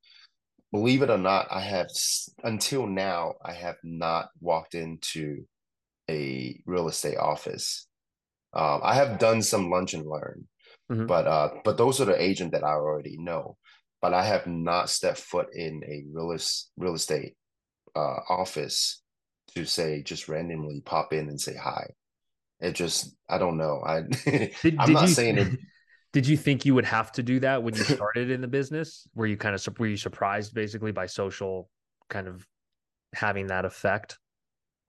believe 0.73 1.03
it 1.03 1.11
or 1.11 1.19
not, 1.19 1.49
I 1.51 1.61
have 1.61 1.89
until 2.45 2.87
now 2.87 3.35
I 3.45 3.53
have 3.53 3.77
not 3.83 4.29
walked 4.41 4.75
into 4.75 5.45
a 6.09 6.61
real 6.67 6.89
estate 6.89 7.19
office. 7.19 7.87
Um, 8.53 8.81
I 8.83 8.95
have 8.95 9.19
done 9.19 9.43
some 9.43 9.71
lunch 9.71 9.95
and 9.95 10.07
learn, 10.07 10.47
mm-hmm. 10.91 11.07
but 11.07 11.27
uh, 11.27 11.51
but 11.65 11.77
those 11.77 12.01
are 12.01 12.07
the 12.07 12.21
agent 12.21 12.53
that 12.53 12.65
I 12.65 12.73
already 12.73 13.17
know. 13.19 13.57
But 14.03 14.15
I 14.15 14.25
have 14.25 14.47
not 14.47 14.89
stepped 14.89 15.19
foot 15.19 15.49
in 15.53 15.83
a 15.87 16.05
real, 16.11 16.37
real 16.79 16.95
estate 16.95 17.35
uh, 17.95 18.21
office 18.29 19.03
to 19.55 19.65
say 19.65 20.03
just 20.03 20.29
randomly 20.29 20.81
pop 20.85 21.13
in 21.13 21.29
and 21.29 21.41
say 21.41 21.55
hi. 21.55 21.87
It 22.61 22.73
just 22.73 23.15
I 23.29 23.39
don't 23.39 23.57
know. 23.57 23.83
I 23.85 24.03
did, 24.03 24.55
I'm 24.79 24.87
did 24.87 24.95
not 24.95 25.09
you, 25.09 25.15
saying 25.15 25.39
it. 25.39 25.59
Did 26.13 26.27
you 26.27 26.37
think 26.37 26.65
you 26.65 26.75
would 26.75 26.85
have 26.85 27.13
to 27.13 27.23
do 27.23 27.41
that 27.41 27.63
when 27.63 27.75
you 27.75 27.85
started 27.85 28.31
in 28.31 28.41
the 28.41 28.49
business? 28.49 29.07
Were 29.15 29.27
you 29.27 29.37
kind 29.37 29.55
of 29.55 29.79
were 29.79 29.87
you 29.87 29.97
surprised 29.97 30.55
basically 30.55 30.93
by 30.93 31.07
social 31.07 31.71
kind 32.09 32.27
of 32.27 32.47
having 33.15 33.47
that 33.49 33.65
effect? 33.65 34.19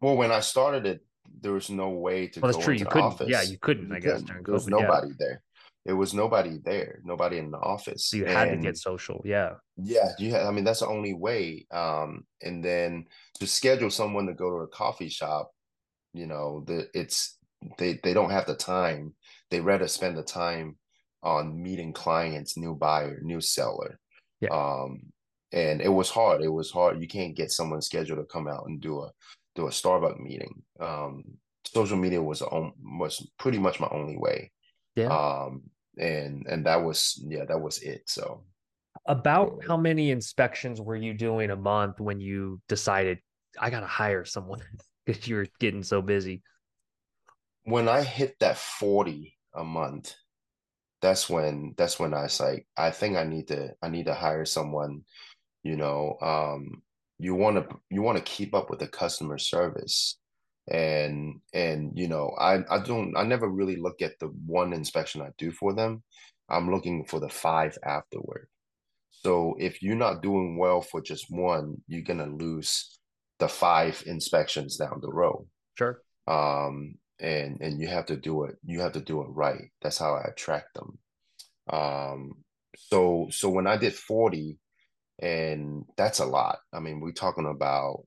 Well, 0.01 0.17
when 0.17 0.31
I 0.31 0.39
started 0.39 0.85
it, 0.87 1.01
there 1.39 1.51
was 1.51 1.69
no 1.69 1.89
way 1.89 2.27
to 2.27 2.39
well, 2.39 2.51
go 2.53 2.61
true. 2.61 2.73
you 2.73 2.79
the 2.79 2.85
couldn't, 2.85 3.07
office. 3.07 3.29
Yeah, 3.29 3.43
you 3.43 3.57
couldn't. 3.59 3.89
You 3.89 3.95
I 3.95 3.99
guess 3.99 4.23
there 4.23 4.41
was 4.47 4.67
nobody 4.67 5.09
yeah. 5.09 5.13
there. 5.19 5.43
It 5.85 5.93
was 5.93 6.13
nobody 6.13 6.59
there. 6.63 6.99
Nobody 7.03 7.37
in 7.37 7.49
the 7.49 7.57
office. 7.57 8.05
So 8.05 8.17
you 8.17 8.25
had 8.25 8.49
and 8.49 8.61
to 8.61 8.67
get 8.67 8.77
social. 8.77 9.21
Yeah. 9.25 9.55
Yeah, 9.77 10.09
you 10.19 10.31
had. 10.31 10.43
I 10.43 10.51
mean, 10.51 10.63
that's 10.63 10.81
the 10.81 10.87
only 10.87 11.13
way. 11.13 11.65
Um, 11.71 12.25
and 12.41 12.63
then 12.63 13.05
to 13.39 13.47
schedule 13.47 13.89
someone 13.89 14.27
to 14.27 14.33
go 14.33 14.49
to 14.49 14.57
a 14.57 14.67
coffee 14.67 15.09
shop, 15.09 15.51
you 16.13 16.27
know, 16.27 16.63
the 16.67 16.87
it's 16.93 17.37
they 17.77 17.99
they 18.03 18.13
don't 18.13 18.29
have 18.29 18.45
the 18.45 18.55
time. 18.55 19.15
They 19.49 19.59
rather 19.59 19.87
spend 19.87 20.17
the 20.17 20.23
time 20.23 20.77
on 21.23 21.61
meeting 21.61 21.93
clients, 21.93 22.57
new 22.57 22.75
buyer, 22.75 23.19
new 23.21 23.41
seller. 23.41 23.99
Yeah. 24.39 24.49
Um, 24.49 25.11
and 25.51 25.81
it 25.81 25.89
was 25.89 26.09
hard. 26.09 26.41
It 26.41 26.49
was 26.49 26.71
hard. 26.71 27.01
You 27.01 27.07
can't 27.07 27.35
get 27.35 27.51
someone 27.51 27.81
scheduled 27.81 28.19
to 28.19 28.25
come 28.25 28.47
out 28.47 28.65
and 28.67 28.79
do 28.79 29.01
a 29.01 29.11
do 29.55 29.67
a 29.67 29.69
Starbucks 29.69 30.19
meeting. 30.19 30.61
Um, 30.79 31.23
social 31.65 31.97
media 31.97 32.21
was 32.21 32.41
a, 32.41 32.71
was 32.81 33.25
pretty 33.37 33.59
much 33.59 33.79
my 33.79 33.87
only 33.91 34.17
way. 34.17 34.51
Yeah. 34.95 35.07
Um, 35.07 35.63
and 35.97 36.45
and 36.47 36.65
that 36.65 36.83
was 36.83 37.21
yeah, 37.27 37.45
that 37.45 37.61
was 37.61 37.79
it. 37.79 38.03
So 38.07 38.43
about 39.05 39.63
how 39.67 39.77
many 39.77 40.11
inspections 40.11 40.79
were 40.79 40.95
you 40.95 41.13
doing 41.13 41.51
a 41.51 41.55
month 41.55 41.99
when 41.99 42.19
you 42.19 42.61
decided 42.67 43.19
I 43.59 43.69
gotta 43.69 43.87
hire 43.87 44.25
someone 44.25 44.61
because 45.05 45.27
you 45.27 45.35
were 45.35 45.47
getting 45.59 45.83
so 45.83 46.01
busy? 46.01 46.43
When 47.63 47.87
I 47.87 48.01
hit 48.01 48.35
that 48.39 48.57
40 48.57 49.37
a 49.53 49.63
month, 49.63 50.15
that's 51.01 51.29
when 51.29 51.73
that's 51.77 51.99
when 51.99 52.13
I 52.13 52.23
was 52.23 52.39
like, 52.39 52.67
I 52.77 52.91
think 52.91 53.17
I 53.17 53.23
need 53.23 53.47
to 53.49 53.71
I 53.81 53.89
need 53.89 54.05
to 54.05 54.13
hire 54.13 54.45
someone, 54.45 55.03
you 55.63 55.75
know. 55.75 56.17
Um, 56.21 56.81
you 57.19 57.35
want 57.35 57.57
to 57.57 57.75
you 57.89 58.01
want 58.01 58.17
to 58.17 58.23
keep 58.23 58.55
up 58.55 58.69
with 58.69 58.79
the 58.79 58.87
customer 58.87 59.37
service. 59.37 60.17
And 60.67 61.41
and 61.53 61.91
you 61.97 62.07
know 62.07 62.35
i 62.39 62.59
i 62.69 62.77
don't 62.77 63.17
i 63.17 63.23
never 63.23 63.49
really 63.49 63.77
look 63.77 64.01
at 64.03 64.19
the 64.19 64.27
one 64.45 64.73
inspection 64.73 65.21
i 65.21 65.29
do 65.37 65.51
for 65.51 65.73
them. 65.73 66.03
I'm 66.49 66.69
looking 66.71 67.03
for 67.05 67.19
the 67.19 67.29
five 67.29 67.77
afterward. 67.83 68.47
So 69.09 69.55
if 69.59 69.81
you're 69.81 69.95
not 69.95 70.21
doing 70.21 70.57
well 70.57 70.81
for 70.81 71.01
just 71.01 71.25
one 71.29 71.77
you're 71.87 72.03
gonna 72.03 72.27
lose 72.27 72.99
the 73.39 73.49
five 73.49 74.03
inspections 74.05 74.77
down 74.77 74.99
the 75.01 75.11
road. 75.11 75.47
Sure. 75.77 76.01
Um 76.27 76.95
and 77.21 77.61
and 77.61 77.79
you 77.79 77.87
have 77.87 78.07
to 78.07 78.17
do 78.17 78.43
it 78.43 78.55
you 78.63 78.81
have 78.81 78.93
to 78.93 78.99
do 78.99 79.21
it 79.21 79.27
right. 79.29 79.69
That's 79.81 79.99
how 79.99 80.15
i 80.15 80.23
attract 80.23 80.73
them. 80.73 80.97
Um 81.71 82.33
so 82.75 83.27
so 83.31 83.49
when 83.49 83.67
i 83.67 83.77
did 83.77 83.93
40 83.93 84.57
and 85.21 85.85
that's 85.95 86.19
a 86.19 86.25
lot. 86.25 86.59
I 86.73 86.79
mean 86.79 86.99
we're 86.99 87.11
talking 87.11 87.45
about 87.45 88.05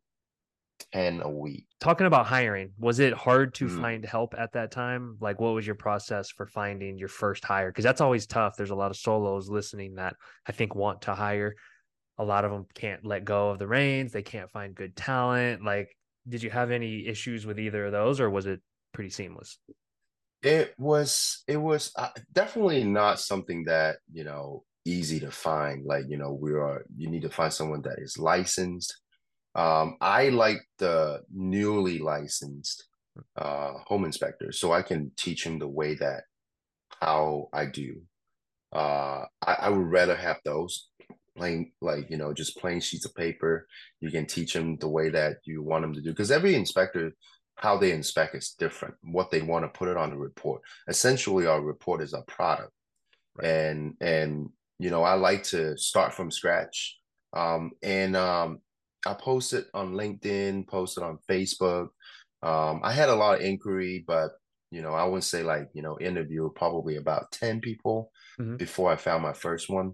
10 0.93 1.23
a 1.23 1.31
week. 1.31 1.67
Talking 1.81 2.09
about 2.09 2.27
hiring 2.27 2.73
was 2.77 2.99
it 2.99 3.15
hard 3.15 3.55
to 3.55 3.67
mm 3.67 3.81
find 3.81 4.05
help 4.05 4.35
at 4.37 4.53
that 4.53 4.73
time? 4.73 5.17
Like 5.21 5.41
what 5.41 5.55
was 5.55 5.67
your 5.67 5.77
process 5.77 6.31
for 6.31 6.47
finding 6.47 6.99
your 6.99 7.09
first 7.09 7.45
hire? 7.45 7.71
Because 7.71 7.85
that's 7.85 8.01
always 8.01 8.27
tough. 8.27 8.57
There's 8.57 8.71
a 8.71 8.75
lot 8.75 8.91
of 8.91 8.97
solos 8.97 9.49
listening 9.49 9.95
that 9.95 10.17
i 10.47 10.53
think 10.53 10.75
want 10.75 11.03
to 11.03 11.15
hire. 11.15 11.55
A 12.19 12.25
lot 12.25 12.45
of 12.45 12.51
them 12.51 12.67
can't 12.75 13.05
let 13.05 13.25
go 13.25 13.51
of 13.51 13.59
the 13.59 13.67
reins. 13.67 14.13
They 14.13 14.23
can't 14.23 14.51
find 14.51 14.75
good 14.75 14.97
talent. 14.97 15.65
Like 15.65 15.97
did 16.29 16.43
you 16.43 16.51
have 16.51 16.71
any 16.71 17.07
issues 17.07 17.45
with 17.45 17.59
either 17.59 17.87
of 17.87 17.93
those 17.93 18.19
or 18.19 18.31
was 18.31 18.47
it 18.47 18.61
pretty 18.95 19.11
seamless? 19.11 19.59
It 20.43 20.75
was 20.79 21.43
it 21.49 21.57
was 21.57 21.93
uh, 21.97 22.11
definitely 22.33 22.85
not 22.85 23.21
something 23.21 23.65
that 23.65 23.97
you 24.13 24.25
know 24.25 24.65
easy 24.85 25.21
to 25.21 25.31
find. 25.31 25.85
Like 25.85 26.05
you 26.09 26.17
know 26.17 26.33
we 26.33 26.53
are 26.53 26.85
you 26.97 27.11
need 27.11 27.23
to 27.23 27.31
find 27.31 27.53
someone 27.53 27.83
that 27.83 27.99
is 27.99 28.19
licensed. 28.19 28.95
Um, 29.55 29.97
I 30.01 30.31
like 30.31 30.63
the 30.79 31.23
newly 31.33 31.99
licensed 31.99 32.87
uh, 33.37 33.75
home 33.87 34.05
inspector, 34.05 34.53
so 34.53 34.73
I 34.73 34.83
can 34.83 35.13
teach 35.17 35.45
him 35.45 35.59
the 35.59 35.69
way 35.69 35.95
that 35.97 36.25
how 37.01 37.49
I 37.53 37.67
do. 37.67 38.03
Uh, 38.73 39.25
I, 39.47 39.55
I 39.61 39.69
would 39.69 39.91
rather 39.91 40.17
have 40.17 40.39
those 40.45 40.89
plain 41.37 41.73
like 41.81 42.11
you 42.11 42.17
know 42.17 42.33
just 42.33 42.57
plain 42.59 42.81
sheets 42.81 43.05
of 43.05 43.15
paper 43.15 43.67
you 44.01 44.09
can 44.09 44.25
teach 44.25 44.53
them 44.53 44.77
the 44.77 44.89
way 44.89 45.11
that 45.11 45.39
you 45.45 45.63
want 45.65 45.83
them 45.83 45.93
to 45.93 46.01
do 46.01 46.11
because 46.11 46.31
every 46.31 46.55
inspector 46.55 47.11
how 47.57 47.77
they 47.77 47.93
inspect 47.93 48.35
is 48.35 48.55
different, 48.59 48.95
what 49.03 49.31
they 49.31 49.43
want 49.43 49.65
to 49.65 49.79
put 49.79 49.89
it 49.89 49.97
on 49.97 50.11
the 50.11 50.17
report. 50.17 50.63
Essentially, 50.89 51.47
our 51.47 51.61
report 51.61 52.03
is 52.03 52.13
a 52.13 52.23
product. 52.23 52.73
Right. 53.37 53.49
And 53.49 53.95
and 54.01 54.51
you 54.79 54.91
know, 54.91 55.03
I 55.03 55.15
like 55.15 55.45
to 55.45 55.77
start 55.77 56.15
from 56.15 56.31
scratch. 56.31 56.99
Um, 57.33 57.73
and 57.83 58.17
um, 58.17 58.59
I 59.07 59.15
posted 59.15 59.67
on 59.75 59.95
LinkedIn, 59.95 60.67
posted 60.67 61.03
on 61.03 61.19
Facebook. 61.29 61.89
Um, 62.43 62.81
I 62.83 62.93
had 62.93 63.09
a 63.09 63.15
lot 63.15 63.37
of 63.37 63.41
inquiry, 63.41 64.05
but 64.07 64.33
you 64.71 64.83
know, 64.83 64.93
I 64.93 65.05
wouldn't 65.05 65.25
say 65.25 65.43
like, 65.43 65.69
you 65.73 65.83
know, 65.83 65.99
interview 66.01 66.51
probably 66.51 66.97
about 66.97 67.31
10 67.31 67.61
people 67.61 68.11
mm-hmm. 68.41 68.57
before 68.57 68.91
I 68.91 68.97
found 68.97 69.23
my 69.23 69.33
first 69.33 69.71
one. 69.71 69.93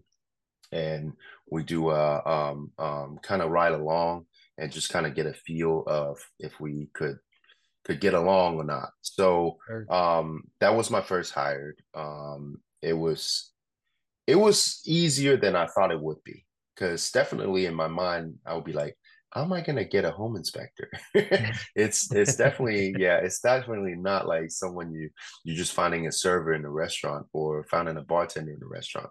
and 0.73 1.13
we 1.51 1.65
do 1.65 1.91
a 1.91 2.23
um, 2.25 2.71
um, 2.79 3.19
kind 3.23 3.43
of 3.43 3.51
ride 3.51 3.73
along 3.73 4.27
and 4.57 4.73
just 4.73 4.91
kind 4.91 5.07
of 5.07 5.15
get 5.15 5.27
a 5.27 5.35
feel 5.35 5.83
of 5.87 6.19
if 6.39 6.61
we 6.61 6.89
could 6.95 7.19
could 7.85 8.01
get 8.01 8.15
along 8.15 8.57
or 8.57 8.65
not. 8.65 8.91
So 9.01 9.59
um, 9.89 10.43
that 10.61 10.75
was 10.75 10.91
my 10.91 11.01
first 11.01 11.33
hire. 11.33 11.75
Um, 11.95 12.61
it 12.83 12.93
was 12.93 13.53
it 14.27 14.37
was 14.37 14.81
easier 14.87 15.37
than 15.37 15.57
I 15.57 15.67
thought 15.67 15.93
it 15.93 16.01
would 16.01 16.23
be 16.25 16.45
because 16.75 17.11
definitely 17.11 17.67
in 17.67 17.75
my 17.75 17.89
mind 17.89 18.37
I 18.47 18.55
would 18.55 18.65
be 18.65 18.73
like, 18.73 18.97
how 19.31 19.43
am 19.43 19.53
I 19.53 19.61
gonna 19.61 19.85
get 19.85 20.05
a 20.05 20.11
home 20.11 20.37
inspector? 20.37 20.91
it's 21.15 22.13
it's 22.13 22.37
definitely 22.37 22.95
yeah, 22.99 23.17
it's 23.17 23.41
definitely 23.41 23.95
not 23.95 24.27
like 24.27 24.51
someone 24.51 24.93
you 24.93 25.11
you're 25.45 25.57
just 25.57 25.73
finding 25.73 26.07
a 26.07 26.13
server 26.13 26.53
in 26.53 26.65
a 26.65 26.71
restaurant 26.71 27.27
or 27.33 27.65
finding 27.65 27.97
a 27.97 28.03
bartender 28.03 28.53
in 28.53 28.63
a 28.63 28.67
restaurant. 28.67 29.11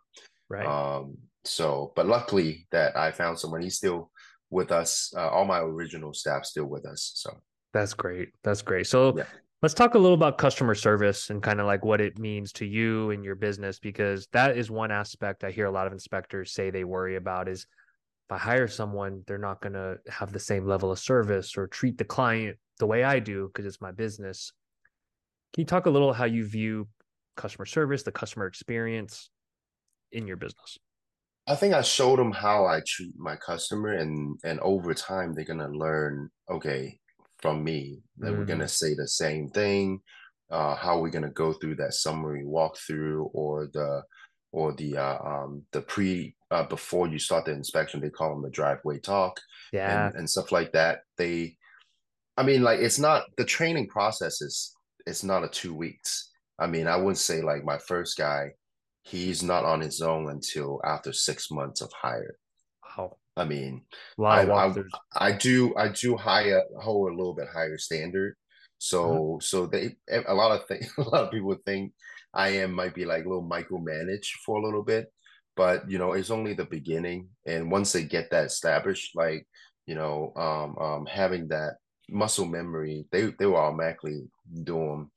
Right. 0.49 0.65
Um. 0.65 1.17
So, 1.45 1.93
but 1.95 2.05
luckily 2.05 2.67
that 2.71 2.97
I 2.97 3.11
found 3.11 3.39
someone. 3.39 3.61
He's 3.61 3.77
still 3.77 4.11
with 4.49 4.71
us. 4.71 5.13
Uh, 5.15 5.29
all 5.29 5.45
my 5.45 5.59
original 5.59 6.13
staff 6.13 6.45
still 6.45 6.65
with 6.65 6.85
us. 6.85 7.11
So 7.15 7.39
that's 7.73 7.93
great. 7.93 8.29
That's 8.43 8.61
great. 8.61 8.87
So 8.87 9.17
yeah. 9.17 9.23
let's 9.61 9.73
talk 9.73 9.95
a 9.95 9.99
little 9.99 10.15
about 10.15 10.37
customer 10.37 10.75
service 10.75 11.29
and 11.29 11.41
kind 11.41 11.59
of 11.59 11.67
like 11.67 11.85
what 11.85 12.01
it 12.01 12.17
means 12.17 12.51
to 12.53 12.65
you 12.65 13.11
and 13.11 13.23
your 13.23 13.35
business 13.35 13.79
because 13.79 14.27
that 14.33 14.57
is 14.57 14.71
one 14.71 14.91
aspect 14.91 15.43
I 15.43 15.51
hear 15.51 15.65
a 15.65 15.71
lot 15.71 15.87
of 15.87 15.93
inspectors 15.93 16.53
say 16.53 16.69
they 16.69 16.83
worry 16.83 17.15
about 17.15 17.47
is 17.47 17.65
if 18.29 18.33
I 18.33 18.37
hire 18.37 18.67
someone, 18.67 19.23
they're 19.25 19.37
not 19.37 19.61
going 19.61 19.73
to 19.73 19.97
have 20.07 20.31
the 20.31 20.39
same 20.39 20.67
level 20.67 20.91
of 20.91 20.99
service 20.99 21.57
or 21.57 21.67
treat 21.67 21.97
the 21.97 22.05
client 22.05 22.57
the 22.77 22.85
way 22.85 23.03
I 23.03 23.19
do 23.19 23.47
because 23.47 23.65
it's 23.65 23.81
my 23.81 23.91
business. 23.91 24.51
Can 25.53 25.61
you 25.61 25.65
talk 25.65 25.87
a 25.87 25.89
little 25.89 26.13
how 26.13 26.25
you 26.25 26.45
view 26.45 26.87
customer 27.35 27.65
service, 27.65 28.03
the 28.03 28.11
customer 28.11 28.45
experience 28.45 29.29
in 30.11 30.27
your 30.27 30.37
business? 30.37 30.77
I 31.47 31.55
think 31.55 31.73
I 31.73 31.81
showed 31.81 32.19
them 32.19 32.31
how 32.31 32.67
I 32.67 32.81
treat 32.85 33.17
my 33.17 33.35
customer, 33.35 33.93
and 33.93 34.39
and 34.43 34.59
over 34.59 34.93
time 34.93 35.33
they're 35.33 35.45
gonna 35.45 35.69
learn. 35.69 36.29
Okay, 36.47 36.99
from 37.41 37.63
me 37.63 38.01
that 38.17 38.33
mm. 38.33 38.37
we're 38.37 38.45
gonna 38.45 38.67
say 38.67 38.93
the 38.93 39.07
same 39.07 39.49
thing. 39.49 40.01
Uh, 40.51 40.75
how 40.75 40.99
we're 40.99 41.09
gonna 41.09 41.29
go 41.29 41.53
through 41.53 41.75
that 41.75 41.93
summary 41.93 42.43
walkthrough 42.43 43.29
or 43.33 43.67
the 43.73 44.01
or 44.51 44.73
the 44.73 44.97
uh, 44.97 45.17
um 45.23 45.63
the 45.71 45.81
pre 45.81 46.35
uh, 46.51 46.63
before 46.63 47.07
you 47.07 47.19
start 47.19 47.45
the 47.45 47.51
inspection 47.51 47.99
they 47.99 48.09
call 48.09 48.31
them 48.31 48.41
the 48.41 48.49
driveway 48.49 48.99
talk 48.99 49.39
yeah 49.71 50.07
and, 50.07 50.15
and 50.15 50.29
stuff 50.29 50.51
like 50.51 50.71
that 50.71 51.01
they 51.17 51.55
i 52.37 52.43
mean 52.43 52.63
like 52.63 52.79
it's 52.79 52.99
not 52.99 53.25
the 53.37 53.45
training 53.45 53.87
process 53.87 54.41
is 54.41 54.75
it's 55.05 55.23
not 55.23 55.43
a 55.43 55.47
two 55.49 55.73
weeks 55.73 56.31
i 56.57 56.65
mean 56.65 56.87
i 56.87 56.95
wouldn't 56.95 57.17
say 57.17 57.41
like 57.41 57.63
my 57.63 57.77
first 57.77 58.17
guy 58.17 58.49
he's 59.03 59.43
not 59.43 59.65
on 59.65 59.79
his 59.79 60.01
own 60.01 60.29
until 60.29 60.81
after 60.83 61.13
six 61.13 61.51
months 61.51 61.81
of 61.81 61.91
hire 61.93 62.35
i 63.37 63.45
mean 63.45 63.83
I, 64.19 64.41
I, 64.41 64.73
I, 65.15 65.31
do 65.31 65.73
i 65.77 65.87
do 65.87 66.17
higher 66.17 66.61
hold 66.81 67.11
a 67.11 67.15
little 67.15 67.33
bit 67.33 67.47
higher 67.53 67.77
standard 67.77 68.35
so 68.77 69.05
mm-hmm. 69.05 69.41
so 69.41 69.65
they 69.65 69.95
a 70.27 70.33
lot 70.33 70.51
of 70.51 70.67
things 70.67 70.91
a 70.97 71.01
lot 71.01 71.23
of 71.23 71.31
people 71.31 71.55
think 71.65 71.93
I 72.33 72.49
am 72.49 72.73
might 72.73 72.93
be 72.93 73.05
like 73.05 73.25
a 73.25 73.27
little 73.27 73.47
micromanage 73.47 74.27
for 74.45 74.57
a 74.57 74.63
little 74.63 74.83
bit, 74.83 75.11
but 75.55 75.89
you 75.89 75.97
know, 75.97 76.13
it's 76.13 76.29
only 76.29 76.53
the 76.53 76.65
beginning. 76.65 77.29
And 77.45 77.71
once 77.71 77.91
they 77.91 78.03
get 78.03 78.29
that 78.31 78.45
established, 78.45 79.15
like, 79.15 79.47
you 79.85 79.95
know, 79.95 80.33
um, 80.35 80.77
um 80.77 81.05
having 81.05 81.47
that 81.49 81.77
muscle 82.09 82.45
memory, 82.45 83.05
they 83.11 83.33
they 83.39 83.45
will 83.45 83.57
automatically 83.57 84.23
doing 84.63 85.09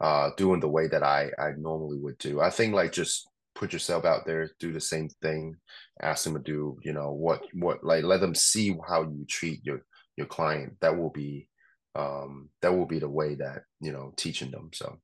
uh 0.00 0.30
doing 0.36 0.60
the 0.60 0.68
way 0.68 0.86
that 0.88 1.02
I 1.02 1.30
I 1.38 1.52
normally 1.56 1.98
would 1.98 2.18
do. 2.18 2.40
I 2.40 2.50
think 2.50 2.74
like 2.74 2.92
just 2.92 3.28
put 3.54 3.72
yourself 3.72 4.04
out 4.04 4.26
there, 4.26 4.50
do 4.58 4.72
the 4.72 4.80
same 4.80 5.08
thing, 5.20 5.56
ask 6.00 6.24
them 6.24 6.34
to 6.34 6.40
do, 6.40 6.78
you 6.82 6.92
know, 6.92 7.12
what 7.12 7.42
what 7.54 7.84
like 7.84 8.04
let 8.04 8.20
them 8.20 8.34
see 8.34 8.76
how 8.88 9.02
you 9.02 9.24
treat 9.28 9.64
your 9.64 9.82
your 10.16 10.26
client. 10.26 10.74
That 10.80 10.96
will 10.96 11.10
be 11.10 11.48
um 11.94 12.48
that 12.62 12.74
will 12.74 12.86
be 12.86 12.98
the 12.98 13.08
way 13.08 13.34
that, 13.36 13.62
you 13.80 13.92
know, 13.92 14.12
teaching 14.16 14.50
them. 14.50 14.70
So 14.72 14.98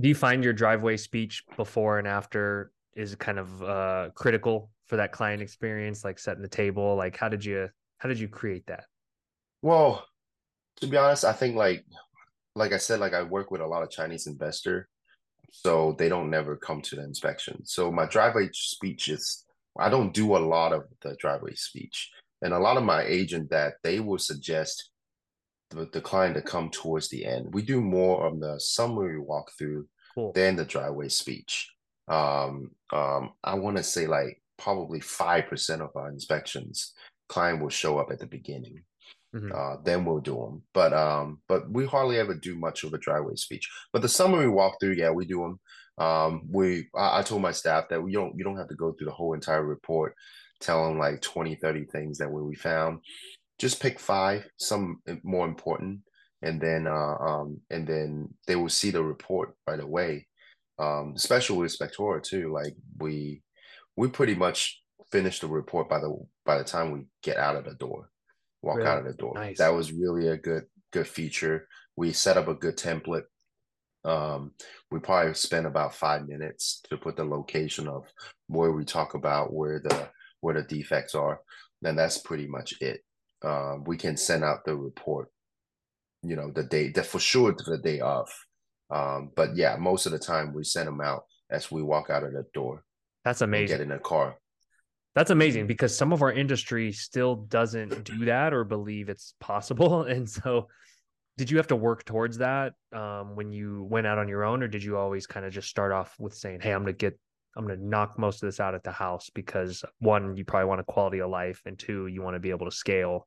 do 0.00 0.08
you 0.08 0.14
find 0.14 0.42
your 0.42 0.52
driveway 0.52 0.96
speech 0.96 1.44
before 1.56 1.98
and 1.98 2.08
after 2.08 2.72
is 2.94 3.14
kind 3.14 3.38
of 3.38 3.62
uh, 3.62 4.08
critical 4.14 4.70
for 4.86 4.96
that 4.96 5.12
client 5.12 5.42
experience 5.42 6.04
like 6.04 6.18
setting 6.18 6.42
the 6.42 6.48
table 6.48 6.96
like 6.96 7.16
how 7.16 7.28
did 7.28 7.44
you 7.44 7.68
how 7.98 8.08
did 8.08 8.18
you 8.18 8.28
create 8.28 8.66
that 8.66 8.84
well 9.62 10.04
to 10.80 10.86
be 10.86 10.96
honest 10.96 11.24
i 11.24 11.32
think 11.32 11.56
like 11.56 11.84
like 12.54 12.72
i 12.72 12.76
said 12.76 13.00
like 13.00 13.14
i 13.14 13.22
work 13.22 13.50
with 13.50 13.60
a 13.60 13.66
lot 13.66 13.82
of 13.82 13.90
chinese 13.90 14.26
investor 14.26 14.88
so 15.52 15.94
they 15.98 16.08
don't 16.08 16.30
never 16.30 16.56
come 16.56 16.82
to 16.82 16.96
the 16.96 17.04
inspection 17.04 17.64
so 17.64 17.92
my 17.92 18.06
driveway 18.06 18.48
speech 18.52 19.08
is 19.08 19.44
i 19.78 19.88
don't 19.88 20.12
do 20.12 20.36
a 20.36 20.38
lot 20.38 20.72
of 20.72 20.82
the 21.02 21.14
driveway 21.20 21.54
speech 21.54 22.10
and 22.42 22.52
a 22.52 22.58
lot 22.58 22.76
of 22.76 22.82
my 22.82 23.02
agent 23.04 23.48
that 23.50 23.74
they 23.84 24.00
will 24.00 24.18
suggest 24.18 24.90
the, 25.74 25.88
the 25.92 26.00
client 26.00 26.34
to 26.34 26.42
come 26.42 26.70
towards 26.70 27.08
the 27.08 27.24
end. 27.24 27.52
We 27.52 27.62
do 27.62 27.80
more 27.80 28.26
of 28.26 28.40
the 28.40 28.58
summary 28.58 29.20
walkthrough 29.20 29.84
cool. 30.14 30.32
than 30.34 30.56
the 30.56 30.64
driveway 30.64 31.08
speech. 31.08 31.68
Um, 32.08 32.72
um, 32.92 33.30
I 33.42 33.54
want 33.54 33.76
to 33.76 33.82
say 33.82 34.06
like 34.06 34.42
probably 34.58 35.00
five 35.00 35.46
percent 35.46 35.82
of 35.82 35.90
our 35.94 36.08
inspections, 36.08 36.92
client 37.28 37.62
will 37.62 37.70
show 37.70 37.98
up 37.98 38.10
at 38.10 38.18
the 38.18 38.26
beginning. 38.26 38.82
Mm-hmm. 39.34 39.52
Uh, 39.54 39.82
then 39.84 40.04
we'll 40.04 40.20
do 40.20 40.34
them. 40.34 40.62
But 40.74 40.92
um, 40.92 41.40
but 41.48 41.70
we 41.70 41.86
hardly 41.86 42.18
ever 42.18 42.34
do 42.34 42.58
much 42.58 42.84
of 42.84 42.92
a 42.92 42.98
driveway 42.98 43.36
speech. 43.36 43.68
But 43.92 44.02
the 44.02 44.08
summary 44.08 44.46
walkthrough, 44.46 44.96
yeah, 44.96 45.10
we 45.10 45.24
do 45.26 45.40
them. 45.40 45.60
Um, 45.98 46.42
we 46.50 46.88
I, 46.94 47.20
I, 47.20 47.22
told 47.22 47.42
my 47.42 47.52
staff 47.52 47.88
that 47.90 48.02
we 48.02 48.12
don't 48.12 48.36
you 48.36 48.44
don't 48.44 48.56
have 48.56 48.68
to 48.68 48.74
go 48.74 48.92
through 48.92 49.06
the 49.06 49.12
whole 49.12 49.34
entire 49.34 49.64
report, 49.64 50.14
tell 50.60 50.86
them 50.86 50.98
like 50.98 51.20
20, 51.20 51.56
30 51.56 51.84
things 51.84 52.18
that 52.18 52.30
we 52.30 52.54
found 52.54 53.00
just 53.62 53.80
pick 53.80 54.00
five, 54.00 54.44
some 54.56 55.00
more 55.22 55.46
important, 55.46 56.00
and 56.42 56.60
then 56.60 56.88
uh, 56.88 57.14
um, 57.14 57.60
and 57.70 57.86
then 57.86 58.28
they 58.48 58.56
will 58.56 58.68
see 58.68 58.90
the 58.90 59.02
report 59.02 59.54
right 59.68 59.78
away. 59.78 60.26
Um, 60.80 61.14
especially 61.16 61.58
with 61.58 61.78
Spectora 61.78 62.20
too, 62.20 62.52
like 62.52 62.74
we 62.98 63.42
we 63.96 64.08
pretty 64.08 64.34
much 64.34 64.82
finish 65.12 65.38
the 65.38 65.46
report 65.46 65.88
by 65.88 66.00
the 66.00 66.12
by 66.44 66.58
the 66.58 66.64
time 66.64 66.90
we 66.90 67.04
get 67.22 67.36
out 67.36 67.54
of 67.54 67.64
the 67.64 67.74
door, 67.74 68.10
walk 68.62 68.78
really? 68.78 68.88
out 68.88 68.98
of 68.98 69.04
the 69.04 69.14
door. 69.14 69.34
Nice. 69.34 69.58
That 69.58 69.74
was 69.74 69.92
really 69.92 70.28
a 70.28 70.36
good 70.36 70.64
good 70.92 71.08
feature. 71.08 71.68
We 71.96 72.12
set 72.12 72.36
up 72.36 72.48
a 72.48 72.54
good 72.54 72.76
template. 72.76 73.24
Um, 74.04 74.52
we 74.90 74.98
probably 74.98 75.34
spent 75.34 75.66
about 75.66 75.94
five 75.94 76.26
minutes 76.26 76.80
to 76.88 76.96
put 76.96 77.16
the 77.16 77.24
location 77.24 77.86
of 77.86 78.04
where 78.48 78.72
we 78.72 78.84
talk 78.84 79.14
about 79.14 79.52
where 79.52 79.80
the 79.80 80.08
where 80.40 80.54
the 80.54 80.62
defects 80.62 81.14
are. 81.14 81.40
Then 81.82 81.96
that's 81.96 82.18
pretty 82.18 82.46
much 82.46 82.74
it 82.80 83.02
um, 83.44 83.84
we 83.84 83.96
can 83.96 84.16
send 84.16 84.44
out 84.44 84.64
the 84.64 84.76
report, 84.76 85.28
you 86.22 86.36
know, 86.36 86.50
the 86.50 86.62
day 86.62 86.90
that 86.90 87.06
for 87.06 87.18
sure 87.18 87.52
the 87.52 87.78
day 87.78 88.00
of. 88.00 88.28
Um, 88.90 89.30
but 89.34 89.56
yeah, 89.56 89.76
most 89.76 90.06
of 90.06 90.12
the 90.12 90.18
time 90.18 90.52
we 90.52 90.64
send 90.64 90.86
them 90.86 91.00
out 91.00 91.24
as 91.50 91.70
we 91.70 91.82
walk 91.82 92.10
out 92.10 92.24
of 92.24 92.32
the 92.32 92.44
door. 92.54 92.84
That's 93.24 93.40
amazing. 93.40 93.78
Get 93.78 93.80
in 93.80 93.92
a 93.92 93.98
car. 93.98 94.36
That's 95.14 95.30
amazing 95.30 95.66
because 95.66 95.96
some 95.96 96.12
of 96.12 96.22
our 96.22 96.32
industry 96.32 96.90
still 96.92 97.36
doesn't 97.36 98.04
do 98.04 98.24
that 98.24 98.54
or 98.54 98.64
believe 98.64 99.08
it's 99.08 99.34
possible. 99.40 100.02
And 100.08 100.28
so, 100.28 100.68
did 101.38 101.50
you 101.50 101.56
have 101.56 101.68
to 101.68 101.76
work 101.76 102.04
towards 102.04 102.38
that 102.38 102.74
um, 102.92 103.36
when 103.36 103.52
you 103.52 103.86
went 103.90 104.06
out 104.06 104.18
on 104.18 104.28
your 104.28 104.44
own, 104.44 104.62
or 104.62 104.68
did 104.68 104.84
you 104.84 104.96
always 104.96 105.26
kind 105.26 105.46
of 105.46 105.52
just 105.52 105.68
start 105.68 105.92
off 105.92 106.14
with 106.18 106.34
saying, 106.34 106.60
"Hey, 106.60 106.72
I'm 106.72 106.82
going 106.82 106.94
to 106.94 106.98
get 106.98 107.18
I'm 107.56 107.66
going 107.66 107.78
to 107.78 107.86
knock 107.86 108.18
most 108.18 108.42
of 108.42 108.46
this 108.48 108.60
out 108.60 108.74
at 108.74 108.82
the 108.82 108.92
house 108.92 109.30
because 109.34 109.84
one, 109.98 110.36
you 110.36 110.44
probably 110.44 110.66
want 110.68 110.80
a 110.80 110.84
quality 110.84 111.20
of 111.20 111.30
life, 111.30 111.60
and 111.66 111.78
two, 111.78 112.06
you 112.06 112.22
want 112.22 112.34
to 112.34 112.40
be 112.40 112.50
able 112.50 112.66
to 112.66 112.74
scale 112.74 113.26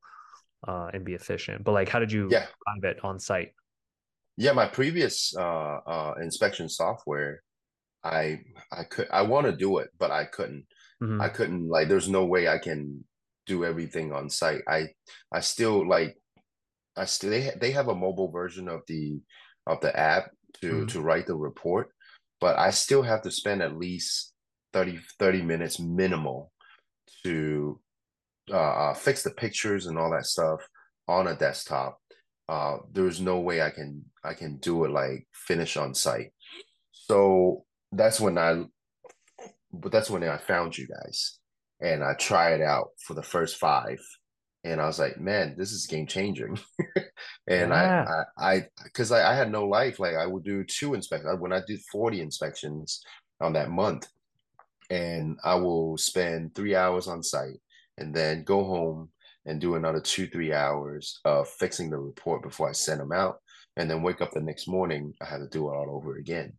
uh, 0.66 0.90
and 0.92 1.04
be 1.04 1.14
efficient. 1.14 1.64
But 1.64 1.72
like, 1.72 1.88
how 1.88 1.98
did 1.98 2.10
you 2.10 2.28
yeah. 2.30 2.46
drive 2.64 2.96
it 2.96 3.04
on 3.04 3.18
site? 3.18 3.52
Yeah, 4.36 4.52
my 4.52 4.66
previous 4.66 5.34
uh, 5.36 5.78
uh, 5.86 6.14
inspection 6.20 6.68
software, 6.68 7.42
I 8.04 8.40
I 8.70 8.84
could 8.84 9.08
I 9.10 9.22
want 9.22 9.46
to 9.46 9.52
do 9.52 9.78
it, 9.78 9.88
but 9.98 10.10
I 10.10 10.24
couldn't. 10.24 10.66
Mm-hmm. 11.02 11.20
I 11.20 11.28
couldn't 11.28 11.68
like. 11.68 11.88
There's 11.88 12.08
no 12.08 12.24
way 12.24 12.48
I 12.48 12.58
can 12.58 13.04
do 13.46 13.64
everything 13.64 14.12
on 14.12 14.30
site. 14.30 14.62
I 14.68 14.88
I 15.32 15.40
still 15.40 15.86
like. 15.86 16.16
I 16.96 17.04
still 17.04 17.30
they 17.30 17.52
they 17.60 17.70
have 17.72 17.88
a 17.88 17.94
mobile 17.94 18.30
version 18.30 18.68
of 18.68 18.80
the 18.88 19.20
of 19.66 19.80
the 19.80 19.96
app 19.98 20.30
to 20.60 20.66
mm-hmm. 20.66 20.86
to 20.86 21.00
write 21.00 21.26
the 21.26 21.36
report 21.36 21.90
but 22.40 22.58
I 22.58 22.70
still 22.70 23.02
have 23.02 23.22
to 23.22 23.30
spend 23.30 23.62
at 23.62 23.78
least 23.78 24.32
30, 24.72 25.00
30 25.18 25.42
minutes 25.42 25.80
minimal 25.80 26.52
to 27.24 27.80
uh, 28.50 28.56
uh, 28.56 28.94
fix 28.94 29.22
the 29.22 29.30
pictures 29.30 29.86
and 29.86 29.98
all 29.98 30.10
that 30.10 30.26
stuff 30.26 30.60
on 31.08 31.28
a 31.28 31.34
desktop. 31.34 31.98
Uh, 32.48 32.78
there's 32.92 33.20
no 33.20 33.40
way 33.40 33.60
I 33.60 33.70
can 33.70 34.04
I 34.22 34.34
can 34.34 34.58
do 34.58 34.84
it 34.84 34.90
like 34.90 35.26
finish 35.32 35.76
on 35.76 35.94
site. 35.94 36.32
So 36.92 37.64
that's 37.90 38.20
when 38.20 38.38
I, 38.38 38.64
but 39.80 39.92
that's 39.92 40.10
when 40.10 40.24
I 40.24 40.38
found 40.38 40.76
you 40.76 40.86
guys, 40.86 41.38
and 41.80 42.02
I 42.02 42.14
tried 42.14 42.60
it 42.60 42.62
out 42.62 42.90
for 42.98 43.14
the 43.14 43.22
first 43.22 43.56
five, 43.58 44.00
and 44.64 44.80
I 44.80 44.86
was 44.86 44.98
like, 44.98 45.18
man, 45.18 45.54
this 45.56 45.72
is 45.72 45.86
game 45.86 46.06
changing. 46.06 46.58
and 47.46 47.70
yeah. 47.70 48.04
I, 48.36 48.54
I, 48.54 48.66
because 48.84 49.12
I, 49.12 49.20
I, 49.20 49.32
I, 49.32 49.34
had 49.34 49.50
no 49.50 49.66
life. 49.66 50.00
Like 50.00 50.16
I 50.16 50.26
would 50.26 50.44
do 50.44 50.64
two 50.64 50.94
inspections 50.94 51.40
when 51.40 51.52
I 51.52 51.60
did 51.66 51.80
forty 51.92 52.20
inspections 52.20 53.02
on 53.40 53.52
that 53.54 53.70
month. 53.70 54.08
and 54.90 55.38
I 55.44 55.56
will 55.56 55.96
spend 55.98 56.54
three 56.54 56.74
hours 56.74 57.08
on 57.08 57.22
site 57.22 57.60
and 57.98 58.14
then 58.14 58.44
go 58.44 58.64
home 58.64 59.10
and 59.46 59.60
do 59.60 59.76
another 59.76 60.00
two, 60.00 60.26
three 60.26 60.52
hours 60.52 61.20
of 61.24 61.48
fixing 61.48 61.90
the 61.90 61.98
report 61.98 62.42
before 62.42 62.68
I 62.68 62.72
send 62.72 63.00
them 63.00 63.12
out. 63.12 63.38
And 63.76 63.90
then 63.90 64.02
wake 64.02 64.20
up 64.20 64.32
the 64.32 64.40
next 64.40 64.68
morning, 64.68 65.14
I 65.20 65.26
had 65.26 65.38
to 65.38 65.48
do 65.48 65.68
it 65.68 65.74
all 65.74 65.90
over 65.90 66.16
again. 66.16 66.54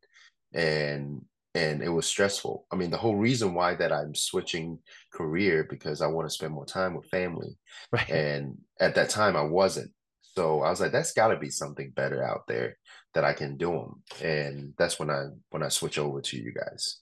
And 0.53 1.25
and 1.57 1.81
it 1.81 1.89
was 1.89 2.05
stressful. 2.05 2.67
I 2.71 2.75
mean, 2.75 2.91
the 2.91 2.97
whole 2.97 3.15
reason 3.15 3.55
why 3.55 3.73
that 3.75 3.91
I'm 3.91 4.13
switching 4.13 4.77
career 5.11 5.65
because 5.67 6.03
I 6.03 6.07
want 6.07 6.27
to 6.29 6.33
spend 6.33 6.53
more 6.53 6.67
time 6.67 6.93
with 6.95 7.09
family. 7.09 7.57
Right. 7.91 8.09
And 8.09 8.57
at 8.81 8.95
that 8.95 9.09
time 9.09 9.37
I 9.37 9.43
wasn't. 9.43 9.91
So 10.21 10.61
I 10.61 10.69
was 10.69 10.81
like, 10.81 10.91
that's 10.91 11.13
got 11.13 11.29
to 11.29 11.37
be 11.37 11.49
something 11.49 11.91
better 11.91 12.21
out 12.21 12.45
there 12.47 12.77
that 13.13 13.23
I 13.23 13.31
can 13.31 13.55
do 13.55 13.71
them. 13.71 14.03
And 14.21 14.73
that's 14.77 14.99
when 14.99 15.09
I 15.09 15.27
when 15.51 15.63
I 15.63 15.69
switch 15.69 15.97
over 15.97 16.19
to 16.21 16.37
you 16.37 16.53
guys. 16.53 16.97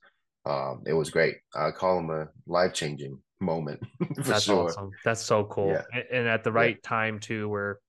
Um, 0.45 0.83
it 0.85 0.93
was 0.93 1.09
great. 1.09 1.37
I 1.55 1.71
call 1.71 1.95
them 1.95 2.11
a 2.11 2.27
life 2.45 2.73
changing 2.73 3.17
moment. 3.41 3.81
That's 4.17 4.43
sure. 4.43 4.65
awesome. 4.65 4.91
That's 5.03 5.25
so 5.25 5.45
cool. 5.45 5.71
Yeah. 5.71 6.01
And 6.11 6.27
at 6.27 6.43
the 6.43 6.51
right 6.51 6.75
yeah. 6.75 6.87
time 6.87 7.19
too, 7.19 7.49
where 7.49 7.79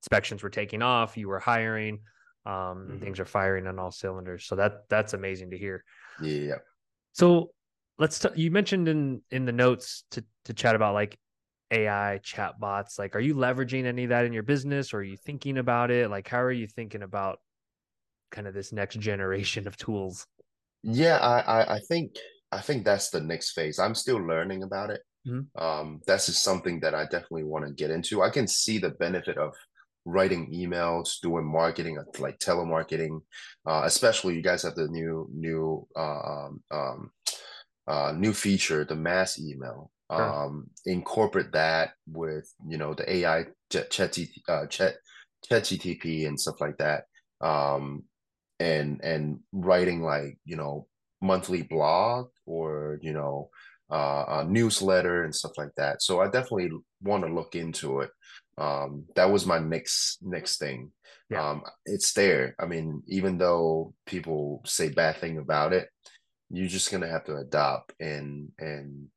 inspections 0.00 0.42
were 0.42 0.50
taking 0.50 0.82
off, 0.82 1.16
you 1.16 1.28
were 1.28 1.38
hiring, 1.38 2.00
um, 2.44 2.52
mm-hmm. 2.52 2.98
things 2.98 3.20
are 3.20 3.24
firing 3.24 3.66
on 3.66 3.78
all 3.78 3.90
cylinders. 3.90 4.46
So 4.46 4.56
that 4.56 4.88
that's 4.88 5.14
amazing 5.14 5.50
to 5.50 5.58
hear. 5.58 5.84
Yeah. 6.20 6.56
So 7.12 7.50
let's. 7.98 8.18
T- 8.18 8.28
you 8.34 8.50
mentioned 8.50 8.88
in 8.88 9.22
in 9.30 9.44
the 9.44 9.52
notes 9.52 10.04
to 10.12 10.24
to 10.46 10.54
chat 10.54 10.74
about 10.74 10.94
like 10.94 11.18
AI 11.70 12.20
chatbots. 12.24 12.98
Like, 12.98 13.16
are 13.16 13.20
you 13.20 13.34
leveraging 13.34 13.84
any 13.84 14.04
of 14.04 14.10
that 14.10 14.24
in 14.24 14.32
your 14.32 14.42
business, 14.42 14.92
or 14.92 14.98
are 14.98 15.04
you 15.04 15.16
thinking 15.16 15.58
about 15.58 15.90
it? 15.90 16.10
Like, 16.10 16.28
how 16.28 16.40
are 16.42 16.52
you 16.52 16.66
thinking 16.66 17.02
about 17.02 17.38
kind 18.30 18.46
of 18.46 18.54
this 18.54 18.72
next 18.72 18.98
generation 18.98 19.66
of 19.66 19.76
tools? 19.76 20.26
Yeah, 20.82 21.18
I 21.18 21.40
I, 21.40 21.74
I 21.76 21.78
think 21.80 22.16
I 22.50 22.60
think 22.60 22.84
that's 22.84 23.10
the 23.10 23.20
next 23.20 23.52
phase. 23.52 23.78
I'm 23.78 23.94
still 23.94 24.18
learning 24.18 24.62
about 24.62 24.90
it. 24.90 25.00
Mm-hmm. 25.26 25.62
Um, 25.62 26.00
that's 26.06 26.26
just 26.26 26.42
something 26.42 26.80
that 26.80 26.94
I 26.94 27.04
definitely 27.04 27.44
want 27.44 27.66
to 27.66 27.72
get 27.72 27.90
into. 27.90 28.22
I 28.22 28.30
can 28.30 28.48
see 28.48 28.78
the 28.78 28.90
benefit 28.90 29.38
of 29.38 29.54
writing 30.04 30.52
emails, 30.52 31.20
doing 31.22 31.44
marketing, 31.44 31.98
uh, 31.98 32.20
like 32.20 32.38
telemarketing. 32.38 33.20
Uh, 33.66 33.82
especially 33.84 34.34
you 34.34 34.42
guys 34.42 34.62
have 34.62 34.74
the 34.74 34.88
new 34.88 35.28
new 35.32 35.86
uh, 35.96 36.20
um, 36.20 36.62
um, 36.70 37.10
uh, 37.86 38.12
new 38.16 38.32
feature, 38.32 38.84
the 38.84 38.96
mass 38.96 39.38
email. 39.38 39.90
Sure. 40.10 40.44
Um, 40.44 40.70
incorporate 40.84 41.52
that 41.52 41.92
with 42.06 42.52
you 42.66 42.76
know 42.76 42.94
the 42.94 43.10
AI 43.10 43.46
chat 43.70 43.90
chat 43.90 44.18
uh, 44.48 44.66
chat 44.66 44.94
chat 45.48 45.62
GTP 45.62 46.26
and 46.26 46.38
stuff 46.38 46.60
like 46.60 46.78
that. 46.78 47.04
Um, 47.40 48.04
and 48.60 49.00
and 49.02 49.40
writing 49.52 50.02
like 50.02 50.38
you 50.44 50.56
know 50.56 50.86
monthly 51.20 51.62
blog 51.62 52.28
or 52.46 52.98
you 53.02 53.12
know 53.12 53.48
uh, 53.90 54.24
a 54.28 54.44
newsletter 54.44 55.24
and 55.24 55.34
stuff 55.34 55.52
like 55.58 55.74
that. 55.76 56.02
So 56.02 56.20
I 56.20 56.26
definitely 56.26 56.70
want 57.02 57.24
to 57.24 57.32
look 57.32 57.54
into 57.54 58.00
it. 58.00 58.10
Um, 58.58 59.04
that 59.16 59.30
was 59.30 59.46
my 59.46 59.58
next 59.58 60.18
next 60.22 60.58
thing. 60.58 60.92
Yeah. 61.30 61.48
Um, 61.48 61.62
it's 61.86 62.12
there. 62.12 62.54
I 62.58 62.66
mean, 62.66 63.02
even 63.06 63.38
though 63.38 63.94
people 64.06 64.62
say 64.66 64.90
bad 64.90 65.16
thing 65.16 65.38
about 65.38 65.72
it, 65.72 65.88
you're 66.50 66.68
just 66.68 66.90
gonna 66.90 67.08
have 67.08 67.24
to 67.24 67.36
adopt 67.36 67.94
and 68.00 68.50
and 68.58 69.08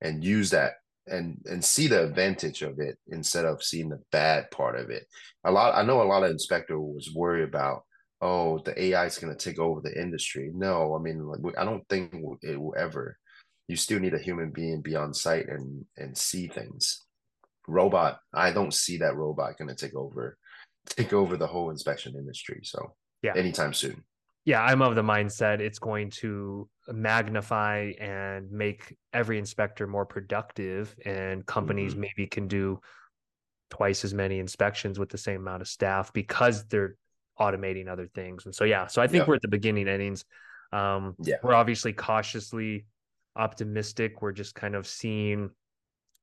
and 0.00 0.24
use 0.24 0.50
that 0.50 0.74
and 1.06 1.38
and 1.46 1.64
see 1.64 1.88
the 1.88 2.04
advantage 2.04 2.62
of 2.62 2.78
it 2.78 2.96
instead 3.08 3.44
of 3.44 3.62
seeing 3.62 3.88
the 3.88 4.02
bad 4.12 4.50
part 4.50 4.78
of 4.78 4.90
it. 4.90 5.06
A 5.44 5.50
lot 5.50 5.74
I 5.74 5.82
know 5.82 6.02
a 6.02 6.04
lot 6.04 6.22
of 6.24 6.30
inspector 6.30 6.78
was 6.78 7.12
worried 7.14 7.44
about 7.48 7.82
oh, 8.20 8.58
the 8.60 8.80
AI 8.82 9.06
is 9.06 9.18
going 9.18 9.34
to 9.34 9.38
take 9.38 9.58
over 9.58 9.80
the 9.80 10.00
industry. 10.00 10.50
No, 10.54 10.94
I 10.94 10.98
mean, 11.00 11.26
like, 11.26 11.58
I 11.58 11.64
don't 11.64 11.86
think 11.88 12.14
it 12.42 12.58
will 12.58 12.74
ever. 12.76 13.18
You 13.68 13.76
still 13.76 14.00
need 14.00 14.14
a 14.14 14.18
human 14.18 14.50
being 14.50 14.80
be 14.80 14.96
on 14.96 15.12
site 15.12 15.48
and 15.48 15.84
and 15.96 16.16
see 16.16 16.46
things. 16.46 17.05
Robot, 17.68 18.18
I 18.32 18.52
don't 18.52 18.72
see 18.72 18.98
that 18.98 19.16
robot 19.16 19.58
going 19.58 19.68
to 19.68 19.74
take 19.74 19.94
over 19.94 20.36
take 20.88 21.12
over 21.12 21.36
the 21.36 21.46
whole 21.46 21.70
inspection 21.70 22.14
industry. 22.16 22.60
So 22.62 22.94
yeah, 23.22 23.34
anytime 23.36 23.74
soon. 23.74 24.04
Yeah, 24.44 24.62
I'm 24.62 24.80
of 24.80 24.94
the 24.94 25.02
mindset 25.02 25.58
it's 25.58 25.80
going 25.80 26.10
to 26.22 26.68
magnify 26.86 27.90
and 27.98 28.50
make 28.52 28.96
every 29.12 29.38
inspector 29.38 29.88
more 29.88 30.06
productive, 30.06 30.94
and 31.04 31.44
companies 31.44 31.92
mm-hmm. 31.92 32.02
maybe 32.02 32.26
can 32.28 32.46
do 32.46 32.80
twice 33.70 34.04
as 34.04 34.14
many 34.14 34.38
inspections 34.38 34.98
with 34.98 35.08
the 35.08 35.18
same 35.18 35.40
amount 35.40 35.62
of 35.62 35.68
staff 35.68 36.12
because 36.12 36.64
they're 36.66 36.96
automating 37.40 37.88
other 37.88 38.06
things. 38.06 38.46
And 38.46 38.54
so, 38.54 38.62
yeah, 38.62 38.86
so 38.86 39.02
I 39.02 39.08
think 39.08 39.26
we're 39.26 39.34
at 39.34 39.42
the 39.42 39.48
beginning 39.48 39.88
innings. 39.88 40.24
Um, 40.72 41.16
yeah, 41.18 41.36
we're 41.42 41.54
obviously 41.54 41.92
cautiously 41.92 42.86
optimistic. 43.34 44.22
We're 44.22 44.32
just 44.32 44.54
kind 44.54 44.76
of 44.76 44.86
seeing, 44.86 45.50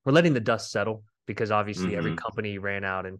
we're 0.05 0.13
letting 0.13 0.33
the 0.33 0.39
dust 0.39 0.71
settle 0.71 1.03
because 1.25 1.51
obviously 1.51 1.89
mm-hmm. 1.89 1.97
every 1.97 2.15
company 2.15 2.57
ran 2.57 2.83
out 2.83 3.05
and 3.05 3.19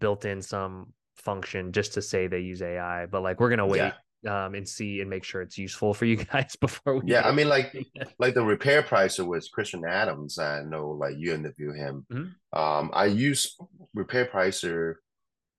built 0.00 0.24
in 0.24 0.42
some 0.42 0.92
function 1.16 1.72
just 1.72 1.94
to 1.94 2.02
say 2.02 2.26
they 2.26 2.40
use 2.40 2.62
AI. 2.62 3.06
But 3.06 3.22
like, 3.22 3.40
we're 3.40 3.50
gonna 3.50 3.66
wait. 3.66 3.78
Yeah. 3.78 3.92
Um, 4.26 4.56
and 4.56 4.68
see 4.68 5.02
and 5.02 5.10
make 5.10 5.22
sure 5.22 5.40
it's 5.40 5.58
useful 5.58 5.94
for 5.94 6.04
you 6.04 6.16
guys 6.32 6.56
before 6.56 6.98
we. 6.98 7.02
Yeah, 7.12 7.28
I 7.28 7.32
mean, 7.32 7.48
like, 7.48 7.76
like 8.18 8.34
the 8.34 8.42
repair 8.42 8.82
pricer 8.82 9.24
was 9.24 9.48
Christian 9.48 9.84
Adams. 9.86 10.38
I 10.38 10.62
know, 10.62 10.88
like, 10.88 11.14
you 11.16 11.32
interview 11.32 11.72
him. 11.72 12.06
Mm-hmm. 12.12 12.58
Um, 12.58 12.90
I 12.92 13.04
use 13.06 13.56
repair 13.94 14.24
pricer 14.24 14.94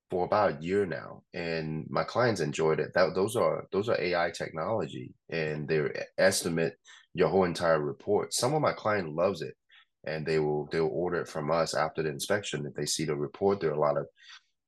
for 0.09 0.25
about 0.25 0.57
a 0.57 0.61
year 0.61 0.85
now, 0.85 1.21
and 1.33 1.85
my 1.89 2.03
clients 2.03 2.41
enjoyed 2.41 2.79
it. 2.79 2.93
That 2.93 3.13
those 3.15 3.35
are 3.35 3.65
those 3.71 3.89
are 3.89 4.01
AI 4.01 4.31
technology, 4.31 5.13
and 5.29 5.67
they 5.67 5.89
estimate 6.17 6.73
your 7.13 7.29
whole 7.29 7.43
entire 7.43 7.79
report. 7.79 8.33
Some 8.33 8.53
of 8.53 8.61
my 8.61 8.73
client 8.73 9.13
loves 9.13 9.41
it, 9.41 9.55
and 10.07 10.25
they 10.25 10.39
will 10.39 10.67
they'll 10.71 10.87
order 10.87 11.21
it 11.21 11.27
from 11.27 11.51
us 11.51 11.73
after 11.73 12.03
the 12.03 12.09
inspection. 12.09 12.65
If 12.65 12.73
they 12.73 12.85
see 12.85 13.05
the 13.05 13.15
report, 13.15 13.59
there 13.59 13.71
are 13.71 13.75
a 13.75 13.79
lot 13.79 13.97
of 13.97 14.07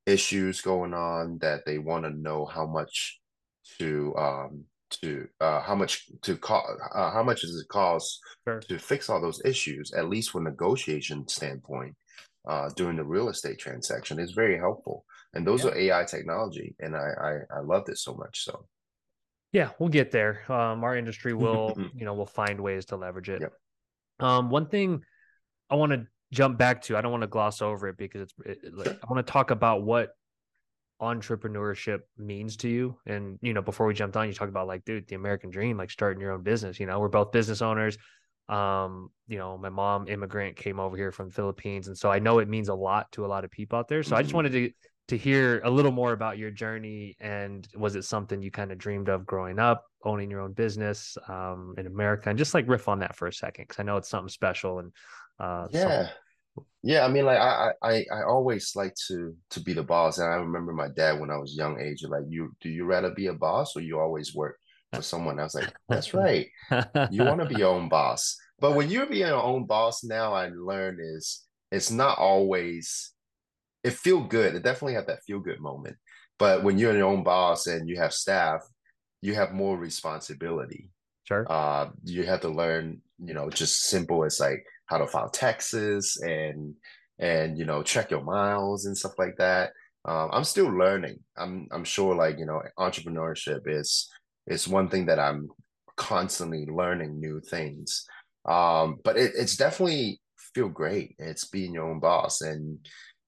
issues 0.06 0.62
going 0.62 0.94
on 0.94 1.38
that 1.40 1.66
they 1.66 1.78
want 1.78 2.06
to 2.06 2.12
know 2.12 2.46
how 2.46 2.66
much 2.66 3.20
to 3.80 4.16
um 4.18 4.64
to 4.90 5.28
uh 5.40 5.62
how 5.62 5.76
much 5.76 6.10
to 6.24 6.36
cost 6.36 6.68
uh, 6.96 7.12
how 7.12 7.22
much 7.22 7.42
does 7.42 7.56
it 7.56 7.68
cost 7.68 8.20
sure. 8.48 8.60
to 8.60 8.80
fix 8.80 9.08
all 9.08 9.22
those 9.22 9.40
issues 9.46 9.94
at 9.94 10.10
least 10.10 10.32
from 10.32 10.46
negotiation 10.46 11.28
standpoint 11.28 11.96
uh 12.48 12.72
during 12.76 12.98
the 12.98 13.04
real 13.04 13.30
estate 13.30 13.60
transaction 13.60 14.18
is 14.18 14.32
very 14.32 14.58
helpful 14.58 15.06
and 15.34 15.46
those 15.46 15.64
yeah. 15.64 15.72
are 15.72 15.78
AI 15.78 16.06
technology, 16.06 16.76
and 16.80 16.96
I, 16.96 17.10
I 17.22 17.58
I 17.58 17.60
love 17.62 17.86
this 17.86 18.04
so 18.04 18.16
much. 18.16 18.44
So 18.44 18.66
yeah, 19.52 19.72
we'll 19.80 19.90
get 19.90 20.12
there. 20.12 20.42
Um, 20.52 20.84
our 20.84 20.96
industry 20.96 21.34
will 21.34 21.74
you 21.96 22.06
know 22.06 22.14
will 22.14 22.26
find 22.26 22.60
ways 22.60 22.86
to 22.86 22.96
leverage 22.96 23.30
it. 23.30 23.42
Yep. 23.42 23.54
Um, 24.20 24.50
one 24.50 24.68
thing 24.68 25.04
I 25.70 25.76
want 25.76 25.92
to 25.92 26.08
jump 26.32 26.58
back 26.58 26.82
to, 26.84 26.98
I 26.98 27.02
don't 27.02 27.12
want 27.12 27.22
to 27.22 27.28
gloss 27.28 27.62
over 27.62 27.88
it 27.88 27.98
because 27.98 28.22
it's 28.22 28.34
it, 28.46 28.74
like, 28.74 28.88
I 28.88 29.12
want 29.12 29.26
to 29.26 29.32
talk 29.32 29.52
about 29.52 29.84
what 29.84 30.10
entrepreneurship 31.02 32.00
means 32.18 32.58
to 32.58 32.70
you. 32.70 32.98
And 33.06 33.40
you 33.42 33.54
know, 33.54 33.62
before 33.62 33.88
we 33.88 33.94
jumped 33.94 34.18
on, 34.18 34.28
you 34.28 34.34
talked 34.34 34.50
about 34.50 34.68
like, 34.68 34.84
dude, 34.86 35.08
the 35.08 35.16
American 35.16 35.50
dream, 35.50 35.78
like 35.78 35.92
starting 35.92 36.22
your 36.22 36.32
own 36.32 36.44
business. 36.44 36.80
You 36.80 36.86
know, 36.86 37.00
we're 37.00 37.08
both 37.08 37.32
business 37.32 37.62
owners. 37.62 37.98
Um, 38.50 39.12
you 39.28 39.38
know, 39.38 39.58
my 39.58 39.70
mom 39.70 40.08
immigrant 40.08 40.56
came 40.56 40.80
over 40.80 40.98
here 40.98 41.12
from 41.12 41.28
the 41.28 41.34
Philippines, 41.34 41.88
and 41.88 41.98
so 41.98 42.12
I 42.12 42.18
know 42.18 42.40
it 42.40 42.50
means 42.50 42.68
a 42.68 42.74
lot 42.74 43.12
to 43.12 43.26
a 43.26 43.28
lot 43.28 43.46
of 43.46 43.52
people 43.52 43.78
out 43.78 43.88
there. 43.88 44.02
So. 44.02 44.16
I 44.16 44.22
just 44.22 44.30
mm-hmm. 44.30 44.38
wanted 44.38 44.52
to 44.54 44.72
to 45.10 45.18
hear 45.18 45.60
a 45.64 45.70
little 45.70 45.92
more 45.92 46.14
about 46.14 46.38
your 46.38 46.52
journey 46.52 47.16
and 47.20 47.68
was 47.76 47.96
it 47.96 48.04
something 48.04 48.44
you 48.44 48.52
kind 48.52 48.72
of 48.72 48.78
dreamed 48.78 49.10
of 49.10 49.26
growing 49.26 49.58
up 49.58 49.84
owning 50.06 50.30
your 50.30 50.40
own 50.40 50.54
business 50.54 51.18
um, 51.28 51.74
in 51.80 51.88
america 51.88 52.30
and 52.30 52.38
just 52.38 52.54
like 52.54 52.70
riff 52.70 52.88
on 52.88 53.00
that 53.00 53.16
for 53.16 53.28
a 53.28 53.34
second 53.34 53.64
because 53.64 53.80
i 53.80 53.84
know 53.84 53.98
it's 53.98 54.08
something 54.08 54.30
special 54.30 54.78
and 54.78 54.92
uh, 55.40 55.68
yeah 55.72 55.82
something... 55.82 56.08
yeah 56.84 57.06
i 57.06 57.08
mean 57.08 57.26
like 57.26 57.40
I, 57.40 57.72
I 57.82 58.06
i 58.12 58.24
always 58.28 58.76
like 58.76 58.96
to 59.08 59.36
to 59.52 59.60
be 59.60 59.74
the 59.74 59.84
boss 59.84 60.18
and 60.18 60.32
i 60.32 60.36
remember 60.36 60.74
my 60.74 60.90
dad 60.96 61.20
when 61.20 61.30
i 61.30 61.38
was 61.38 61.56
young 61.56 61.80
age 61.80 62.04
like 62.08 62.24
you 62.28 62.56
do 62.62 62.70
you 62.70 62.86
rather 62.86 63.12
be 63.12 63.28
a 63.28 63.34
boss 63.34 63.76
or 63.76 63.82
you 63.82 64.00
always 64.00 64.36
work 64.36 64.58
for 64.94 65.02
someone 65.02 65.40
i 65.40 65.44
was 65.44 65.56
like 65.56 65.74
that's 65.88 66.14
right 66.14 66.48
you 67.12 67.24
want 67.24 67.40
to 67.40 67.46
be 67.46 67.56
your 67.56 67.76
own 67.76 67.90
boss 67.90 68.36
but 68.60 68.76
when 68.76 68.90
you're 68.90 69.06
being 69.06 69.28
your 69.28 69.44
own 69.44 69.66
boss 69.66 70.04
now 70.04 70.34
i 70.34 70.50
learned 70.50 71.00
is 71.02 71.46
it's 71.72 71.92
not 71.92 72.18
always 72.18 73.14
it 73.84 73.94
feel 73.94 74.22
good. 74.22 74.56
It 74.56 74.64
definitely 74.64 74.96
have 74.96 75.08
that 75.08 75.24
feel 75.24 75.40
good 75.40 75.60
moment. 75.60 75.98
But 76.38 76.64
when 76.64 76.78
you're 76.78 76.96
your 76.96 77.08
own 77.08 77.24
boss 77.24 77.68
and 77.68 77.88
you 77.88 77.98
have 77.98 78.14
staff, 78.14 78.62
you 79.22 79.36
have 79.36 79.52
more 79.52 79.78
responsibility. 79.78 80.90
Sure. 81.24 81.46
Uh, 81.50 81.90
you 82.04 82.24
have 82.24 82.42
to 82.42 82.50
learn, 82.50 83.02
you 83.20 83.34
know, 83.34 83.50
just 83.50 83.84
simple 83.84 84.24
as 84.24 84.40
like 84.40 84.66
how 84.90 84.98
to 84.98 85.08
file 85.08 85.30
taxes 85.30 86.20
and 86.24 86.74
and 87.20 87.58
you 87.58 87.66
know 87.66 87.84
check 87.84 88.12
your 88.12 88.24
miles 88.24 88.86
and 88.86 88.98
stuff 88.98 89.14
like 89.18 89.36
that. 89.38 89.72
Um, 90.06 90.30
I'm 90.32 90.44
still 90.44 90.70
learning. 90.70 91.20
I'm 91.38 91.68
I'm 91.72 91.84
sure 91.84 92.16
like 92.16 92.40
you 92.40 92.46
know 92.46 92.62
entrepreneurship 92.78 93.62
is 93.66 94.10
is 94.48 94.68
one 94.68 94.90
thing 94.90 95.06
that 95.06 95.20
I'm 95.20 95.50
constantly 95.96 96.66
learning 96.66 97.20
new 97.20 97.40
things. 97.42 98.06
Um, 98.48 98.98
but 99.04 99.18
it, 99.18 99.34
it's 99.36 99.58
definitely 99.58 100.22
feel 100.56 100.70
great. 100.70 101.16
It's 101.20 101.48
being 101.48 101.74
your 101.74 101.90
own 101.90 102.00
boss 102.00 102.42
and 102.42 102.80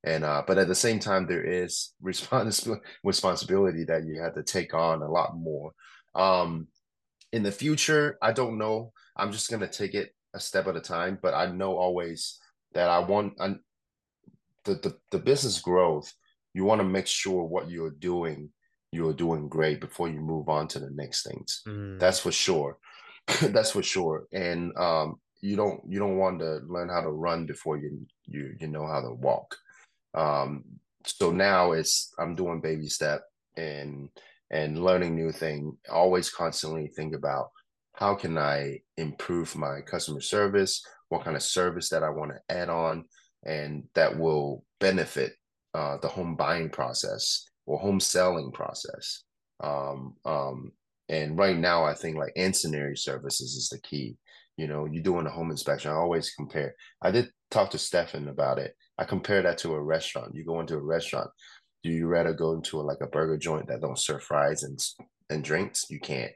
and 0.04 0.24
uh, 0.24 0.44
but 0.48 0.58
at 0.58 0.68
the 0.68 0.76
same 0.76 1.00
time 1.00 1.28
there 1.28 1.44
is 1.44 1.94
responsibility 2.02 2.84
responsibility 3.04 3.84
that 3.86 4.06
you 4.06 4.22
have 4.22 4.34
to 4.36 4.44
take 4.44 4.74
on 4.74 5.02
a 5.02 5.12
lot 5.12 5.38
more 5.38 5.72
um 6.14 6.68
in 7.32 7.42
the 7.42 7.52
future 7.52 8.18
i 8.22 8.34
don't 8.34 8.58
know 8.58 8.92
I'm 9.16 9.32
just 9.32 9.50
gonna 9.50 9.68
take 9.68 9.94
it 9.94 10.14
a 10.34 10.40
step 10.40 10.68
at 10.68 10.76
a 10.76 10.82
time. 10.82 11.20
But 11.22 11.34
I 11.34 11.48
know 11.48 11.78
always 11.78 12.40
that 12.74 12.90
I 12.90 13.00
want 13.00 13.34
I, 13.40 13.56
the, 14.66 14.76
the 14.76 14.98
the 15.12 15.20
business 15.20 15.60
growth. 15.60 16.14
You 16.54 16.66
want 16.66 16.82
to 16.82 16.88
make 16.88 17.08
sure 17.08 17.44
what 17.46 17.70
you're 17.70 17.92
doing, 17.92 18.50
you're 18.92 19.14
doing 19.14 19.48
great 19.48 19.80
before 19.80 20.10
you 20.10 20.20
move 20.20 20.50
on 20.50 20.68
to 20.70 20.80
the 20.80 20.90
next 20.90 21.24
things. 21.24 21.62
Mm. 21.66 21.98
That's 21.98 22.20
for 22.20 22.32
sure. 22.32 22.78
That's 23.42 23.72
for 23.72 23.82
sure. 23.82 24.26
And 24.34 24.76
um, 24.78 25.16
you 25.42 25.56
don't 25.56 25.82
you 25.88 26.00
don't 26.00 26.18
want 26.18 26.40
to 26.40 26.60
learn 26.68 26.90
how 26.90 27.02
to 27.02 27.10
run 27.10 27.46
before 27.46 27.78
you 27.78 28.06
you 28.26 28.56
you 28.60 28.68
know 28.68 28.86
how 28.86 29.02
to 29.02 29.14
walk. 29.14 29.56
Um, 30.14 30.64
so 31.06 31.32
now 31.32 31.72
it's 31.72 32.14
I'm 32.20 32.36
doing 32.36 32.62
baby 32.62 32.88
step 32.88 33.24
and 33.58 34.10
and 34.52 34.84
learning 34.84 35.16
new 35.16 35.32
thing. 35.32 35.78
Always 35.90 36.30
constantly 36.30 36.88
think 36.88 37.16
about 37.16 37.52
how 38.02 38.16
can 38.16 38.36
I 38.36 38.80
improve 38.98 39.56
my 39.56 39.82
customer 39.82 40.22
service, 40.22 40.84
what 41.10 41.24
kind 41.24 41.36
of 41.36 41.44
service 41.44 41.88
that 41.90 42.02
I 42.02 42.10
want 42.10 42.32
to 42.32 42.56
add 42.56 42.68
on, 42.68 43.06
and 43.46 43.84
that 43.94 44.18
will 44.18 44.66
benefit 44.80 45.34
uh, 45.76 45.98
the 46.02 46.08
home 46.08 46.36
buying 46.36 46.72
process 46.72 47.46
or 47.68 47.78
home 47.78 48.00
selling 48.00 48.52
process. 48.54 49.22
Um, 49.64 50.16
um, 50.26 50.72
and 51.10 51.38
right 51.38 51.56
now, 51.56 51.84
I 51.84 51.94
think 51.94 52.18
like 52.18 52.34
ancillary 52.36 52.98
services 52.98 53.54
is 53.54 53.70
the 53.70 53.80
key. 53.88 54.18
You 54.58 54.66
know, 54.66 54.86
you're 54.86 55.04
doing 55.04 55.28
a 55.28 55.30
home 55.30 55.52
inspection. 55.52 55.92
I 55.92 55.94
always 55.94 56.34
compare. 56.34 56.74
I 57.04 57.12
did 57.12 57.30
talk 57.52 57.70
to 57.70 57.78
Stefan 57.78 58.30
about 58.30 58.58
it. 58.58 58.76
I 58.98 59.04
compare 59.04 59.44
that 59.44 59.60
to 59.60 59.76
a 59.76 59.82
restaurant. 59.82 60.34
You 60.34 60.44
go 60.44 60.60
into 60.60 60.74
a 60.74 60.82
restaurant. 60.82 61.30
Do 61.84 61.92
you 61.92 62.08
rather 62.08 62.34
go 62.34 62.54
into 62.54 62.80
a, 62.80 62.82
like 62.82 63.02
a 63.02 63.08
burger 63.08 63.38
joint 63.38 63.68
that 63.68 63.82
don't 63.82 64.00
serve 64.00 64.24
fries 64.24 64.64
and 64.64 64.80
and 65.30 65.44
drinks? 65.44 65.86
You 65.92 66.00
can't. 66.00 66.32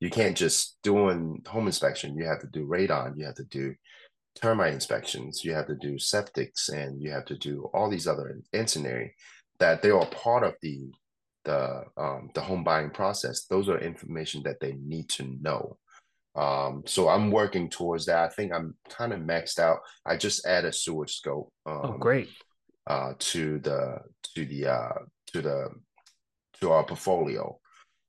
You 0.00 0.10
can't 0.10 0.36
just 0.36 0.78
doing 0.82 1.42
home 1.46 1.66
inspection. 1.66 2.16
You 2.16 2.26
have 2.26 2.40
to 2.40 2.46
do 2.46 2.66
radon. 2.66 3.16
You 3.16 3.24
have 3.26 3.36
to 3.36 3.44
do 3.44 3.74
termite 4.36 4.74
inspections, 4.74 5.44
you 5.44 5.54
have 5.54 5.66
to 5.66 5.74
do 5.74 5.94
septics, 5.94 6.68
and 6.68 7.02
you 7.02 7.10
have 7.10 7.24
to 7.26 7.36
do 7.36 7.68
all 7.74 7.90
these 7.90 8.06
other 8.06 8.38
ancillary 8.52 9.14
that 9.58 9.82
they 9.82 9.90
are 9.90 10.06
part 10.06 10.44
of 10.44 10.54
the 10.62 10.90
the 11.44 11.84
um, 11.96 12.30
the 12.34 12.40
home 12.40 12.64
buying 12.64 12.90
process. 12.90 13.46
Those 13.46 13.68
are 13.68 13.78
information 13.78 14.42
that 14.44 14.60
they 14.60 14.74
need 14.74 15.08
to 15.10 15.24
know. 15.40 15.78
Um, 16.34 16.82
so 16.86 17.08
I'm 17.08 17.30
working 17.30 17.70
towards 17.70 18.06
that. 18.06 18.18
I 18.18 18.28
think 18.28 18.52
I'm 18.52 18.74
kind 18.90 19.12
of 19.12 19.20
maxed 19.20 19.58
out. 19.58 19.78
I 20.04 20.16
just 20.16 20.46
added 20.46 20.74
sewage 20.74 21.14
scope. 21.14 21.50
Oh, 21.64 21.70
um, 21.70 21.80
oh, 21.84 21.98
great! 21.98 22.28
Uh, 22.86 23.14
to 23.18 23.58
the 23.60 24.00
to 24.34 24.44
the 24.44 24.66
uh, 24.66 24.98
to 25.32 25.40
the 25.40 25.68
to 26.60 26.72
our 26.72 26.84
portfolio, 26.84 27.58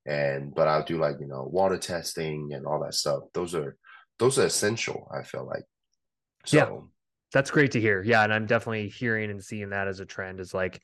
and 0.08 0.56
but 0.56 0.68
I'll 0.68 0.86
do 0.86 0.98
like 0.98 1.18
you 1.20 1.28
know 1.28 1.48
water 1.52 1.78
testing 1.78 2.54
and 2.54 2.66
all 2.66 2.80
that 2.84 2.96
stuff. 2.96 3.24
Those 3.34 3.54
are 3.54 3.76
those 4.18 4.40
are 4.40 4.46
essential. 4.46 5.12
I 5.14 5.24
feel 5.24 5.46
like 5.46 5.64
so, 6.46 6.58
yeah, 6.58 6.70
that's 7.34 7.52
great 7.52 7.72
to 7.72 7.82
hear. 7.82 8.02
Yeah, 8.02 8.24
and 8.24 8.34
I'm 8.34 8.46
definitely 8.46 8.88
hearing 8.88 9.30
and 9.30 9.44
seeing 9.44 9.70
that 9.70 9.88
as 9.88 10.00
a 10.00 10.06
trend. 10.06 10.40
Is 10.40 10.54
like 10.54 10.82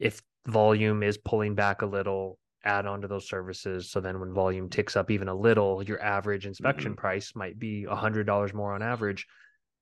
if 0.00 0.22
volume 0.46 1.02
is 1.02 1.18
pulling 1.18 1.54
back 1.54 1.82
a 1.82 1.86
little, 1.86 2.38
add 2.64 2.86
on 2.86 3.02
to 3.02 3.08
those 3.08 3.28
services. 3.28 3.90
So 3.90 4.00
then 4.00 4.18
when 4.18 4.32
volume 4.32 4.70
ticks 4.70 4.96
up 4.96 5.10
even 5.10 5.28
a 5.28 5.34
little, 5.34 5.82
your 5.82 6.02
average 6.02 6.46
inspection 6.46 6.92
mm-hmm. 6.92 7.00
price 7.00 7.34
might 7.34 7.58
be 7.58 7.84
a 7.84 7.94
hundred 7.94 8.26
dollars 8.26 8.54
more 8.54 8.74
on 8.74 8.82
average. 8.82 9.26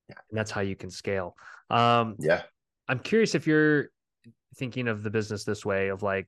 Yeah. 0.09 0.17
And 0.31 0.39
that's 0.39 0.51
how 0.51 0.63
you 0.63 0.75
can 0.75 0.91
scale. 0.91 1.37
Um, 1.71 2.17
yeah. 2.19 2.43
I'm 2.89 2.99
curious 2.99 3.37
if 3.37 3.47
you're 3.47 3.91
thinking 4.57 4.89
of 4.89 5.05
the 5.05 5.11
business 5.11 5.45
this 5.45 5.65
way 5.65 5.89
of 5.89 6.03
like 6.03 6.27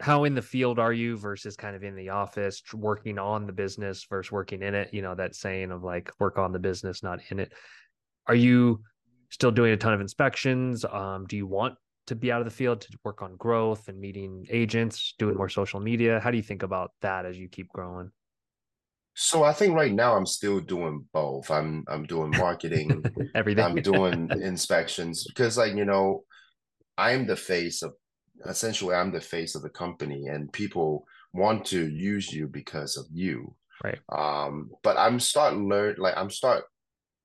how 0.00 0.24
in 0.24 0.34
the 0.34 0.42
field 0.42 0.78
are 0.78 0.92
you 0.92 1.16
versus 1.16 1.56
kind 1.56 1.74
of 1.74 1.82
in 1.82 1.96
the 1.96 2.10
office 2.10 2.62
working 2.74 3.18
on 3.18 3.46
the 3.46 3.52
business 3.52 4.06
versus 4.10 4.30
working 4.30 4.62
in 4.62 4.74
it 4.74 4.92
you 4.92 5.00
know 5.00 5.14
that 5.14 5.34
saying 5.34 5.70
of 5.70 5.82
like 5.82 6.10
work 6.18 6.38
on 6.38 6.52
the 6.52 6.58
business 6.58 7.02
not 7.02 7.20
in 7.30 7.38
it 7.38 7.52
are 8.26 8.34
you 8.34 8.82
still 9.30 9.50
doing 9.50 9.72
a 9.72 9.76
ton 9.76 9.92
of 9.92 10.00
inspections? 10.00 10.84
Um, 10.84 11.26
do 11.26 11.36
you 11.36 11.46
want 11.46 11.74
to 12.06 12.14
be 12.14 12.30
out 12.30 12.40
of 12.40 12.44
the 12.44 12.50
field 12.52 12.80
to 12.82 12.98
work 13.04 13.22
on 13.22 13.36
growth 13.36 13.88
and 13.88 13.98
meeting 13.98 14.46
agents, 14.50 15.14
doing 15.18 15.36
more 15.36 15.48
social 15.48 15.80
media? 15.80 16.20
How 16.20 16.30
do 16.30 16.36
you 16.36 16.42
think 16.42 16.62
about 16.62 16.92
that 17.02 17.26
as 17.26 17.38
you 17.38 17.48
keep 17.48 17.68
growing? 17.68 18.10
So 19.14 19.44
I 19.44 19.52
think 19.52 19.74
right 19.74 19.92
now 19.92 20.14
I'm 20.14 20.26
still 20.26 20.60
doing 20.60 21.06
both. 21.12 21.50
I'm 21.50 21.84
I'm 21.88 22.04
doing 22.04 22.30
marketing, 22.30 23.02
everything. 23.34 23.64
I'm 23.64 23.76
doing 23.76 24.30
inspections 24.30 25.24
because 25.26 25.56
like 25.56 25.74
you 25.74 25.86
know, 25.86 26.24
I'm 26.98 27.26
the 27.26 27.36
face 27.36 27.82
of 27.82 27.94
essentially 28.44 28.94
I'm 28.94 29.12
the 29.12 29.20
face 29.20 29.54
of 29.54 29.62
the 29.62 29.70
company 29.70 30.26
and 30.26 30.52
people 30.52 31.06
want 31.32 31.64
to 31.66 31.88
use 31.88 32.32
you 32.32 32.48
because 32.48 32.96
of 32.96 33.06
you. 33.12 33.54
Right. 33.82 33.98
Um, 34.10 34.70
but 34.82 34.96
I'm 34.96 35.20
starting 35.20 35.68
learn 35.68 35.96
like 35.98 36.16
I'm 36.16 36.30
start 36.30 36.64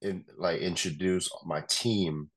in 0.01 0.25
like 0.37 0.61
introduce 0.61 1.29
my 1.45 1.61
team 1.69 2.29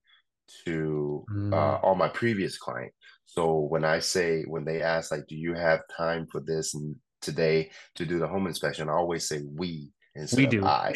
to 0.64 1.24
uh, 1.30 1.34
mm. 1.34 1.52
uh, 1.52 1.78
all 1.82 1.94
my 1.94 2.08
previous 2.08 2.58
client. 2.58 2.92
So 3.24 3.58
when 3.58 3.84
I 3.84 3.98
say 3.98 4.44
when 4.46 4.64
they 4.64 4.82
ask 4.82 5.10
like, 5.10 5.26
do 5.26 5.34
you 5.34 5.54
have 5.54 5.80
time 5.96 6.26
for 6.30 6.40
this 6.40 6.74
and 6.74 6.94
today 7.20 7.70
to 7.96 8.06
do 8.06 8.18
the 8.18 8.28
home 8.28 8.46
inspection, 8.46 8.88
I 8.88 8.92
always 8.92 9.26
say 9.26 9.40
we 9.44 9.90
instead 10.14 10.38
we 10.38 10.46
do. 10.46 10.64
I. 10.64 10.94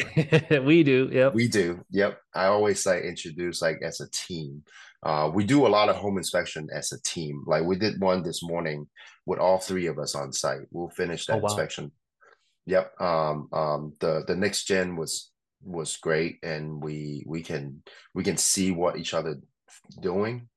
we 0.63 0.83
do. 0.83 1.09
Yep. 1.11 1.33
We 1.33 1.47
do. 1.47 1.83
Yep. 1.91 2.19
I 2.33 2.45
always 2.45 2.85
like 2.85 3.03
introduce 3.03 3.61
like 3.61 3.79
as 3.83 3.99
a 3.99 4.09
team. 4.11 4.63
Uh, 5.01 5.31
we 5.33 5.45
do 5.45 5.65
a 5.65 5.69
lot 5.69 5.89
of 5.89 5.95
home 5.95 6.17
inspection 6.17 6.67
as 6.73 6.91
a 6.91 7.01
team. 7.01 7.43
Like 7.47 7.63
we 7.63 7.77
did 7.77 8.01
one 8.01 8.21
this 8.23 8.43
morning 8.43 8.87
with 9.25 9.39
all 9.39 9.57
three 9.57 9.87
of 9.87 9.97
us 9.97 10.15
on 10.15 10.33
site. 10.33 10.67
We'll 10.71 10.89
finish 10.89 11.25
that 11.25 11.35
oh, 11.35 11.37
wow. 11.37 11.43
inspection. 11.45 11.91
Yep. 12.65 13.01
Um, 13.01 13.47
um, 13.53 13.93
the 13.99 14.23
the 14.27 14.35
next 14.35 14.65
gen 14.65 14.95
was 14.95 15.31
was 15.63 15.97
great 15.97 16.37
and 16.43 16.81
we 16.81 17.23
we 17.25 17.41
can 17.41 17.81
we 18.13 18.23
can 18.23 18.37
see 18.37 18.71
what 18.71 18.97
each 18.97 19.13
other 19.13 19.37
doing 20.01 20.47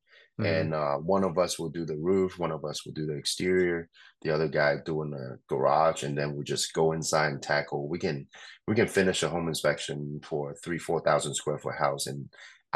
mm-hmm. 0.41 0.45
and 0.45 0.75
uh, 0.75 0.97
one 0.97 1.25
of 1.25 1.39
us 1.39 1.59
will 1.59 1.71
do 1.71 1.85
the 1.85 1.97
roof 1.97 2.39
one 2.39 2.53
of 2.53 2.65
us 2.65 2.85
will 2.85 2.93
do 2.93 3.07
the 3.07 3.17
exterior 3.17 3.89
the 4.23 4.31
other 4.31 4.49
guy 4.49 4.77
doing 4.85 5.11
the 5.11 5.39
garage 5.49 6.05
and 6.05 6.17
then 6.17 6.37
we 6.37 6.45
just 6.45 6.73
go 6.73 6.93
inside 6.93 7.33
and 7.33 7.43
tackle 7.43 7.89
we 7.89 7.99
can 7.99 8.27
we 8.69 8.75
can 8.75 8.87
finish 8.87 9.23
a 9.23 9.29
home 9.29 9.49
inspection 9.49 10.21
for 10.23 10.55
three 10.63 10.79
four 10.79 11.01
thousand 11.01 11.35
square 11.35 11.59
foot 11.59 11.75
house 11.79 12.07
in 12.07 12.29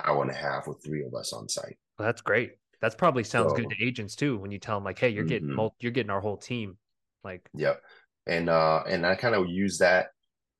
hour 0.05 0.23
and 0.23 0.31
a 0.31 0.35
half 0.35 0.67
with 0.67 0.83
three 0.85 1.05
of 1.05 1.15
us 1.15 1.33
on 1.33 1.49
site 1.49 1.77
well, 1.99 2.07
that's 2.07 2.21
great 2.21 2.53
that's 2.81 2.95
probably 2.95 3.25
sounds 3.25 3.51
so, 3.51 3.57
good 3.57 3.71
to 3.71 3.85
agents 3.85 4.15
too 4.15 4.39
when 4.39 4.51
you 4.51 4.59
tell 4.59 4.77
them 4.77 4.85
like 4.85 4.99
hey 4.99 5.09
you're 5.09 5.25
getting 5.25 5.49
mm-hmm. 5.49 5.67
you're 5.81 5.93
getting 5.93 6.11
our 6.11 6.21
whole 6.21 6.37
team 6.37 6.77
like 7.25 7.49
yep 7.55 7.81
and 8.27 8.49
uh 8.49 8.83
and 8.87 9.07
i 9.07 9.15
kind 9.15 9.35
of 9.35 9.49
use 9.49 9.79
that 9.79 10.09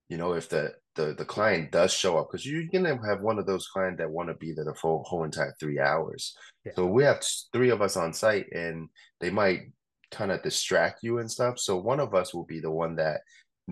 you 0.09 0.17
know 0.17 0.33
if 0.33 0.49
the 0.49 0.73
the 0.97 1.15
the 1.17 1.25
client 1.25 1.71
does 1.71 1.93
show 1.93 2.19
up 2.19 2.29
because 2.29 2.45
you're 2.45 2.65
gonna 2.73 2.99
have 3.07 3.21
one 3.21 3.39
of 3.39 3.47
those 3.47 3.69
clients 3.69 3.99
that 3.99 4.11
want 4.11 4.29
to 4.29 4.35
be 4.35 4.53
there 4.53 4.65
the 4.65 4.75
full 4.75 5.05
whole 5.05 5.23
entire 5.23 5.55
three 5.61 5.79
hours. 5.79 6.35
Yeah. 6.65 6.73
So 6.75 6.87
we 6.87 7.05
have 7.05 7.23
three 7.53 7.71
of 7.71 7.81
us 7.81 7.97
on 7.97 8.13
site, 8.13 8.47
and 8.53 8.89
they 9.21 9.31
might 9.31 9.71
kind 10.11 10.33
of 10.33 10.43
distract 10.43 11.03
you 11.03 11.19
and 11.19 11.31
stuff. 11.31 11.59
So 11.59 11.77
one 11.77 12.01
of 12.01 12.15
us 12.15 12.35
will 12.35 12.47
be 12.47 12.61
the 12.61 12.71
one 12.71 12.97
that 12.97 13.21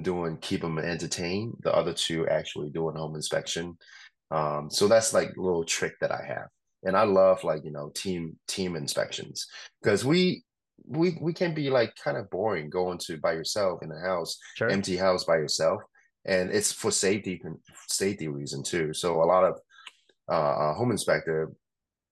doing 0.01 0.37
keep 0.39 0.61
them 0.61 0.79
entertained. 0.79 1.57
The 1.63 1.75
other 1.75 1.93
two 1.93 2.29
actually 2.29 2.71
doing 2.71 2.97
home 2.97 3.17
inspection. 3.17 3.77
Um, 4.31 4.71
so 4.71 4.89
that's 4.89 5.13
like 5.13 5.37
a 5.37 5.41
little 5.41 5.65
trick 5.65 5.95
that 6.01 6.11
I 6.11 6.25
have, 6.27 6.49
and 6.83 6.97
I 6.97 7.05
love 7.05 7.45
like 7.45 7.65
you 7.65 7.73
know 7.73 7.91
team 7.95 8.37
team 8.49 8.77
inspections 8.77 9.47
because 9.83 10.05
we 10.05 10.45
we 10.87 11.17
we 11.21 11.33
can 11.33 11.55
be 11.55 11.71
like 11.71 11.95
kind 12.03 12.17
of 12.17 12.31
boring 12.31 12.71
going 12.71 12.99
to 12.99 13.19
by 13.19 13.33
yourself 13.33 13.83
in 13.83 13.93
a 13.93 14.01
house, 14.01 14.39
sure. 14.57 14.69
empty 14.69 14.97
house 14.97 15.25
by 15.25 15.37
yourself 15.37 15.83
and 16.25 16.51
it's 16.51 16.73
for 16.73 16.91
safety 16.91 17.41
safety 17.89 18.29
reason 18.29 18.63
too. 18.63 18.93
So 18.95 19.23
a 19.23 19.25
lot 19.25 19.45
of 19.45 19.61
uh, 20.29 20.75
home 20.75 20.91
inspector 20.91 21.53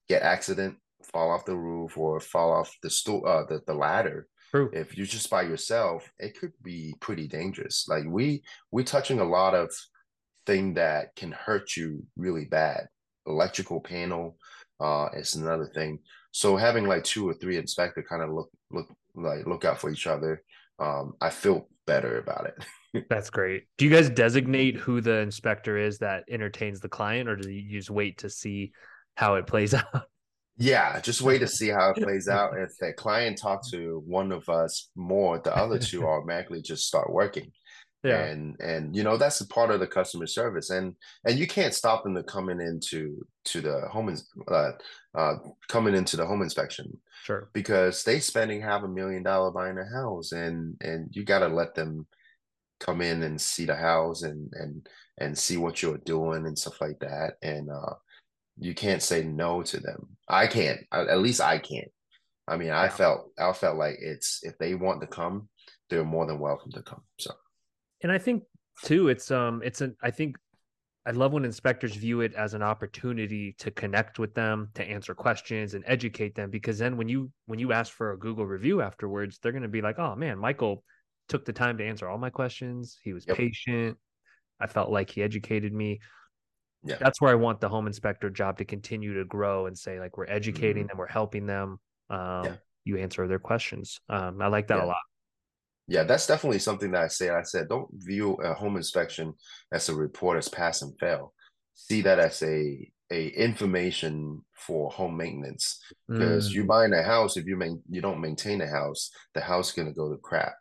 get 0.08 0.22
accident, 0.22 0.76
fall 1.12 1.30
off 1.30 1.44
the 1.44 1.56
roof, 1.56 1.96
or 1.96 2.20
fall 2.20 2.52
off 2.52 2.74
the 2.82 2.90
stool, 2.90 3.26
uh, 3.26 3.44
the 3.48 3.60
the 3.66 3.74
ladder. 3.74 4.26
True. 4.50 4.70
If 4.74 4.98
you're 4.98 5.06
just 5.06 5.30
by 5.30 5.42
yourself, 5.42 6.10
it 6.18 6.38
could 6.38 6.52
be 6.62 6.94
pretty 7.00 7.26
dangerous. 7.26 7.86
Like 7.88 8.04
we 8.06 8.42
we 8.70 8.84
touching 8.84 9.20
a 9.20 9.24
lot 9.24 9.54
of 9.54 9.70
thing 10.46 10.74
that 10.74 11.14
can 11.16 11.32
hurt 11.32 11.76
you 11.76 12.04
really 12.16 12.44
bad. 12.44 12.88
Electrical 13.26 13.80
panel 13.80 14.36
uh, 14.80 15.08
is 15.14 15.34
another 15.34 15.70
thing. 15.74 15.98
So 16.32 16.56
having 16.56 16.86
like 16.86 17.04
two 17.04 17.28
or 17.28 17.34
three 17.34 17.56
inspector 17.56 18.02
kind 18.02 18.22
of 18.22 18.30
look 18.30 18.50
look 18.70 18.88
like 19.14 19.46
look 19.46 19.64
out 19.64 19.80
for 19.80 19.90
each 19.90 20.06
other. 20.06 20.42
Um, 20.78 21.12
I 21.20 21.30
feel 21.30 21.68
better 21.86 22.18
about 22.18 22.46
it. 22.46 23.06
That's 23.08 23.30
great. 23.30 23.64
Do 23.78 23.84
you 23.84 23.90
guys 23.90 24.10
designate 24.10 24.76
who 24.76 25.00
the 25.00 25.18
inspector 25.18 25.76
is 25.76 25.98
that 25.98 26.24
entertains 26.28 26.80
the 26.80 26.88
client, 26.88 27.28
or 27.28 27.36
do 27.36 27.50
you 27.50 27.78
just 27.78 27.90
wait 27.90 28.18
to 28.18 28.30
see 28.30 28.72
how 29.14 29.36
it 29.36 29.46
plays 29.46 29.74
out? 29.74 30.04
Yeah, 30.58 31.00
just 31.00 31.22
wait 31.22 31.38
to 31.38 31.48
see 31.48 31.68
how 31.68 31.90
it 31.90 31.96
plays 32.02 32.28
out. 32.28 32.58
If 32.58 32.76
the 32.78 32.92
client 32.92 33.38
talks 33.38 33.70
to 33.70 34.02
one 34.06 34.32
of 34.32 34.48
us 34.48 34.90
more, 34.94 35.38
the 35.38 35.56
other 35.56 35.78
two 35.78 36.06
automatically 36.06 36.60
just 36.60 36.86
start 36.86 37.12
working. 37.12 37.52
Yeah. 38.04 38.24
And 38.24 38.56
and 38.60 38.96
you 38.96 39.04
know 39.04 39.16
that's 39.16 39.40
a 39.40 39.46
part 39.46 39.70
of 39.70 39.78
the 39.78 39.86
customer 39.86 40.26
service, 40.26 40.70
and 40.70 40.96
and 41.24 41.38
you 41.38 41.46
can't 41.46 41.74
stop 41.74 42.02
them 42.02 42.16
to 42.16 42.24
coming 42.24 42.60
into 42.60 43.24
to 43.44 43.60
the 43.60 43.82
home 43.88 44.16
uh, 44.48 44.72
uh 45.14 45.34
coming 45.68 45.94
into 45.94 46.16
the 46.16 46.26
home 46.26 46.42
inspection, 46.42 46.98
sure, 47.22 47.48
because 47.52 48.02
they 48.02 48.18
spending 48.18 48.60
half 48.60 48.82
a 48.82 48.88
million 48.88 49.22
dollar 49.22 49.52
buying 49.52 49.78
a 49.78 49.84
house, 49.84 50.32
and 50.32 50.76
and 50.80 51.14
you 51.14 51.24
got 51.24 51.40
to 51.40 51.48
let 51.48 51.76
them 51.76 52.06
come 52.80 53.00
in 53.00 53.22
and 53.22 53.40
see 53.40 53.66
the 53.66 53.76
house 53.76 54.22
and 54.22 54.50
and 54.54 54.88
and 55.18 55.38
see 55.38 55.56
what 55.56 55.80
you're 55.80 55.98
doing 55.98 56.46
and 56.46 56.58
stuff 56.58 56.80
like 56.80 56.98
that. 56.98 57.34
And 57.40 57.70
uh, 57.70 57.94
you 58.58 58.74
can't 58.74 59.02
say 59.02 59.22
no 59.22 59.62
to 59.62 59.78
them. 59.78 60.08
I 60.28 60.46
can't. 60.48 60.80
At 60.92 61.20
least 61.20 61.40
I 61.40 61.58
can't. 61.58 61.90
I 62.48 62.56
mean, 62.56 62.70
I 62.70 62.88
felt 62.88 63.30
I 63.38 63.52
felt 63.52 63.78
like 63.78 63.96
it's 64.00 64.40
if 64.42 64.58
they 64.58 64.74
want 64.74 65.00
to 65.00 65.06
come, 65.06 65.48
they're 65.88 66.04
more 66.04 66.26
than 66.26 66.38
welcome 66.38 66.72
to 66.72 66.82
come. 66.82 67.02
So, 67.18 67.32
and 68.02 68.10
I 68.10 68.18
think 68.18 68.44
too, 68.84 69.08
it's 69.08 69.30
um, 69.30 69.62
it's 69.64 69.80
an 69.80 69.96
I 70.02 70.10
think 70.10 70.36
I 71.04 71.10
love 71.10 71.32
when 71.32 71.44
inspectors 71.44 71.94
view 71.94 72.20
it 72.20 72.32
as 72.34 72.54
an 72.54 72.62
opportunity 72.62 73.54
to 73.58 73.70
connect 73.70 74.18
with 74.18 74.34
them, 74.34 74.70
to 74.74 74.84
answer 74.84 75.14
questions 75.14 75.74
and 75.74 75.84
educate 75.86 76.34
them. 76.34 76.50
Because 76.50 76.78
then 76.78 76.96
when 76.96 77.08
you 77.08 77.30
when 77.46 77.58
you 77.58 77.72
ask 77.72 77.92
for 77.92 78.12
a 78.12 78.18
Google 78.18 78.46
review 78.46 78.82
afterwards, 78.82 79.38
they're 79.38 79.52
going 79.52 79.62
to 79.62 79.68
be 79.68 79.82
like, 79.82 79.98
"Oh 79.98 80.14
man, 80.14 80.38
Michael 80.38 80.84
took 81.28 81.44
the 81.44 81.52
time 81.52 81.78
to 81.78 81.84
answer 81.84 82.08
all 82.08 82.18
my 82.18 82.30
questions. 82.30 82.98
He 83.02 83.12
was 83.12 83.26
yep. 83.26 83.36
patient. 83.36 83.98
I 84.60 84.66
felt 84.66 84.90
like 84.90 85.10
he 85.10 85.22
educated 85.22 85.72
me." 85.72 86.00
Yeah. 86.84 86.96
That's 86.98 87.20
where 87.20 87.30
I 87.30 87.36
want 87.36 87.60
the 87.60 87.68
home 87.68 87.86
inspector 87.86 88.28
job 88.28 88.58
to 88.58 88.64
continue 88.64 89.14
to 89.14 89.24
grow 89.24 89.66
and 89.66 89.78
say 89.78 90.00
like 90.00 90.16
we're 90.16 90.26
educating 90.26 90.84
mm-hmm. 90.84 90.88
them, 90.88 90.98
we're 90.98 91.06
helping 91.06 91.46
them. 91.46 91.78
Um, 92.10 92.44
yeah. 92.44 92.54
You 92.84 92.98
answer 92.98 93.28
their 93.28 93.38
questions. 93.38 94.00
Um, 94.08 94.42
I 94.42 94.48
like 94.48 94.66
that 94.66 94.78
yeah. 94.78 94.84
a 94.84 94.86
lot 94.86 94.96
yeah, 95.88 96.04
that's 96.04 96.26
definitely 96.26 96.60
something 96.60 96.92
that 96.92 97.02
I 97.02 97.08
say. 97.08 97.30
I 97.30 97.42
said, 97.42 97.68
don't 97.68 97.88
view 97.92 98.34
a 98.34 98.54
home 98.54 98.76
inspection 98.76 99.34
as 99.72 99.88
a 99.88 99.94
report 99.94 100.38
as 100.38 100.48
pass 100.48 100.82
and 100.82 100.96
fail. 100.98 101.32
See 101.74 102.02
that 102.02 102.18
as 102.18 102.42
a 102.42 102.90
a 103.10 103.28
information 103.28 104.40
for 104.54 104.90
home 104.90 105.16
maintenance. 105.16 105.80
Because 106.08 106.50
mm. 106.50 106.54
you 106.54 106.64
buying 106.64 106.94
a 106.94 107.02
house 107.02 107.36
if 107.36 107.46
you 107.46 107.56
main, 107.56 107.82
you 107.90 108.00
don't 108.00 108.20
maintain 108.20 108.60
a 108.62 108.66
house 108.66 109.10
the 109.34 109.40
house 109.40 109.68
is 109.68 109.74
going 109.74 109.88
to 109.88 109.94
go 109.94 110.10
to 110.10 110.16
crap. 110.18 110.54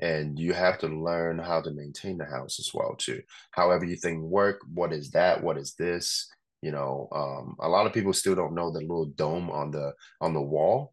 And 0.00 0.38
you 0.38 0.52
have 0.52 0.78
to 0.80 0.88
learn 0.88 1.38
how 1.38 1.62
to 1.62 1.70
maintain 1.70 2.18
the 2.18 2.26
house 2.26 2.58
as 2.58 2.70
well 2.74 2.94
too. 2.98 3.22
How 3.52 3.70
everything 3.70 4.28
work 4.28 4.60
what 4.72 4.92
is 4.92 5.10
that? 5.12 5.42
What 5.42 5.56
is 5.56 5.74
this? 5.78 6.28
You 6.60 6.72
know 6.72 7.08
um, 7.12 7.56
a 7.60 7.68
lot 7.68 7.86
of 7.86 7.92
people 7.92 8.12
still 8.12 8.34
don't 8.34 8.54
know 8.54 8.70
the 8.70 8.80
little 8.80 9.06
dome 9.06 9.50
on 9.50 9.70
the 9.70 9.94
on 10.20 10.34
the 10.34 10.42
wall. 10.42 10.92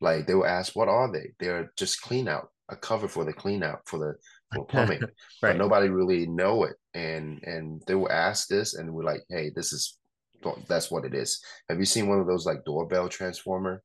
Like 0.00 0.26
they 0.26 0.34
will 0.34 0.46
ask 0.46 0.76
what 0.76 0.88
are 0.88 1.10
they? 1.10 1.32
They're 1.40 1.72
just 1.76 2.02
clean 2.02 2.28
out 2.28 2.51
a 2.68 2.76
cover 2.76 3.08
for 3.08 3.24
the 3.24 3.32
clean 3.32 3.62
out 3.62 3.80
for 3.86 3.98
the 3.98 4.14
for 4.54 4.64
plumbing, 4.68 5.00
right. 5.00 5.10
but 5.40 5.56
nobody 5.56 5.88
really 5.88 6.26
know 6.26 6.64
it. 6.64 6.76
And 6.94 7.42
and 7.44 7.82
they 7.86 7.94
will 7.94 8.10
ask 8.10 8.48
this, 8.48 8.74
and 8.74 8.92
we're 8.92 9.04
like, 9.04 9.22
hey, 9.28 9.50
this 9.54 9.72
is 9.72 9.98
that's 10.68 10.90
what 10.90 11.04
it 11.04 11.14
is. 11.14 11.40
Have 11.68 11.78
you 11.78 11.84
seen 11.84 12.08
one 12.08 12.18
of 12.18 12.26
those 12.26 12.46
like 12.46 12.64
doorbell 12.64 13.08
transformer? 13.08 13.82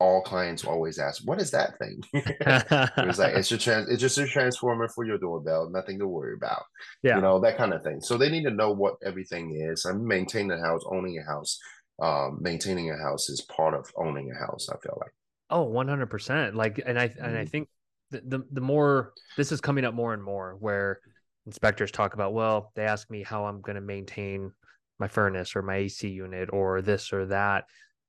All 0.00 0.22
clients 0.22 0.64
always 0.64 1.00
ask, 1.00 1.22
"What 1.26 1.40
is 1.40 1.50
that 1.50 1.76
thing?" 1.78 2.00
it's 2.14 3.18
like 3.18 3.34
it's 3.34 3.50
your 3.50 3.58
trans, 3.58 3.88
it's 3.88 4.00
just 4.00 4.16
a 4.18 4.28
transformer 4.28 4.88
for 4.88 5.04
your 5.04 5.18
doorbell, 5.18 5.70
nothing 5.70 5.98
to 5.98 6.06
worry 6.06 6.34
about. 6.34 6.62
Yeah, 7.02 7.16
you 7.16 7.22
know 7.22 7.40
that 7.40 7.58
kind 7.58 7.72
of 7.72 7.82
thing. 7.82 8.00
So 8.00 8.16
they 8.16 8.30
need 8.30 8.44
to 8.44 8.52
know 8.52 8.70
what 8.70 8.94
everything 9.04 9.60
is. 9.60 9.84
I'm 9.84 10.06
maintaining 10.06 10.52
a 10.52 10.60
house, 10.60 10.84
owning 10.88 11.18
a 11.18 11.24
house. 11.24 11.58
Um, 12.00 12.38
maintaining 12.40 12.92
a 12.92 12.96
house 12.96 13.28
is 13.28 13.40
part 13.40 13.74
of 13.74 13.90
owning 13.96 14.30
a 14.30 14.38
house. 14.38 14.68
I 14.68 14.76
feel 14.78 14.96
like. 15.00 15.10
Oh, 15.50 15.66
100%. 15.66 16.54
Like, 16.54 16.80
and 16.84 16.98
I, 16.98 17.04
and 17.04 17.36
I 17.36 17.40
mm-hmm. 17.40 17.44
think 17.46 17.68
the, 18.10 18.22
the, 18.26 18.44
the 18.52 18.60
more 18.60 19.12
this 19.36 19.52
is 19.52 19.60
coming 19.60 19.84
up 19.84 19.94
more 19.94 20.14
and 20.14 20.22
more 20.22 20.56
where 20.58 21.00
inspectors 21.46 21.90
talk 21.90 22.14
about, 22.14 22.34
well, 22.34 22.72
they 22.74 22.84
ask 22.84 23.10
me 23.10 23.22
how 23.22 23.46
I'm 23.46 23.60
going 23.60 23.76
to 23.76 23.80
maintain 23.80 24.52
my 24.98 25.08
furnace 25.08 25.54
or 25.56 25.62
my 25.62 25.76
AC 25.76 26.08
unit 26.08 26.50
or 26.52 26.82
this 26.82 27.12
or 27.12 27.26
that. 27.26 27.64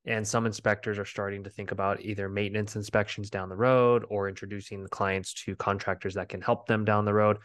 And 0.05 0.27
some 0.27 0.45
inspectors 0.45 0.97
are 0.97 1.05
starting 1.05 1.43
to 1.43 1.49
think 1.49 1.71
about 1.71 2.01
either 2.01 2.29
maintenance 2.29 2.75
inspections 2.75 3.29
down 3.29 3.49
the 3.49 3.55
road 3.55 4.05
or 4.09 4.27
introducing 4.27 4.81
the 4.81 4.89
clients 4.89 5.33
to 5.45 5.55
contractors 5.55 6.15
that 6.15 6.29
can 6.29 6.41
help 6.41 6.67
them 6.67 6.85
down 6.85 7.05
the 7.05 7.13
road. 7.13 7.37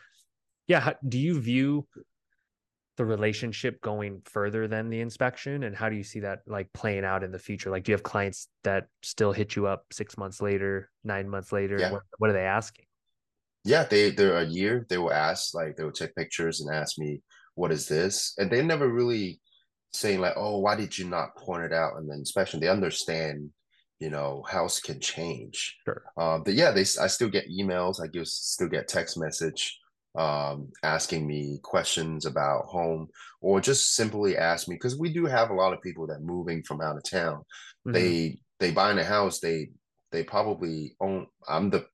Yeah. 0.67 0.95
Do 1.07 1.19
you 1.19 1.41
view 1.41 1.87
the 2.97 3.05
relationship 3.05 3.81
going 3.81 4.23
further 4.25 4.69
than 4.69 4.89
the 4.89 5.01
inspection 5.01 5.65
and 5.65 5.75
how 5.75 5.89
do 5.89 5.97
you 5.97 6.05
see 6.05 6.21
that 6.21 6.41
like 6.47 6.73
playing 6.73 7.05
out 7.05 7.25
in 7.25 7.33
the 7.33 7.39
future? 7.39 7.71
Like 7.71 7.85
do 7.85 7.93
you 7.93 7.95
have 7.95 8.03
clients 8.03 8.49
that 8.63 8.87
still 9.03 9.33
hit 9.33 9.57
you 9.57 9.67
up 9.67 9.87
six 9.93 10.17
months 10.17 10.41
later 10.41 10.91
nine 11.03 11.29
months 11.29 11.53
later? 11.53 11.77
Yeah. 11.79 11.93
what, 11.93 12.03
what, 12.19 12.31
are 12.31 12.35
they 12.35 12.45
asking? 12.45 12.87
Yeah 13.65 13.85
they 13.85 14.11
they're 14.11 14.39
a 14.39 14.47
year 14.47 14.87
they 14.89 14.99
will 14.99 15.13
ask 15.13 15.55
like 15.55 15.77
they 15.77 15.85
will 15.85 15.93
take 15.93 16.15
pictures 16.15 16.61
and 16.61 16.75
ask 16.75 16.99
me 16.99 17.23
what 17.57 17.73
is 17.73 17.87
this? 17.89 18.35
And 18.39 18.51
they 18.51 18.63
never 18.63 18.89
really 18.89 19.41
saying 19.93 20.21
like 20.21 20.35
oh 20.37 20.59
why 20.59 20.77
did 20.77 20.97
you 20.97 21.07
not 21.07 21.37
point 21.37 21.65
it 21.65 21.73
out 21.73 21.97
in 21.99 22.07
the 22.07 22.15
inspection? 22.15 22.61
They 22.61 22.69
understand 22.69 23.51
you 23.99 24.11
know 24.11 24.45
house 24.49 24.81
can 24.81 25.01
change. 25.01 25.77
Sure. 25.85 26.03
Um 26.17 26.43
but 26.45 26.55
yeah 26.55 26.71
they 26.71 26.83
i 26.83 27.09
still 27.09 27.29
get 27.29 27.51
emails 27.51 28.01
i 28.01 28.07
give 28.07 28.29
still 28.29 28.69
get 28.69 28.87
text 28.87 29.19
message 29.19 29.81
um, 30.17 30.71
asking 30.83 31.27
me 31.27 31.59
questions 31.63 32.25
about 32.25 32.67
home 32.67 33.09
or 33.41 33.61
just 33.61 33.95
simply 33.95 34.37
ask 34.37 34.69
me 34.69 34.77
because 34.77 34.99
we 34.99 35.13
do 35.13 35.27
have 35.27 35.51
a 35.51 35.55
lot 35.55 35.73
of 35.73 35.83
people 35.83 36.07
that 36.07 36.23
moving 36.23 36.63
from 36.63 36.81
out 36.81 36.97
of 36.97 37.03
town 37.09 37.39
mm-hmm. 37.87 37.93
they 37.93 38.39
they 38.61 38.71
buying 38.71 38.99
a 38.99 39.05
house 39.05 39.41
they 39.41 39.71
they 40.13 40.23
probably 40.23 40.95
own 41.01 41.27
i'm 41.49 41.71
the 41.71 41.85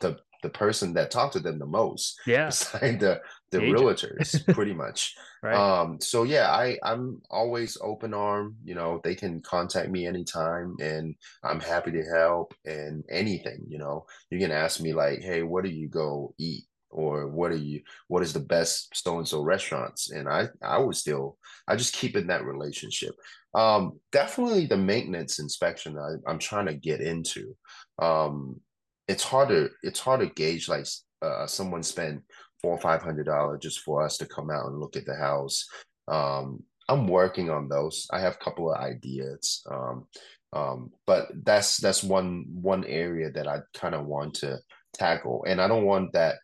the 0.00 0.18
the 0.42 0.48
person 0.50 0.92
that 0.92 1.10
talked 1.10 1.32
to 1.32 1.40
them 1.40 1.58
the 1.58 1.66
most 1.66 2.20
yeah 2.26 2.46
beside 2.46 3.00
the 3.00 3.20
the 3.50 3.62
Agent. 3.62 3.78
realtors 3.78 4.54
pretty 4.54 4.74
much 4.74 5.14
right. 5.42 5.54
um 5.54 5.98
so 6.00 6.22
yeah 6.22 6.50
i 6.50 6.78
i'm 6.82 7.20
always 7.30 7.78
open 7.80 8.12
arm 8.12 8.56
you 8.64 8.74
know 8.74 9.00
they 9.02 9.14
can 9.14 9.40
contact 9.40 9.88
me 9.88 10.06
anytime 10.06 10.76
and 10.80 11.14
i'm 11.42 11.60
happy 11.60 11.90
to 11.90 12.02
help 12.02 12.54
and 12.64 13.04
anything 13.10 13.64
you 13.68 13.78
know 13.78 14.04
you 14.30 14.38
can 14.38 14.52
ask 14.52 14.80
me 14.80 14.92
like 14.92 15.20
hey 15.20 15.42
where 15.42 15.62
do 15.62 15.70
you 15.70 15.88
go 15.88 16.34
eat 16.38 16.64
or 16.90 17.28
what 17.28 17.50
are 17.52 17.56
you 17.56 17.80
what 18.08 18.22
is 18.22 18.32
the 18.32 18.40
best 18.40 18.88
so 18.94 19.18
and 19.18 19.28
so 19.28 19.42
restaurants? 19.42 20.10
And 20.10 20.28
i 20.28 20.48
i 20.62 20.78
would 20.78 20.96
still 20.96 21.36
i 21.66 21.76
just 21.76 21.94
keep 21.94 22.16
in 22.16 22.26
that 22.28 22.44
relationship. 22.44 23.14
Um 23.54 23.98
definitely 24.12 24.66
the 24.66 24.76
maintenance 24.76 25.38
inspection 25.38 25.98
I, 25.98 26.30
i'm 26.30 26.38
trying 26.38 26.66
to 26.66 26.74
get 26.74 27.00
into 27.00 27.56
um 28.00 28.60
it's 29.06 29.24
hard 29.24 29.48
to 29.48 29.70
it's 29.82 30.00
hard 30.00 30.20
to 30.20 30.26
gauge 30.26 30.68
like 30.68 30.86
uh 31.22 31.46
someone 31.46 31.82
spend 31.82 32.22
four 32.60 32.72
or 32.72 32.80
five 32.80 33.02
hundred 33.02 33.26
dollars 33.26 33.60
just 33.62 33.80
for 33.80 34.02
us 34.02 34.18
to 34.18 34.26
come 34.26 34.50
out 34.50 34.66
and 34.66 34.80
look 34.80 34.96
at 34.96 35.06
the 35.06 35.16
house. 35.16 35.66
Um 36.08 36.62
i'm 36.88 37.06
working 37.06 37.50
on 37.50 37.68
those. 37.68 38.06
I 38.12 38.20
have 38.20 38.34
a 38.34 38.44
couple 38.44 38.72
of 38.72 38.80
ideas 38.80 39.62
um 39.70 40.06
um 40.54 40.90
but 41.06 41.28
that's 41.44 41.76
that's 41.76 42.02
one 42.02 42.46
one 42.48 42.84
area 42.84 43.30
that 43.30 43.46
i 43.46 43.58
kind 43.74 43.94
of 43.94 44.06
want 44.06 44.34
to 44.34 44.58
tackle. 44.94 45.44
And 45.46 45.60
i 45.60 45.68
don't 45.68 45.84
want 45.84 46.12
that 46.12 46.36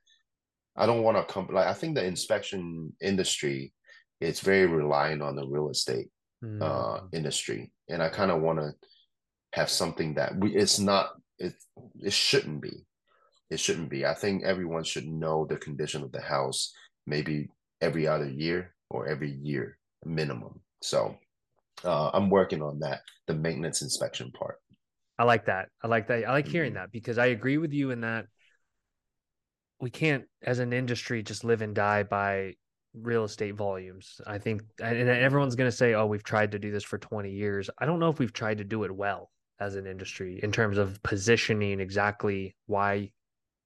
I 0.76 0.86
don't 0.86 1.02
want 1.02 1.16
to 1.16 1.32
come 1.32 1.48
like 1.52 1.66
I 1.66 1.74
think 1.74 1.94
the 1.94 2.04
inspection 2.04 2.92
industry 3.00 3.72
it's 4.20 4.40
very 4.40 4.66
reliant 4.66 5.22
on 5.22 5.36
the 5.36 5.46
real 5.46 5.70
estate 5.70 6.08
mm. 6.42 6.62
uh, 6.62 7.00
industry, 7.12 7.72
and 7.88 8.02
I 8.02 8.08
kind 8.08 8.30
of 8.30 8.40
want 8.40 8.58
to 8.58 8.72
have 9.52 9.70
something 9.70 10.14
that 10.14 10.36
we 10.36 10.54
it's 10.54 10.78
not 10.78 11.10
it 11.38 11.54
it 12.00 12.12
shouldn't 12.12 12.62
be 12.62 12.86
it 13.50 13.60
shouldn't 13.60 13.90
be. 13.90 14.06
I 14.06 14.14
think 14.14 14.42
everyone 14.44 14.84
should 14.84 15.06
know 15.06 15.46
the 15.48 15.56
condition 15.56 16.02
of 16.02 16.12
the 16.12 16.20
house 16.20 16.72
maybe 17.06 17.48
every 17.80 18.06
other 18.06 18.28
year 18.28 18.74
or 18.90 19.06
every 19.06 19.30
year 19.30 19.78
minimum. 20.04 20.60
So 20.82 21.16
uh, 21.84 22.10
I'm 22.12 22.30
working 22.30 22.62
on 22.62 22.80
that 22.80 23.00
the 23.26 23.34
maintenance 23.34 23.82
inspection 23.82 24.32
part. 24.32 24.56
I 25.18 25.24
like 25.24 25.46
that. 25.46 25.68
I 25.82 25.86
like 25.86 26.08
that. 26.08 26.28
I 26.28 26.32
like 26.32 26.48
hearing 26.48 26.72
mm-hmm. 26.72 26.80
that 26.80 26.92
because 26.92 27.18
I 27.18 27.26
agree 27.26 27.58
with 27.58 27.72
you 27.72 27.90
in 27.90 28.00
that 28.00 28.26
we 29.84 29.90
can't 29.90 30.24
as 30.42 30.60
an 30.60 30.72
industry 30.72 31.22
just 31.22 31.44
live 31.44 31.60
and 31.60 31.74
die 31.74 32.02
by 32.02 32.54
real 32.94 33.24
estate 33.24 33.54
volumes. 33.54 34.18
I 34.26 34.38
think 34.38 34.62
and 34.82 35.10
everyone's 35.10 35.56
going 35.56 35.70
to 35.70 35.76
say 35.76 35.92
oh 35.92 36.06
we've 36.06 36.24
tried 36.24 36.52
to 36.52 36.58
do 36.58 36.72
this 36.72 36.82
for 36.82 36.96
20 36.96 37.30
years. 37.30 37.68
I 37.76 37.84
don't 37.84 38.00
know 38.00 38.08
if 38.08 38.18
we've 38.18 38.32
tried 38.32 38.58
to 38.58 38.64
do 38.64 38.84
it 38.84 38.90
well 38.90 39.30
as 39.60 39.76
an 39.76 39.86
industry 39.86 40.40
in 40.42 40.52
terms 40.52 40.78
of 40.78 41.02
positioning 41.02 41.80
exactly 41.80 42.56
why 42.64 43.10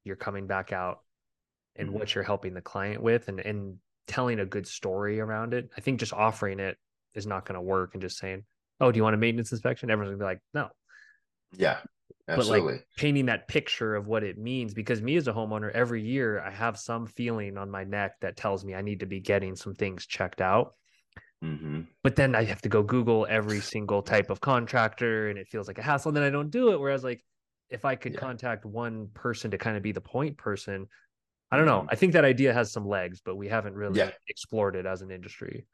you're 0.03 0.16
coming 0.16 0.49
back 0.49 0.73
out 0.73 0.99
and 1.77 1.89
mm-hmm. 1.89 1.99
what 1.99 2.14
you're 2.16 2.25
helping 2.25 2.53
the 2.53 2.61
client 2.61 3.01
with 3.01 3.29
and 3.29 3.39
and 3.39 3.77
telling 4.09 4.41
a 4.41 4.47
good 4.47 4.66
story 4.66 5.21
around 5.21 5.55
it. 5.55 5.71
I 5.77 5.81
think 5.81 6.01
just 6.01 6.12
offering 6.12 6.59
it 6.59 6.77
is 7.14 7.29
not 7.29 7.45
going 7.45 7.55
to 7.55 7.62
work 7.62 7.91
and 7.93 8.03
just 8.03 8.19
saying, 8.19 8.43
"Oh, 8.81 8.91
do 8.91 8.97
you 8.97 9.05
want 9.05 9.14
a 9.14 9.19
maintenance 9.19 9.53
inspection?" 9.53 9.89
Everyone's 9.89 10.19
going 10.19 10.19
to 10.19 10.25
be 10.25 10.29
like, 10.29 10.41
"No." 10.53 10.69
Yeah. 11.57 11.79
Absolutely. 12.29 12.61
But 12.61 12.72
like 12.72 12.87
painting 12.97 13.26
that 13.26 13.49
picture 13.49 13.97
of 13.97 14.07
what 14.07 14.22
it 14.22 14.39
means, 14.39 14.74
because 14.74 15.01
me 15.01 15.16
as 15.16 15.29
a 15.29 15.33
homeowner, 15.33 15.70
every 15.72 16.03
year 16.03 16.41
I 16.41 16.51
have 16.51 16.79
some 16.79 17.07
feeling 17.07 17.57
on 17.57 17.70
my 17.70 17.85
neck 17.85 18.20
that 18.20 18.37
tells 18.37 18.64
me 18.64 18.74
I 18.74 18.83
need 18.83 19.01
to 19.01 19.07
be 19.07 19.20
getting 19.20 19.57
some 19.57 19.74
things 19.74 20.07
checked 20.07 20.41
out. 20.41 20.74
Mm-hmm. 21.43 21.83
But 22.03 22.16
then 22.16 22.35
I 22.35 22.45
have 22.45 22.61
to 22.62 22.68
go 22.68 22.83
Google 22.83 23.26
every 23.31 23.61
single 23.61 24.03
type 24.03 24.29
of 24.29 24.41
contractor, 24.41 25.31
and 25.31 25.39
it 25.39 25.49
feels 25.49 25.68
like 25.68 25.79
a 25.79 25.83
hassle. 25.83 26.11
And 26.11 26.16
then 26.16 26.24
I 26.24 26.31
don't 26.31 26.51
do 26.51 26.72
it. 26.72 26.81
Whereas, 26.81 27.05
like, 27.05 27.24
if 27.70 27.85
I 27.85 27.95
could 27.95 28.14
yeah. 28.14 28.20
contact 28.20 28.64
one 28.64 29.09
person 29.14 29.51
to 29.53 29.59
kind 29.59 29.76
of 29.76 29.83
be 29.83 29.93
the 29.93 30.01
point 30.01 30.37
person, 30.37 30.87
I 31.51 31.57
don't 31.57 31.66
know. 31.66 31.81
Mm-hmm. 31.81 31.91
I 31.91 31.95
think 31.95 32.12
that 32.14 32.24
idea 32.24 32.53
has 32.53 32.72
some 32.72 32.87
legs, 32.87 33.20
but 33.24 33.37
we 33.37 33.49
haven't 33.49 33.74
really 33.74 33.99
yeah. 33.99 34.11
explored 34.26 34.74
it 34.74 34.85
as 34.85 35.01
an 35.01 35.11
industry. 35.11 35.66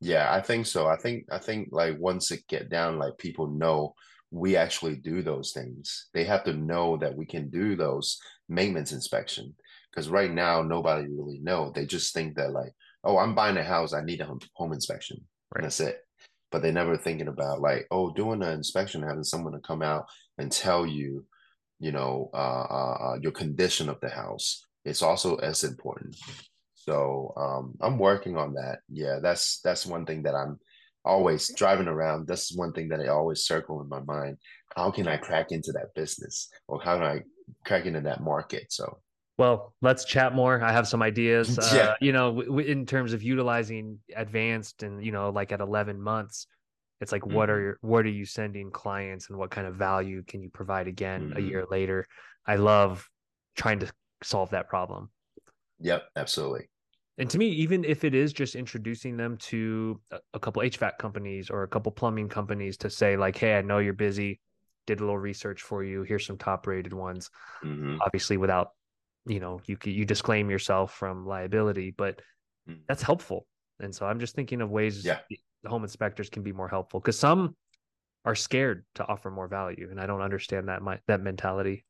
Yeah, 0.00 0.32
I 0.32 0.40
think 0.40 0.66
so. 0.66 0.86
I 0.86 0.96
think 0.96 1.26
I 1.30 1.38
think 1.38 1.68
like 1.72 1.96
once 1.98 2.30
it 2.30 2.46
get 2.46 2.68
down, 2.68 2.98
like 2.98 3.18
people 3.18 3.46
know 3.46 3.94
we 4.30 4.56
actually 4.56 4.96
do 4.96 5.22
those 5.22 5.52
things. 5.52 6.08
They 6.12 6.24
have 6.24 6.44
to 6.44 6.52
know 6.52 6.96
that 6.98 7.16
we 7.16 7.26
can 7.26 7.48
do 7.48 7.76
those 7.76 8.18
maintenance 8.48 8.92
inspection 8.92 9.54
because 9.90 10.08
right 10.08 10.30
now 10.30 10.62
nobody 10.62 11.06
really 11.08 11.38
know. 11.38 11.72
They 11.74 11.86
just 11.86 12.12
think 12.12 12.36
that 12.36 12.52
like, 12.52 12.72
oh, 13.04 13.18
I'm 13.18 13.34
buying 13.34 13.56
a 13.56 13.64
house, 13.64 13.92
I 13.92 14.02
need 14.02 14.20
a 14.20 14.28
home 14.54 14.72
inspection. 14.72 15.18
Right. 15.54 15.62
that's 15.62 15.80
it. 15.80 16.00
But 16.50 16.62
they're 16.62 16.72
never 16.72 16.96
thinking 16.96 17.28
about 17.28 17.60
like, 17.60 17.86
oh, 17.90 18.12
doing 18.12 18.42
an 18.42 18.52
inspection, 18.52 19.02
having 19.02 19.24
someone 19.24 19.52
to 19.52 19.60
come 19.60 19.82
out 19.82 20.06
and 20.38 20.50
tell 20.50 20.86
you, 20.86 21.24
you 21.78 21.92
know, 21.92 22.30
uh, 22.34 22.36
uh, 22.36 22.98
uh 23.00 23.18
your 23.20 23.32
condition 23.32 23.88
of 23.88 24.00
the 24.00 24.08
house. 24.08 24.64
It's 24.84 25.02
also 25.02 25.36
as 25.36 25.64
important. 25.64 26.16
So 26.74 27.32
um, 27.36 27.74
I'm 27.80 27.98
working 27.98 28.36
on 28.36 28.54
that. 28.54 28.78
Yeah, 28.88 29.18
that's 29.20 29.60
that's 29.60 29.86
one 29.86 30.06
thing 30.06 30.22
that 30.22 30.34
I'm 30.34 30.60
always 31.06 31.52
driving 31.54 31.88
around. 31.88 32.26
This 32.26 32.50
is 32.50 32.56
one 32.56 32.72
thing 32.72 32.88
that 32.88 33.00
I 33.00 33.08
always 33.08 33.44
circle 33.44 33.80
in 33.80 33.88
my 33.88 34.00
mind. 34.00 34.38
How 34.76 34.90
can 34.90 35.08
I 35.08 35.16
crack 35.16 35.52
into 35.52 35.72
that 35.72 35.94
business, 35.94 36.50
or 36.68 36.80
how 36.82 36.96
can 36.96 37.04
I 37.04 37.22
crack 37.64 37.86
into 37.86 38.02
that 38.02 38.20
market? 38.20 38.66
So 38.70 38.98
well, 39.38 39.74
let's 39.82 40.04
chat 40.04 40.34
more. 40.34 40.62
I 40.62 40.72
have 40.72 40.88
some 40.88 41.02
ideas. 41.02 41.58
Uh, 41.66 41.72
yeah. 41.74 41.94
You 42.00 42.12
know, 42.12 42.28
w- 42.28 42.48
w- 42.48 42.68
in 42.68 42.86
terms 42.86 43.12
of 43.12 43.22
utilizing 43.22 43.98
advanced 44.14 44.82
and 44.82 45.04
you 45.04 45.12
know, 45.12 45.30
like 45.30 45.52
at 45.52 45.60
11 45.60 46.00
months, 46.00 46.46
it's 47.00 47.12
like 47.12 47.22
mm-hmm. 47.22 47.34
what 47.34 47.50
are 47.50 47.60
your, 47.60 47.78
what 47.80 48.04
are 48.04 48.10
you 48.10 48.24
sending 48.24 48.70
clients 48.70 49.28
and 49.28 49.38
what 49.38 49.50
kind 49.50 49.66
of 49.66 49.74
value 49.74 50.22
can 50.26 50.42
you 50.42 50.50
provide 50.50 50.86
again 50.86 51.30
mm-hmm. 51.30 51.38
a 51.38 51.40
year 51.40 51.66
later? 51.70 52.06
I 52.46 52.56
love 52.56 53.08
trying 53.56 53.80
to 53.80 53.92
solve 54.22 54.50
that 54.50 54.68
problem. 54.68 55.10
Yep, 55.80 56.04
absolutely. 56.16 56.68
And 57.18 57.30
to 57.30 57.38
me, 57.38 57.48
even 57.48 57.82
if 57.84 58.04
it 58.04 58.14
is 58.14 58.32
just 58.32 58.54
introducing 58.54 59.16
them 59.16 59.38
to 59.38 59.98
a, 60.34 60.38
couple 60.38 60.62
HVAC 60.62 60.98
companies 60.98 61.48
or 61.48 61.62
a 61.62 61.68
couple 61.68 61.90
plumbing 61.90 62.28
companies 62.28 62.76
to 62.78 62.90
say 62.90 63.16
like, 63.16 63.38
"Hey, 63.38 63.56
I 63.56 63.62
know 63.62 63.78
you're 63.78 63.94
busy. 63.94 64.40
Did 64.86 65.00
a 65.00 65.02
little 65.02 65.18
research 65.18 65.62
for 65.62 65.82
you. 65.82 66.02
Here's 66.02 66.26
some 66.26 66.36
top 66.36 66.66
rated 66.66 66.92
ones." 66.92 67.30
Mm-hmm. 67.64 67.98
Obviously, 68.04 68.36
without 68.36 68.72
you 69.26 69.40
know 69.40 69.60
you 69.66 69.76
you 69.84 70.04
disclaim 70.04 70.48
yourself 70.48 70.94
from 70.94 71.26
liability 71.26 71.92
but 71.96 72.20
mm. 72.68 72.78
that's 72.88 73.02
helpful 73.02 73.46
and 73.80 73.94
so 73.94 74.06
i'm 74.06 74.20
just 74.20 74.34
thinking 74.34 74.60
of 74.60 74.70
ways 74.70 75.04
yeah. 75.04 75.18
the 75.28 75.68
home 75.68 75.82
inspectors 75.82 76.30
can 76.30 76.42
be 76.42 76.52
more 76.52 76.68
helpful 76.68 77.00
because 77.00 77.18
some 77.18 77.54
are 78.24 78.34
scared 78.34 78.84
to 78.94 79.06
offer 79.06 79.30
more 79.30 79.48
value 79.48 79.88
and 79.90 80.00
i 80.00 80.06
don't 80.06 80.22
understand 80.22 80.68
that 80.68 80.80
my 80.80 80.98
that 81.06 81.20
mentality 81.20 81.84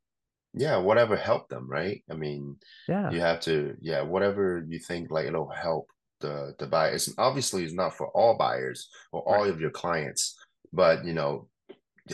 yeah 0.56 0.76
whatever 0.76 1.16
help 1.16 1.48
them 1.48 1.68
right 1.68 2.02
i 2.10 2.14
mean 2.14 2.56
yeah 2.88 3.10
you 3.10 3.20
have 3.20 3.40
to 3.40 3.76
yeah 3.80 4.02
whatever 4.02 4.64
you 4.68 4.78
think 4.78 5.10
like 5.10 5.26
it'll 5.26 5.48
help 5.50 5.88
the 6.20 6.54
the 6.58 6.66
buyers 6.66 7.12
obviously 7.18 7.62
it's 7.62 7.74
not 7.74 7.94
for 7.94 8.08
all 8.08 8.36
buyers 8.38 8.88
or 9.12 9.20
all 9.22 9.42
right. 9.42 9.50
of 9.50 9.60
your 9.60 9.70
clients 9.70 10.36
but 10.72 11.04
you 11.04 11.12
know 11.12 11.48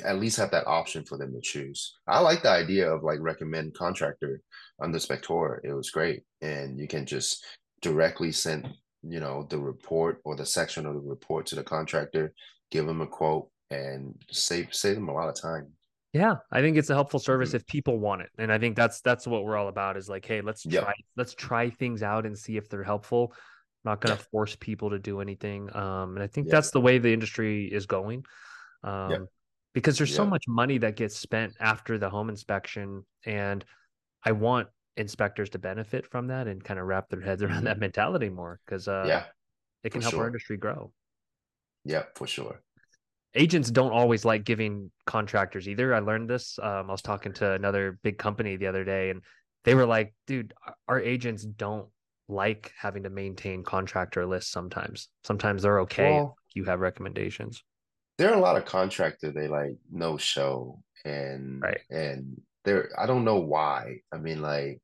at 0.05 0.18
least 0.18 0.36
have 0.38 0.51
that 0.51 0.66
option 0.66 1.05
for 1.05 1.18
them 1.18 1.32
to 1.32 1.40
choose. 1.40 1.97
I 2.07 2.20
like 2.20 2.43
the 2.43 2.51
idea 2.51 2.90
of 2.90 3.03
like 3.03 3.20
recommend 3.20 3.74
contractor 3.74 4.40
under 4.80 4.99
Spectora. 4.99 5.59
It 5.62 5.72
was 5.72 5.90
great. 5.90 6.22
And 6.40 6.78
you 6.78 6.88
can 6.88 7.05
just 7.05 7.45
directly 7.82 8.32
send, 8.32 8.68
you 9.03 9.20
know, 9.20 9.47
the 9.51 9.59
report 9.59 10.20
or 10.24 10.34
the 10.36 10.47
section 10.47 10.86
of 10.86 10.95
the 10.95 11.01
report 11.01 11.47
to 11.47 11.57
the 11.57 11.62
contractor, 11.62 12.32
give 12.70 12.86
them 12.86 13.03
a 13.03 13.07
quote 13.07 13.51
and 13.70 14.14
save 14.30 14.74
save 14.74 14.95
them 14.97 15.09
a 15.09 15.14
lot 15.14 15.28
of 15.28 15.40
time. 15.40 15.68
Yeah, 16.12 16.36
I 16.50 16.60
think 16.60 16.76
it's 16.76 16.90
a 16.90 16.94
helpful 16.94 17.20
service 17.20 17.50
mm-hmm. 17.50 17.56
if 17.56 17.66
people 17.66 17.98
want 17.98 18.22
it. 18.22 18.30
And 18.36 18.52
I 18.52 18.58
think 18.58 18.76
that's 18.76 19.00
that's 19.00 19.26
what 19.26 19.44
we're 19.44 19.56
all 19.56 19.68
about 19.68 19.96
is 19.96 20.08
like, 20.08 20.26
hey, 20.26 20.42
let's 20.42 20.62
try 20.62 20.92
let's 21.16 21.34
try 21.34 21.70
things 21.70 22.02
out 22.02 22.26
and 22.26 22.36
see 22.36 22.56
if 22.56 22.68
they're 22.68 22.82
helpful. 22.82 23.32
I'm 23.84 23.92
not 23.92 24.00
going 24.00 24.16
to 24.16 24.22
force 24.24 24.56
people 24.60 24.90
to 24.90 24.98
do 24.98 25.20
anything. 25.20 25.74
Um, 25.74 26.14
and 26.14 26.22
I 26.22 26.26
think 26.26 26.48
that's 26.48 26.70
the 26.70 26.80
way 26.80 26.98
the 26.98 27.12
industry 27.12 27.66
is 27.66 27.86
going. 27.86 28.24
Um, 28.84 29.26
because 29.74 29.96
there's 29.96 30.14
so 30.14 30.26
much 30.26 30.44
money 30.48 30.78
that 30.78 30.96
gets 30.96 31.16
spent 31.16 31.54
after 31.60 31.98
the 31.98 32.08
home 32.08 32.28
inspection 32.28 33.04
and 33.24 33.64
i 34.24 34.32
want 34.32 34.68
inspectors 34.96 35.50
to 35.50 35.58
benefit 35.58 36.06
from 36.06 36.26
that 36.26 36.46
and 36.46 36.62
kind 36.62 36.78
of 36.78 36.86
wrap 36.86 37.08
their 37.08 37.20
heads 37.20 37.42
around 37.42 37.64
that 37.64 37.74
mm-hmm. 37.74 37.80
mentality 37.80 38.28
more 38.28 38.60
because 38.64 38.88
uh, 38.88 39.04
yeah 39.06 39.24
it 39.82 39.90
can 39.90 40.00
help 40.00 40.12
sure. 40.12 40.22
our 40.22 40.26
industry 40.26 40.56
grow 40.56 40.92
yeah 41.84 42.04
for 42.14 42.26
sure 42.26 42.60
agents 43.34 43.70
don't 43.70 43.92
always 43.92 44.24
like 44.24 44.44
giving 44.44 44.90
contractors 45.06 45.68
either 45.68 45.94
i 45.94 45.98
learned 45.98 46.28
this 46.28 46.58
um, 46.62 46.88
i 46.88 46.92
was 46.92 47.02
talking 47.02 47.32
to 47.32 47.52
another 47.52 47.98
big 48.02 48.18
company 48.18 48.56
the 48.56 48.66
other 48.66 48.84
day 48.84 49.10
and 49.10 49.22
they 49.64 49.74
were 49.74 49.86
like 49.86 50.14
dude 50.26 50.52
our 50.88 51.00
agents 51.00 51.44
don't 51.44 51.86
like 52.28 52.72
having 52.78 53.02
to 53.02 53.10
maintain 53.10 53.62
contractor 53.62 54.26
lists 54.26 54.50
sometimes 54.50 55.08
sometimes 55.24 55.62
they're 55.62 55.80
okay 55.80 56.12
well, 56.12 56.36
you 56.54 56.64
have 56.64 56.80
recommendations 56.80 57.62
there 58.18 58.30
are 58.30 58.36
a 58.36 58.40
lot 58.40 58.56
of 58.56 58.64
contractors 58.64 59.34
they 59.34 59.48
like 59.48 59.76
no 59.90 60.16
show 60.16 60.80
and 61.04 61.62
right. 61.62 61.80
and 61.90 62.40
there 62.64 62.90
I 62.98 63.06
don't 63.06 63.24
know 63.24 63.40
why. 63.40 63.98
I 64.12 64.18
mean 64.18 64.40
like 64.42 64.80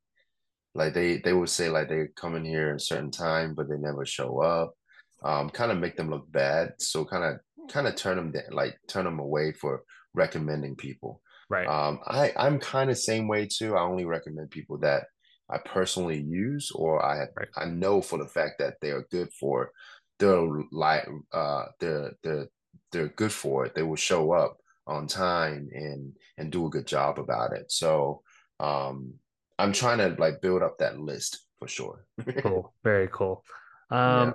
like 0.74 0.94
they 0.94 1.18
they 1.18 1.32
would 1.32 1.48
say 1.48 1.68
like 1.68 1.88
they 1.88 2.08
come 2.16 2.34
in 2.34 2.44
here 2.44 2.74
a 2.74 2.80
certain 2.80 3.10
time 3.10 3.54
but 3.54 3.68
they 3.68 3.76
never 3.76 4.04
show 4.04 4.40
up. 4.40 4.74
Um 5.22 5.50
kind 5.50 5.70
of 5.70 5.78
make 5.78 5.96
them 5.96 6.10
look 6.10 6.30
bad. 6.30 6.74
So 6.78 7.04
kind 7.04 7.24
of 7.24 7.40
kind 7.68 7.86
of 7.86 7.96
turn 7.96 8.16
them 8.16 8.32
down, 8.32 8.44
like 8.50 8.78
turn 8.88 9.04
them 9.04 9.18
away 9.18 9.52
for 9.52 9.82
recommending 10.14 10.76
people. 10.76 11.20
Right. 11.50 11.66
Um 11.66 12.00
I 12.06 12.32
I'm 12.36 12.58
kind 12.58 12.90
of 12.90 12.98
same 12.98 13.28
way 13.28 13.46
too. 13.46 13.76
I 13.76 13.82
only 13.82 14.04
recommend 14.04 14.50
people 14.50 14.78
that 14.78 15.04
I 15.50 15.58
personally 15.58 16.20
use 16.20 16.70
or 16.74 17.04
I 17.04 17.26
right. 17.36 17.48
I 17.56 17.64
know 17.66 18.02
for 18.02 18.18
the 18.18 18.28
fact 18.28 18.58
that 18.58 18.74
they 18.80 18.90
are 18.90 19.06
good 19.10 19.32
for 19.32 19.72
their 20.18 20.46
like 20.72 21.08
uh 21.32 21.66
their 21.80 22.12
their 22.22 22.48
they're 22.92 23.08
good 23.08 23.32
for 23.32 23.66
it. 23.66 23.74
They 23.74 23.82
will 23.82 23.96
show 23.96 24.32
up 24.32 24.58
on 24.86 25.06
time 25.06 25.68
and 25.72 26.12
and 26.36 26.52
do 26.52 26.66
a 26.66 26.70
good 26.70 26.86
job 26.86 27.18
about 27.18 27.52
it. 27.52 27.70
So 27.72 28.22
um 28.60 29.14
I'm 29.58 29.72
trying 29.72 29.98
to 29.98 30.20
like 30.20 30.40
build 30.40 30.62
up 30.62 30.78
that 30.78 31.00
list 31.00 31.46
for 31.58 31.68
sure. 31.68 32.04
cool. 32.42 32.74
Very 32.84 33.08
cool. 33.10 33.42
Um 33.90 34.28
yeah. 34.28 34.32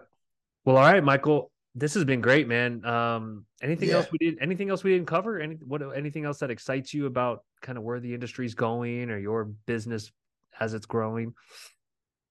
well 0.66 0.78
all 0.78 0.92
right, 0.92 1.04
Michael. 1.04 1.52
This 1.76 1.96
has 1.96 2.04
been 2.06 2.22
great, 2.22 2.48
man. 2.48 2.86
Um 2.86 3.46
anything 3.62 3.90
yeah. 3.90 3.96
else 3.96 4.08
we 4.12 4.18
did 4.20 4.38
anything 4.42 4.70
else 4.70 4.84
we 4.84 4.92
didn't 4.92 5.08
cover? 5.08 5.40
Any 5.40 5.56
what 5.56 5.82
anything 5.96 6.26
else 6.26 6.40
that 6.40 6.52
excites 6.52 6.94
you 6.94 7.06
about 7.06 7.44
kind 7.62 7.78
of 7.78 7.84
where 7.84 8.00
the 8.00 8.14
industry's 8.14 8.54
going 8.54 9.10
or 9.10 9.18
your 9.18 9.46
business 9.66 10.12
as 10.60 10.74
it's 10.74 10.86
growing? 10.86 11.34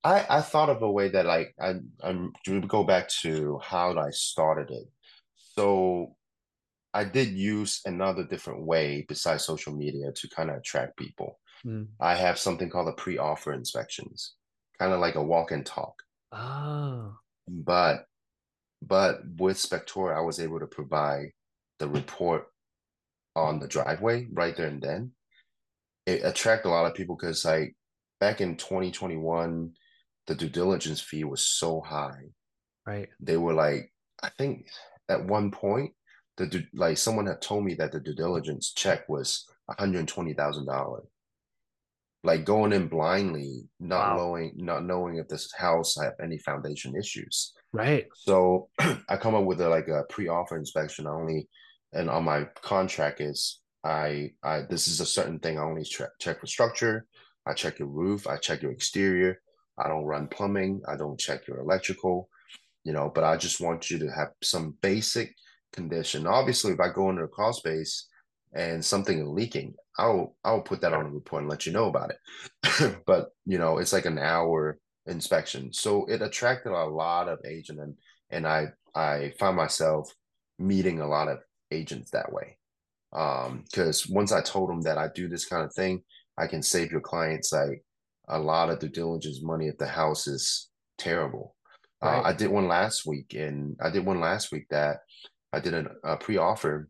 I, 0.04 0.26
I 0.28 0.40
thought 0.40 0.68
of 0.68 0.82
a 0.82 0.90
way 0.90 1.08
that 1.08 1.26
like 1.26 1.54
I 1.60 1.74
I'm 2.02 2.32
to 2.44 2.60
go 2.60 2.84
back 2.84 3.08
to 3.22 3.60
how 3.62 3.96
I 3.96 4.10
started 4.10 4.70
it. 4.70 4.88
So 5.54 6.16
I 6.94 7.04
did 7.04 7.28
use 7.28 7.80
another 7.84 8.24
different 8.24 8.64
way 8.64 9.04
besides 9.08 9.44
social 9.44 9.74
media 9.74 10.12
to 10.12 10.28
kind 10.28 10.50
of 10.50 10.56
attract 10.56 10.96
people. 10.96 11.38
Mm. 11.64 11.86
I 12.00 12.14
have 12.14 12.38
something 12.38 12.68
called 12.68 12.88
a 12.88 12.92
pre-offer 12.92 13.52
inspections, 13.52 14.34
kind 14.78 14.92
of 14.92 15.00
like 15.00 15.14
a 15.14 15.22
walk 15.22 15.52
and 15.52 15.64
talk. 15.64 15.94
Oh. 16.32 17.14
But 17.48 18.06
but 18.86 19.20
with 19.38 19.56
Spectora, 19.56 20.16
I 20.16 20.20
was 20.20 20.40
able 20.40 20.60
to 20.60 20.66
provide 20.66 21.30
the 21.78 21.88
report 21.88 22.46
on 23.36 23.58
the 23.58 23.68
driveway 23.68 24.26
right 24.32 24.56
there 24.56 24.66
and 24.66 24.82
then. 24.82 25.12
It 26.04 26.24
attracted 26.24 26.68
a 26.68 26.70
lot 26.70 26.86
of 26.86 26.94
people 26.94 27.16
because 27.16 27.44
like 27.44 27.76
back 28.20 28.40
in 28.40 28.56
2021, 28.56 29.72
the 30.26 30.34
due 30.34 30.48
diligence 30.48 31.00
fee 31.00 31.24
was 31.24 31.46
so 31.46 31.80
high. 31.80 32.30
Right. 32.86 33.08
They 33.20 33.36
were 33.36 33.54
like, 33.54 33.92
I 34.22 34.30
think 34.36 34.66
at 35.08 35.24
one 35.24 35.50
point 35.50 35.92
the 36.36 36.66
like 36.74 36.98
someone 36.98 37.26
had 37.26 37.42
told 37.42 37.64
me 37.64 37.74
that 37.74 37.92
the 37.92 38.00
due 38.00 38.14
diligence 38.14 38.72
check 38.72 39.08
was 39.08 39.44
one 39.66 39.76
hundred 39.78 40.08
twenty 40.08 40.34
thousand 40.34 40.66
dollars. 40.66 41.04
Like 42.24 42.44
going 42.44 42.72
in 42.72 42.88
blindly, 42.88 43.68
not 43.80 44.10
wow. 44.10 44.16
knowing 44.16 44.52
not 44.56 44.84
knowing 44.84 45.16
if 45.16 45.28
this 45.28 45.52
house 45.56 45.96
have 46.00 46.14
any 46.22 46.38
foundation 46.38 46.96
issues. 46.96 47.52
Right. 47.72 48.06
So 48.14 48.68
I 49.08 49.16
come 49.16 49.34
up 49.34 49.44
with 49.44 49.60
a 49.60 49.68
like 49.68 49.88
a 49.88 50.04
pre-offer 50.10 50.56
inspection 50.56 51.06
only, 51.06 51.48
and 51.92 52.10
on 52.10 52.24
my 52.24 52.44
contract 52.62 53.20
is 53.20 53.60
I 53.84 54.32
I 54.44 54.62
this 54.68 54.88
is 54.88 55.00
a 55.00 55.06
certain 55.06 55.38
thing 55.38 55.58
I 55.58 55.62
only 55.62 55.84
check 55.84 56.10
check 56.20 56.40
for 56.40 56.46
structure. 56.46 57.06
I 57.46 57.54
check 57.54 57.78
your 57.78 57.88
roof. 57.88 58.26
I 58.26 58.36
check 58.36 58.62
your 58.62 58.72
exterior. 58.72 59.40
I 59.78 59.88
don't 59.88 60.04
run 60.04 60.28
plumbing. 60.28 60.82
I 60.86 60.96
don't 60.96 61.18
check 61.18 61.46
your 61.48 61.60
electrical. 61.60 62.28
You 62.84 62.92
know, 62.92 63.10
but 63.14 63.24
I 63.24 63.36
just 63.36 63.60
want 63.60 63.90
you 63.90 63.98
to 64.00 64.08
have 64.10 64.32
some 64.42 64.76
basic 64.82 65.34
condition. 65.72 66.26
Obviously, 66.26 66.72
if 66.72 66.80
I 66.80 66.88
go 66.92 67.08
into 67.10 67.22
a 67.22 67.28
crawl 67.28 67.52
space 67.52 68.06
and 68.54 68.84
something 68.84 69.18
is 69.18 69.28
leaking, 69.28 69.74
I'll 69.98 70.36
I'll 70.44 70.60
put 70.60 70.82
that 70.82 70.92
on 70.92 71.06
a 71.06 71.10
report 71.10 71.42
and 71.42 71.50
let 71.50 71.64
you 71.64 71.72
know 71.72 71.86
about 71.88 72.10
it. 72.10 73.02
but 73.06 73.30
you 73.46 73.58
know, 73.58 73.78
it's 73.78 73.94
like 73.94 74.04
an 74.06 74.18
hour 74.18 74.78
inspection, 75.06 75.72
so 75.72 76.06
it 76.06 76.22
attracted 76.22 76.72
a 76.72 76.84
lot 76.84 77.28
of 77.28 77.38
agents, 77.44 77.80
and 77.80 77.94
and 78.30 78.46
I 78.46 78.68
I 78.94 79.32
found 79.38 79.56
myself 79.56 80.12
meeting 80.58 81.00
a 81.00 81.08
lot 81.08 81.28
of 81.28 81.38
agents 81.70 82.10
that 82.10 82.32
way. 82.32 82.58
Um, 83.12 83.64
because 83.70 84.08
once 84.08 84.32
I 84.32 84.40
told 84.40 84.70
them 84.70 84.82
that 84.82 84.96
I 84.98 85.08
do 85.14 85.28
this 85.28 85.44
kind 85.44 85.64
of 85.64 85.74
thing, 85.74 86.02
I 86.38 86.46
can 86.46 86.62
save 86.62 86.90
your 86.90 87.00
clients 87.00 87.52
like 87.52 87.84
a 88.28 88.38
lot 88.38 88.70
of 88.70 88.78
due 88.78 88.88
diligence 88.88 89.42
money 89.42 89.68
if 89.68 89.76
the 89.76 89.86
house 89.86 90.26
is 90.26 90.70
terrible. 90.98 91.54
Uh, 92.02 92.06
right. 92.06 92.18
Uh, 92.18 92.22
I 92.22 92.32
did 92.32 92.50
one 92.50 92.68
last 92.68 93.06
week, 93.06 93.34
and 93.34 93.76
I 93.80 93.90
did 93.90 94.06
one 94.06 94.20
last 94.20 94.50
week 94.52 94.66
that 94.70 95.00
I 95.52 95.60
did 95.60 95.74
a, 95.74 95.86
a 96.04 96.16
pre-offer, 96.16 96.88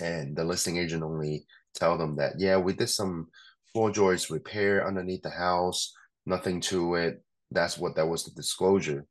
and 0.00 0.36
the 0.36 0.44
listing 0.44 0.76
agent 0.76 1.02
only 1.02 1.46
tell 1.74 1.96
them 1.96 2.16
that 2.16 2.34
yeah, 2.38 2.56
we 2.58 2.72
did 2.72 2.90
some 2.90 3.28
floor 3.72 3.90
joists 3.90 4.30
repair 4.30 4.86
underneath 4.86 5.22
the 5.22 5.30
house. 5.30 5.94
nothing 6.26 6.60
to 6.60 6.96
it. 6.96 7.22
That's 7.50 7.78
what 7.78 7.96
that 7.96 8.08
was 8.08 8.24
the 8.24 8.32
disclosure. 8.32 9.06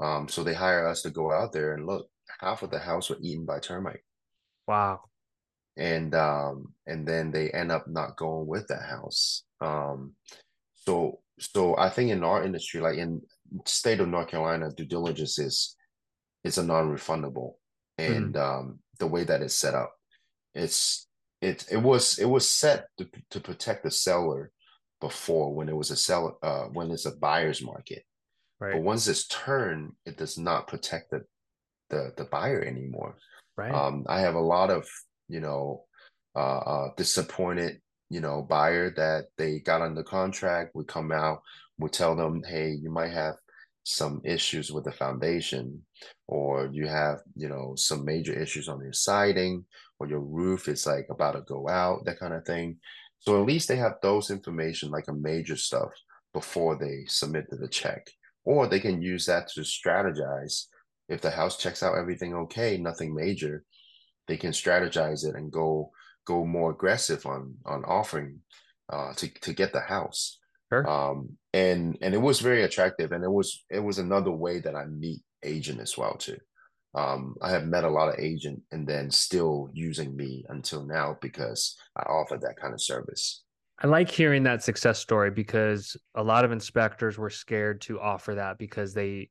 Um, 0.00 0.28
so 0.28 0.44
they 0.44 0.54
hire 0.54 0.86
us 0.86 1.02
to 1.02 1.10
go 1.10 1.32
out 1.32 1.52
there 1.52 1.74
and 1.74 1.86
look. 1.86 2.08
Half 2.40 2.62
of 2.62 2.70
the 2.70 2.78
house 2.78 3.10
were 3.10 3.16
eaten 3.20 3.44
by 3.44 3.58
termite. 3.58 4.00
Wow. 4.66 5.00
And 5.76 6.14
um, 6.14 6.74
and 6.86 7.06
then 7.06 7.30
they 7.30 7.50
end 7.50 7.72
up 7.72 7.88
not 7.88 8.16
going 8.16 8.46
with 8.46 8.68
that 8.68 8.82
house. 8.82 9.44
Um, 9.60 10.12
so 10.74 11.20
so 11.38 11.76
I 11.76 11.88
think 11.88 12.10
in 12.10 12.22
our 12.22 12.44
industry, 12.44 12.80
like 12.80 12.98
in 12.98 13.22
state 13.64 14.00
of 14.00 14.08
North 14.08 14.28
Carolina, 14.28 14.70
due 14.76 14.84
diligence 14.84 15.38
is 15.38 15.76
it's 16.44 16.58
a 16.58 16.62
non-refundable, 16.62 17.54
and 17.96 18.34
mm. 18.34 18.40
um, 18.40 18.78
the 18.98 19.06
way 19.06 19.24
that 19.24 19.42
it's 19.42 19.54
set 19.54 19.74
up, 19.74 19.92
it's 20.54 21.06
it 21.40 21.66
it 21.70 21.78
was 21.78 22.18
it 22.18 22.26
was 22.26 22.48
set 22.48 22.86
to, 22.98 23.08
to 23.30 23.40
protect 23.40 23.84
the 23.84 23.90
seller 23.90 24.50
before 25.00 25.54
when 25.54 25.68
it 25.68 25.76
was 25.76 25.90
a 25.90 25.96
seller 25.96 26.32
uh, 26.42 26.64
when 26.64 26.90
it's 26.90 27.06
a 27.06 27.16
buyer's 27.16 27.62
market. 27.62 28.02
Right. 28.60 28.72
But 28.72 28.82
once 28.82 29.06
it's 29.06 29.26
turned, 29.28 29.92
it 30.04 30.16
does 30.16 30.38
not 30.38 30.66
protect 30.66 31.10
the 31.10 31.24
the, 31.90 32.12
the 32.16 32.24
buyer 32.24 32.62
anymore. 32.62 33.16
Right. 33.56 33.72
Um, 33.72 34.04
I 34.08 34.20
have 34.20 34.34
a 34.34 34.40
lot 34.40 34.70
of 34.70 34.86
you 35.28 35.40
know 35.40 35.84
uh, 36.36 36.58
uh, 36.58 36.88
disappointed 36.96 37.80
you 38.10 38.20
know 38.20 38.42
buyer 38.42 38.90
that 38.96 39.26
they 39.36 39.60
got 39.60 39.82
under 39.82 40.02
contract. 40.02 40.72
We 40.74 40.84
come 40.84 41.12
out, 41.12 41.42
we 41.78 41.88
tell 41.88 42.16
them, 42.16 42.42
hey, 42.46 42.70
you 42.70 42.90
might 42.90 43.12
have 43.12 43.34
some 43.84 44.20
issues 44.24 44.70
with 44.70 44.84
the 44.84 44.92
foundation, 44.92 45.82
or 46.26 46.68
you 46.72 46.86
have 46.86 47.20
you 47.36 47.48
know 47.48 47.74
some 47.76 48.04
major 48.04 48.32
issues 48.32 48.68
on 48.68 48.80
your 48.80 48.92
siding, 48.92 49.64
or 49.98 50.08
your 50.08 50.20
roof 50.20 50.68
is 50.68 50.86
like 50.86 51.06
about 51.10 51.32
to 51.32 51.40
go 51.42 51.68
out, 51.68 52.04
that 52.04 52.18
kind 52.18 52.34
of 52.34 52.44
thing. 52.44 52.76
So 53.20 53.40
at 53.40 53.46
least 53.46 53.68
they 53.68 53.76
have 53.76 53.96
those 54.02 54.30
information, 54.30 54.90
like 54.90 55.08
a 55.08 55.12
major 55.12 55.56
stuff, 55.56 55.90
before 56.32 56.76
they 56.76 57.04
submit 57.06 57.46
to 57.50 57.56
the 57.56 57.68
check, 57.68 58.08
or 58.44 58.66
they 58.66 58.80
can 58.80 59.02
use 59.02 59.26
that 59.26 59.48
to 59.48 59.60
strategize. 59.60 60.64
If 61.08 61.20
the 61.20 61.30
house 61.30 61.56
checks 61.56 61.82
out 61.82 61.96
everything 61.96 62.34
okay, 62.34 62.76
nothing 62.76 63.14
major, 63.14 63.64
they 64.26 64.36
can 64.36 64.52
strategize 64.52 65.26
it 65.26 65.34
and 65.34 65.50
go 65.50 65.90
go 66.26 66.44
more 66.44 66.70
aggressive 66.70 67.24
on 67.26 67.54
on 67.64 67.84
offering 67.84 68.40
uh, 68.92 69.14
to 69.14 69.28
to 69.40 69.52
get 69.52 69.72
the 69.72 69.80
house. 69.80 70.38
Sure. 70.70 70.88
Um, 70.88 71.38
and 71.54 71.96
and 72.02 72.14
it 72.14 72.20
was 72.20 72.40
very 72.40 72.62
attractive, 72.62 73.12
and 73.12 73.24
it 73.24 73.30
was 73.30 73.64
it 73.70 73.80
was 73.80 73.98
another 73.98 74.30
way 74.30 74.60
that 74.60 74.76
I 74.76 74.84
meet 74.84 75.22
agent 75.42 75.80
as 75.80 75.96
well 75.96 76.14
too. 76.14 76.38
Um, 76.94 77.36
I 77.42 77.50
have 77.50 77.66
met 77.66 77.84
a 77.84 77.90
lot 77.90 78.08
of 78.08 78.18
agent 78.18 78.62
and 78.72 78.86
then 78.86 79.10
still 79.10 79.68
using 79.72 80.16
me 80.16 80.44
until 80.48 80.84
now 80.84 81.18
because 81.20 81.76
I 81.96 82.02
offer 82.02 82.38
that 82.38 82.56
kind 82.60 82.72
of 82.72 82.82
service. 82.82 83.42
I 83.80 83.86
like 83.86 84.10
hearing 84.10 84.42
that 84.44 84.64
success 84.64 84.98
story 84.98 85.30
because 85.30 85.96
a 86.14 86.22
lot 86.22 86.44
of 86.44 86.50
inspectors 86.50 87.16
were 87.16 87.30
scared 87.30 87.80
to 87.82 88.00
offer 88.00 88.34
that 88.34 88.58
because 88.58 88.92
they 88.92 89.30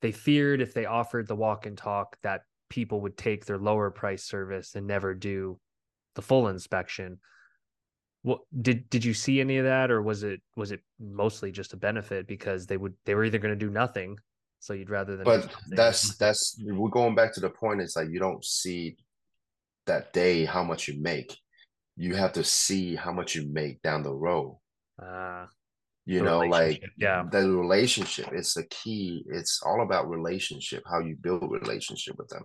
they 0.00 0.12
feared 0.12 0.60
if 0.60 0.72
they 0.72 0.86
offered 0.86 1.26
the 1.26 1.34
walk 1.34 1.66
and 1.66 1.76
talk 1.76 2.16
that 2.22 2.42
people 2.68 3.00
would 3.00 3.16
take 3.16 3.44
their 3.44 3.58
lower 3.58 3.90
price 3.90 4.22
service 4.22 4.76
and 4.76 4.86
never 4.86 5.14
do 5.14 5.58
the 6.14 6.22
full 6.22 6.48
inspection. 6.48 7.18
What 8.22 8.40
did 8.60 8.88
did 8.90 9.04
you 9.04 9.14
see 9.14 9.40
any 9.40 9.58
of 9.58 9.64
that, 9.64 9.90
or 9.90 10.02
was 10.02 10.22
it 10.22 10.40
was 10.54 10.70
it 10.70 10.80
mostly 11.00 11.50
just 11.50 11.72
a 11.72 11.76
benefit 11.76 12.28
because 12.28 12.66
they 12.66 12.76
would 12.76 12.94
they 13.04 13.14
were 13.14 13.24
either 13.24 13.38
going 13.38 13.58
to 13.58 13.66
do 13.66 13.70
nothing, 13.70 14.18
so 14.58 14.74
you'd 14.74 14.90
rather 14.90 15.16
than. 15.16 15.24
But 15.24 15.54
that's 15.70 16.16
that's 16.16 16.60
we're 16.64 16.88
going 16.88 17.14
back 17.14 17.32
to 17.34 17.40
the 17.40 17.50
point. 17.50 17.80
It's 17.80 17.96
like 17.96 18.10
you 18.10 18.18
don't 18.18 18.44
see 18.44 18.96
that 19.86 20.12
day 20.12 20.44
how 20.44 20.64
much 20.64 20.88
you 20.88 21.00
make. 21.00 21.36
You 21.96 22.14
have 22.14 22.32
to 22.34 22.44
see 22.44 22.94
how 22.94 23.12
much 23.12 23.34
you 23.34 23.48
make 23.50 23.82
down 23.82 24.02
the 24.02 24.12
road. 24.12 24.58
Uh, 25.02 25.46
you 26.06 26.22
know, 26.22 26.40
like 26.40 26.82
yeah, 26.96 27.24
the 27.30 27.50
relationship. 27.50 28.28
It's 28.32 28.54
the 28.54 28.64
key. 28.64 29.24
It's 29.28 29.62
all 29.64 29.82
about 29.82 30.08
relationship. 30.08 30.82
How 30.90 31.00
you 31.00 31.16
build 31.16 31.50
relationship 31.50 32.16
with 32.18 32.28
them 32.28 32.44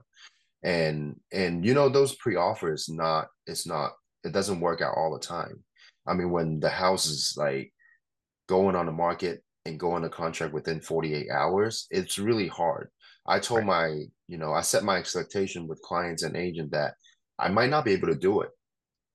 and 0.64 1.20
and 1.32 1.66
you 1.66 1.74
know 1.74 1.90
those 1.90 2.16
pre-offers 2.16 2.88
not 2.90 3.28
it's 3.46 3.68
not 3.68 3.92
it 4.24 4.32
doesn't 4.32 4.62
work 4.62 4.82
out 4.82 4.96
all 4.96 5.14
the 5.14 5.20
time 5.20 5.62
i 6.08 6.14
mean 6.14 6.32
when 6.32 6.60
the 6.60 6.70
house 6.70 7.06
is 7.06 7.36
like 7.38 7.72
going 8.48 8.76
on 8.76 8.86
the 8.86 8.92
market 8.92 9.44
and 9.66 9.80
go 9.80 9.92
on 9.92 10.04
a 10.04 10.10
contract 10.10 10.54
within 10.54 10.82
48 10.82 11.28
hours 11.32 11.88
it's 11.90 12.20
really 12.20 12.48
hard 12.48 12.90
i 13.28 13.40
told 13.40 13.60
right. 13.60 13.68
my 13.68 14.04
you 14.28 14.38
know 14.38 14.54
i 14.54 14.62
set 14.62 14.84
my 14.84 14.98
expectation 14.98 15.68
with 15.68 15.82
clients 15.82 16.24
and 16.24 16.36
agent 16.36 16.72
that 16.72 16.96
i 17.40 17.50
might 17.50 17.70
not 17.70 17.86
be 17.86 17.94
able 17.94 18.08
to 18.08 18.16
do 18.16 18.42
it 18.42 18.50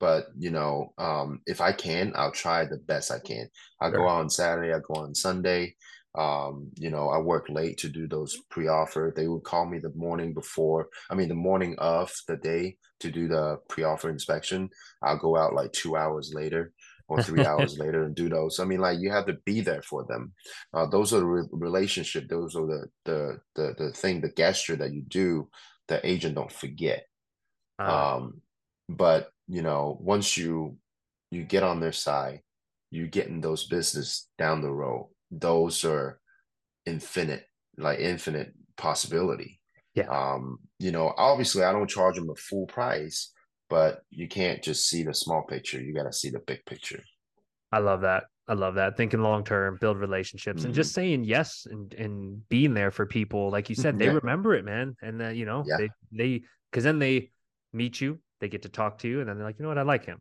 but 0.01 0.27
you 0.37 0.51
know 0.51 0.93
um, 0.99 1.41
if 1.47 1.61
i 1.61 1.73
can 1.73 2.13
i'll 2.17 2.33
try 2.33 2.65
the 2.65 2.79
best 2.79 3.11
i 3.11 3.19
can 3.19 3.49
i 3.81 3.89
sure. 3.89 3.99
go 3.99 4.09
out 4.09 4.21
on 4.21 4.31
saturday 4.31 4.73
i 4.73 4.79
go 4.79 5.01
on 5.01 5.15
sunday 5.15 5.75
um, 6.15 6.71
you 6.77 6.91
know, 6.91 7.11
I 7.11 7.19
work 7.19 7.49
late 7.49 7.79
to 7.79 7.89
do 7.89 8.09
those 8.09 8.37
pre-offer. 8.51 9.13
They 9.15 9.29
would 9.29 9.45
call 9.45 9.67
me 9.67 9.79
the 9.79 9.93
morning 9.95 10.35
before, 10.35 10.89
I 11.11 11.15
mean, 11.15 11.29
the 11.29 11.35
morning 11.35 11.77
of 11.79 12.13
the 12.27 12.37
day 12.37 12.77
to 13.01 13.11
do 13.11 13.29
the 13.29 13.59
pre-offer 13.69 14.11
inspection. 14.11 14.69
I'll 15.03 15.19
go 15.19 15.37
out 15.37 15.55
like 15.55 15.73
two 15.73 15.97
hours 15.97 16.33
later 16.35 16.73
or 17.09 17.23
three 17.23 17.45
hours 17.45 17.79
later 17.79 18.05
and 18.05 18.15
do 18.15 18.29
those. 18.29 18.61
I 18.61 18.65
mean, 18.65 18.81
like 18.81 19.01
you 19.01 19.11
have 19.11 19.27
to 19.27 19.39
be 19.45 19.61
there 19.61 19.83
for 19.83 20.05
them. 20.05 20.33
Uh, 20.73 20.87
those 20.87 21.13
are 21.13 21.21
the 21.21 21.27
re- 21.27 21.49
relationship. 21.51 22.29
Those 22.29 22.55
are 22.55 22.67
the, 22.67 22.87
the 23.05 23.39
the 23.55 23.75
the 23.79 23.93
thing, 23.93 24.21
the 24.21 24.31
gesture 24.31 24.77
that 24.77 24.93
you 24.93 25.03
do. 25.03 25.49
The 25.89 26.07
agent 26.07 26.35
don't 26.35 26.53
forget. 26.53 27.07
Uh, 27.79 28.17
um, 28.17 28.43
but 28.89 29.31
you 29.47 29.63
know, 29.63 29.99
once 30.01 30.37
you 30.37 30.77
you 31.31 31.45
get 31.45 31.63
on 31.63 31.81
their 31.81 31.93
side, 31.93 32.43
you 32.91 33.07
get 33.07 33.29
in 33.29 33.41
those 33.41 33.67
business 33.67 34.29
down 34.39 34.61
the 34.61 34.71
road 34.71 35.09
those 35.31 35.85
are 35.85 36.21
infinite, 36.87 37.45
like 37.77 37.99
infinite 37.99 38.55
possibility. 38.77 39.61
Yeah. 39.95 40.09
Um, 40.09 40.59
you 40.79 40.93
know, 40.93 41.13
obviously 41.17 41.65
I 41.65 41.73
don't 41.73 41.91
charge 41.91 42.17
them 42.17 42.31
a 42.31 42.35
full 42.35 42.67
price, 42.67 43.33
but 43.69 44.03
you 44.11 44.29
can't 44.29 44.63
just 44.63 44.89
see 44.89 45.03
the 45.03 45.15
small 45.15 45.43
picture. 45.43 45.81
You 45.81 45.95
got 45.95 46.05
to 46.05 46.13
see 46.13 46.31
the 46.31 46.41
big 46.41 46.65
picture. 46.65 47.03
I 47.71 47.79
love 47.79 48.03
that. 48.03 48.25
I 48.47 48.55
love 48.55 48.77
that. 48.77 48.97
Thinking 48.97 49.21
long 49.21 49.45
term, 49.45 49.77
build 49.81 49.99
relationships, 49.99 50.61
mm-hmm. 50.61 50.67
and 50.67 50.75
just 50.75 50.91
mm-hmm. 50.91 51.01
saying 51.01 51.25
yes 51.25 51.67
and 51.71 51.93
and 51.95 52.49
being 52.49 52.75
there 52.75 52.91
for 52.91 53.05
people. 53.07 53.51
Like 53.51 53.69
you 53.69 53.75
said, 53.75 53.99
they 53.99 54.07
yeah. 54.07 54.13
remember 54.13 54.55
it, 54.55 54.65
man. 54.65 54.97
And 55.03 55.21
then 55.21 55.37
you 55.37 55.45
know, 55.45 55.65
yeah. 55.67 55.77
they 55.77 55.91
they 56.13 56.43
because 56.71 56.85
then 56.85 56.99
they 56.99 57.31
meet 57.73 58.01
you, 58.01 58.19
they 58.41 58.49
get 58.49 58.63
to 58.63 58.69
talk 58.69 58.99
to 58.99 59.09
you, 59.09 59.21
and 59.21 59.29
then 59.29 59.37
they're 59.37 59.47
like, 59.47 59.59
you 59.59 59.65
know 59.65 59.69
what, 59.69 59.79
I 59.79 59.83
like 59.83 60.07
him. 60.07 60.21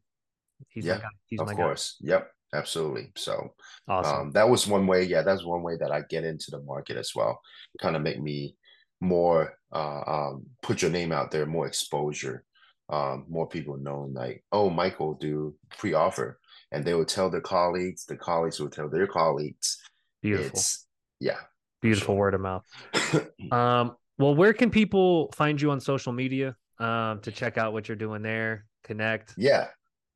He's 0.70 0.86
yeah, 0.86 0.96
my 0.96 1.00
guy. 1.00 1.08
He's 1.28 1.40
of 1.40 1.48
my 1.48 1.54
course. 1.54 1.96
Guy. 2.04 2.14
Yep 2.14 2.32
absolutely. 2.54 3.12
So 3.16 3.54
awesome. 3.88 4.16
um, 4.16 4.32
that 4.32 4.50
was 4.50 4.68
one 4.68 4.88
way. 4.88 5.04
Yeah, 5.04 5.22
that's 5.22 5.44
one 5.44 5.64
way 5.64 5.78
that 5.78 5.92
I 5.92 6.02
get 6.10 6.24
into 6.24 6.52
the 6.52 6.62
market 6.62 6.98
as 6.98 7.12
well. 7.16 7.42
Kind 7.80 7.96
of 7.96 8.02
make 8.02 8.22
me 8.22 8.56
more 9.02 9.54
uh, 9.72 10.02
um, 10.08 10.46
put 10.62 10.82
your 10.82 10.92
name 10.92 11.12
out 11.12 11.32
there, 11.32 11.46
more 11.46 11.68
exposure, 11.68 12.44
um, 12.90 13.26
more 13.28 13.48
people 13.48 13.78
knowing 13.78 14.14
like, 14.14 14.44
oh, 14.52 14.70
Michael 14.70 15.16
do 15.16 15.56
pre-offer, 15.78 16.40
and 16.72 16.86
they 16.86 16.94
would 16.94 17.08
tell 17.08 17.30
their 17.30 17.42
colleagues. 17.42 18.06
The 18.06 18.18
colleagues 18.18 18.60
would 18.60 18.72
tell 18.72 18.90
their 18.90 19.08
colleagues. 19.08 19.80
Beautiful. 20.22 20.60
It's, 20.60 20.86
yeah. 21.20 21.40
Beautiful 21.82 22.14
sure. 22.14 22.20
word 22.20 22.34
of 22.34 22.42
mouth. 22.42 22.66
um, 23.52 23.96
well, 24.18 24.36
where 24.36 24.54
can 24.54 24.70
people 24.70 25.32
find 25.34 25.62
you 25.62 25.72
on 25.72 25.80
social 25.80 26.12
media 26.12 26.56
um, 26.80 27.22
to 27.22 27.32
check 27.32 27.58
out 27.58 27.74
what 27.74 27.88
you're 27.88 27.98
doing 27.98 28.22
there? 28.22 28.66
Connect. 28.84 29.34
Yeah. 29.38 29.68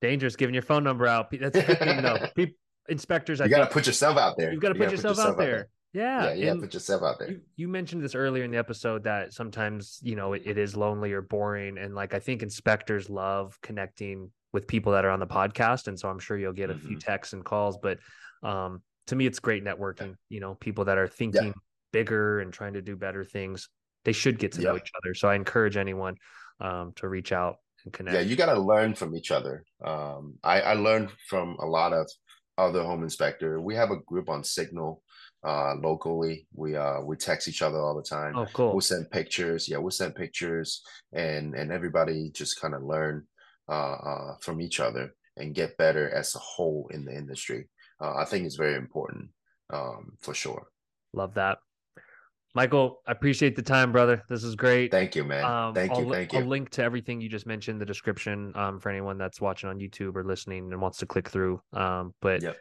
Dangerous 0.00 0.36
giving 0.36 0.54
your 0.54 0.62
phone 0.62 0.84
number 0.84 1.06
out. 1.06 1.30
That's 1.30 1.60
good 1.60 1.78
to 1.78 2.00
know. 2.00 2.16
People, 2.34 2.54
inspectors, 2.88 3.40
you 3.40 3.48
got 3.48 3.58
to 3.58 3.66
put 3.66 3.86
yourself 3.86 4.16
out 4.16 4.38
there. 4.38 4.52
You've 4.52 4.62
got 4.62 4.68
to 4.68 4.74
put, 4.74 4.90
yourself, 4.90 5.16
put 5.16 5.22
yourself 5.22 5.26
out, 5.26 5.32
out 5.32 5.38
there. 5.38 5.56
there. 5.56 5.68
Yeah, 5.92 6.32
yeah, 6.34 6.54
you 6.54 6.60
put 6.60 6.74
yourself 6.74 7.02
out 7.02 7.18
there. 7.18 7.30
You, 7.30 7.40
you, 7.56 7.68
mentioned 7.68 8.04
this 8.04 8.14
earlier 8.14 8.44
in 8.44 8.50
the 8.50 8.58
episode 8.58 9.04
that 9.04 9.32
sometimes 9.32 9.98
you 10.02 10.16
know 10.16 10.34
it, 10.34 10.42
it 10.44 10.58
is 10.58 10.76
lonely 10.76 11.12
or 11.12 11.22
boring, 11.22 11.78
and 11.78 11.94
like 11.94 12.14
I 12.14 12.18
think 12.18 12.42
inspectors 12.42 13.08
love 13.08 13.58
connecting 13.62 14.30
with 14.52 14.66
people 14.66 14.92
that 14.92 15.04
are 15.04 15.10
on 15.10 15.20
the 15.20 15.26
podcast, 15.26 15.88
and 15.88 15.98
so 15.98 16.08
I'm 16.08 16.18
sure 16.18 16.38
you'll 16.38 16.52
get 16.52 16.70
a 16.70 16.74
mm-hmm. 16.74 16.88
few 16.88 16.98
texts 16.98 17.32
and 17.32 17.44
calls. 17.44 17.78
But 17.78 17.98
um, 18.42 18.82
to 19.08 19.16
me, 19.16 19.26
it's 19.26 19.38
great 19.38 19.64
networking. 19.64 20.08
Yeah. 20.08 20.14
You 20.30 20.40
know, 20.40 20.54
people 20.54 20.84
that 20.86 20.98
are 20.98 21.08
thinking 21.08 21.48
yeah. 21.48 21.52
bigger 21.92 22.40
and 22.40 22.52
trying 22.52 22.74
to 22.74 22.82
do 22.82 22.96
better 22.96 23.24
things, 23.24 23.68
they 24.04 24.12
should 24.12 24.38
get 24.38 24.52
to 24.52 24.62
yeah. 24.62 24.70
know 24.70 24.76
each 24.76 24.92
other. 24.96 25.14
So 25.14 25.28
I 25.28 25.34
encourage 25.34 25.76
anyone 25.76 26.16
um, 26.60 26.92
to 26.96 27.08
reach 27.08 27.32
out 27.32 27.56
and 27.84 27.92
connect. 27.92 28.14
Yeah, 28.14 28.20
you 28.20 28.36
got 28.36 28.52
to 28.52 28.60
learn 28.60 28.94
from 28.94 29.16
each 29.16 29.30
other. 29.30 29.64
Um, 29.84 30.34
I, 30.44 30.60
I 30.60 30.74
learned 30.74 31.10
from 31.28 31.56
a 31.60 31.66
lot 31.66 31.92
of 31.92 32.08
other 32.56 32.82
home 32.82 33.02
inspector. 33.02 33.60
We 33.60 33.74
have 33.76 33.90
a 33.90 34.00
group 34.06 34.28
on 34.28 34.44
Signal 34.44 35.02
uh, 35.44 35.74
locally. 35.76 36.46
We 36.54 36.76
uh, 36.76 37.00
we 37.00 37.16
text 37.16 37.48
each 37.48 37.62
other 37.62 37.78
all 37.78 37.94
the 37.94 38.02
time. 38.02 38.36
Oh, 38.36 38.46
cool. 38.52 38.72
We'll 38.72 38.80
send 38.80 39.10
pictures. 39.10 39.68
Yeah, 39.68 39.78
we'll 39.78 39.90
send 39.90 40.14
pictures, 40.14 40.82
and 41.12 41.54
and 41.54 41.72
everybody 41.72 42.30
just 42.34 42.60
kind 42.60 42.74
of 42.74 42.82
learn 42.82 43.26
uh, 43.68 43.92
uh, 43.94 44.36
from 44.40 44.60
each 44.60 44.80
other 44.80 45.14
and 45.36 45.54
get 45.54 45.76
better 45.76 46.10
as 46.10 46.34
a 46.34 46.38
whole 46.40 46.90
in 46.92 47.04
the 47.04 47.16
industry. 47.16 47.68
Uh, 48.00 48.14
I 48.16 48.24
think 48.24 48.46
it's 48.46 48.56
very 48.56 48.76
important 48.76 49.28
um, 49.70 50.12
for 50.18 50.34
sure. 50.34 50.68
Love 51.12 51.34
that. 51.34 51.58
Michael, 52.54 53.00
I 53.06 53.12
appreciate 53.12 53.56
the 53.56 53.62
time, 53.62 53.92
brother. 53.92 54.22
This 54.28 54.42
is 54.42 54.56
great. 54.56 54.90
Thank 54.90 55.14
you, 55.14 55.22
man. 55.22 55.44
Um, 55.44 55.74
thank 55.74 55.92
I'll, 55.92 56.02
you. 56.02 56.10
Thank 56.10 56.32
you. 56.32 56.38
I'll 56.40 56.46
link 56.46 56.70
to 56.70 56.82
everything 56.82 57.20
you 57.20 57.28
just 57.28 57.46
mentioned 57.46 57.76
in 57.76 57.78
the 57.78 57.86
description 57.86 58.52
um, 58.56 58.80
for 58.80 58.88
anyone 58.88 59.18
that's 59.18 59.40
watching 59.40 59.68
on 59.68 59.78
YouTube 59.78 60.16
or 60.16 60.24
listening 60.24 60.72
and 60.72 60.80
wants 60.80 60.98
to 60.98 61.06
click 61.06 61.28
through. 61.28 61.60
Um, 61.72 62.14
but 62.20 62.42
yep. 62.42 62.56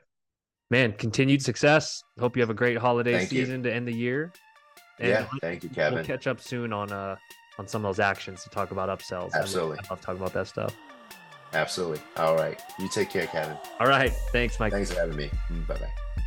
man, 0.69 0.91
continued 0.93 1.41
success. 1.41 2.03
Hope 2.19 2.35
you 2.35 2.41
have 2.41 2.49
a 2.49 2.55
great 2.55 2.77
holiday 2.77 3.13
thank 3.13 3.29
season 3.29 3.63
you. 3.63 3.69
to 3.69 3.73
end 3.73 3.87
the 3.87 3.93
year. 3.93 4.33
And 4.99 5.09
yeah, 5.09 5.27
thank 5.41 5.63
you, 5.63 5.69
Kevin. 5.69 5.95
We'll 5.95 6.05
catch 6.05 6.27
up 6.27 6.41
soon 6.41 6.73
on 6.73 6.91
uh 6.91 7.15
on 7.57 7.67
some 7.67 7.83
of 7.83 7.89
those 7.89 7.99
actions 7.99 8.43
to 8.43 8.49
talk 8.49 8.71
about 8.71 8.89
upsells. 8.89 9.33
Absolutely. 9.33 9.79
I 9.79 9.87
love 9.89 10.01
talking 10.01 10.21
about 10.21 10.33
that 10.33 10.47
stuff. 10.47 10.75
Absolutely. 11.53 12.01
All 12.17 12.35
right. 12.35 12.61
You 12.79 12.89
take 12.89 13.09
care, 13.09 13.27
Kevin. 13.27 13.57
All 13.79 13.87
right. 13.87 14.11
Thanks, 14.31 14.59
Mike. 14.59 14.73
Thanks 14.73 14.91
for 14.91 14.99
having 14.99 15.15
me. 15.15 15.29
Mm, 15.51 15.67
bye 15.67 15.75
bye. 15.77 16.23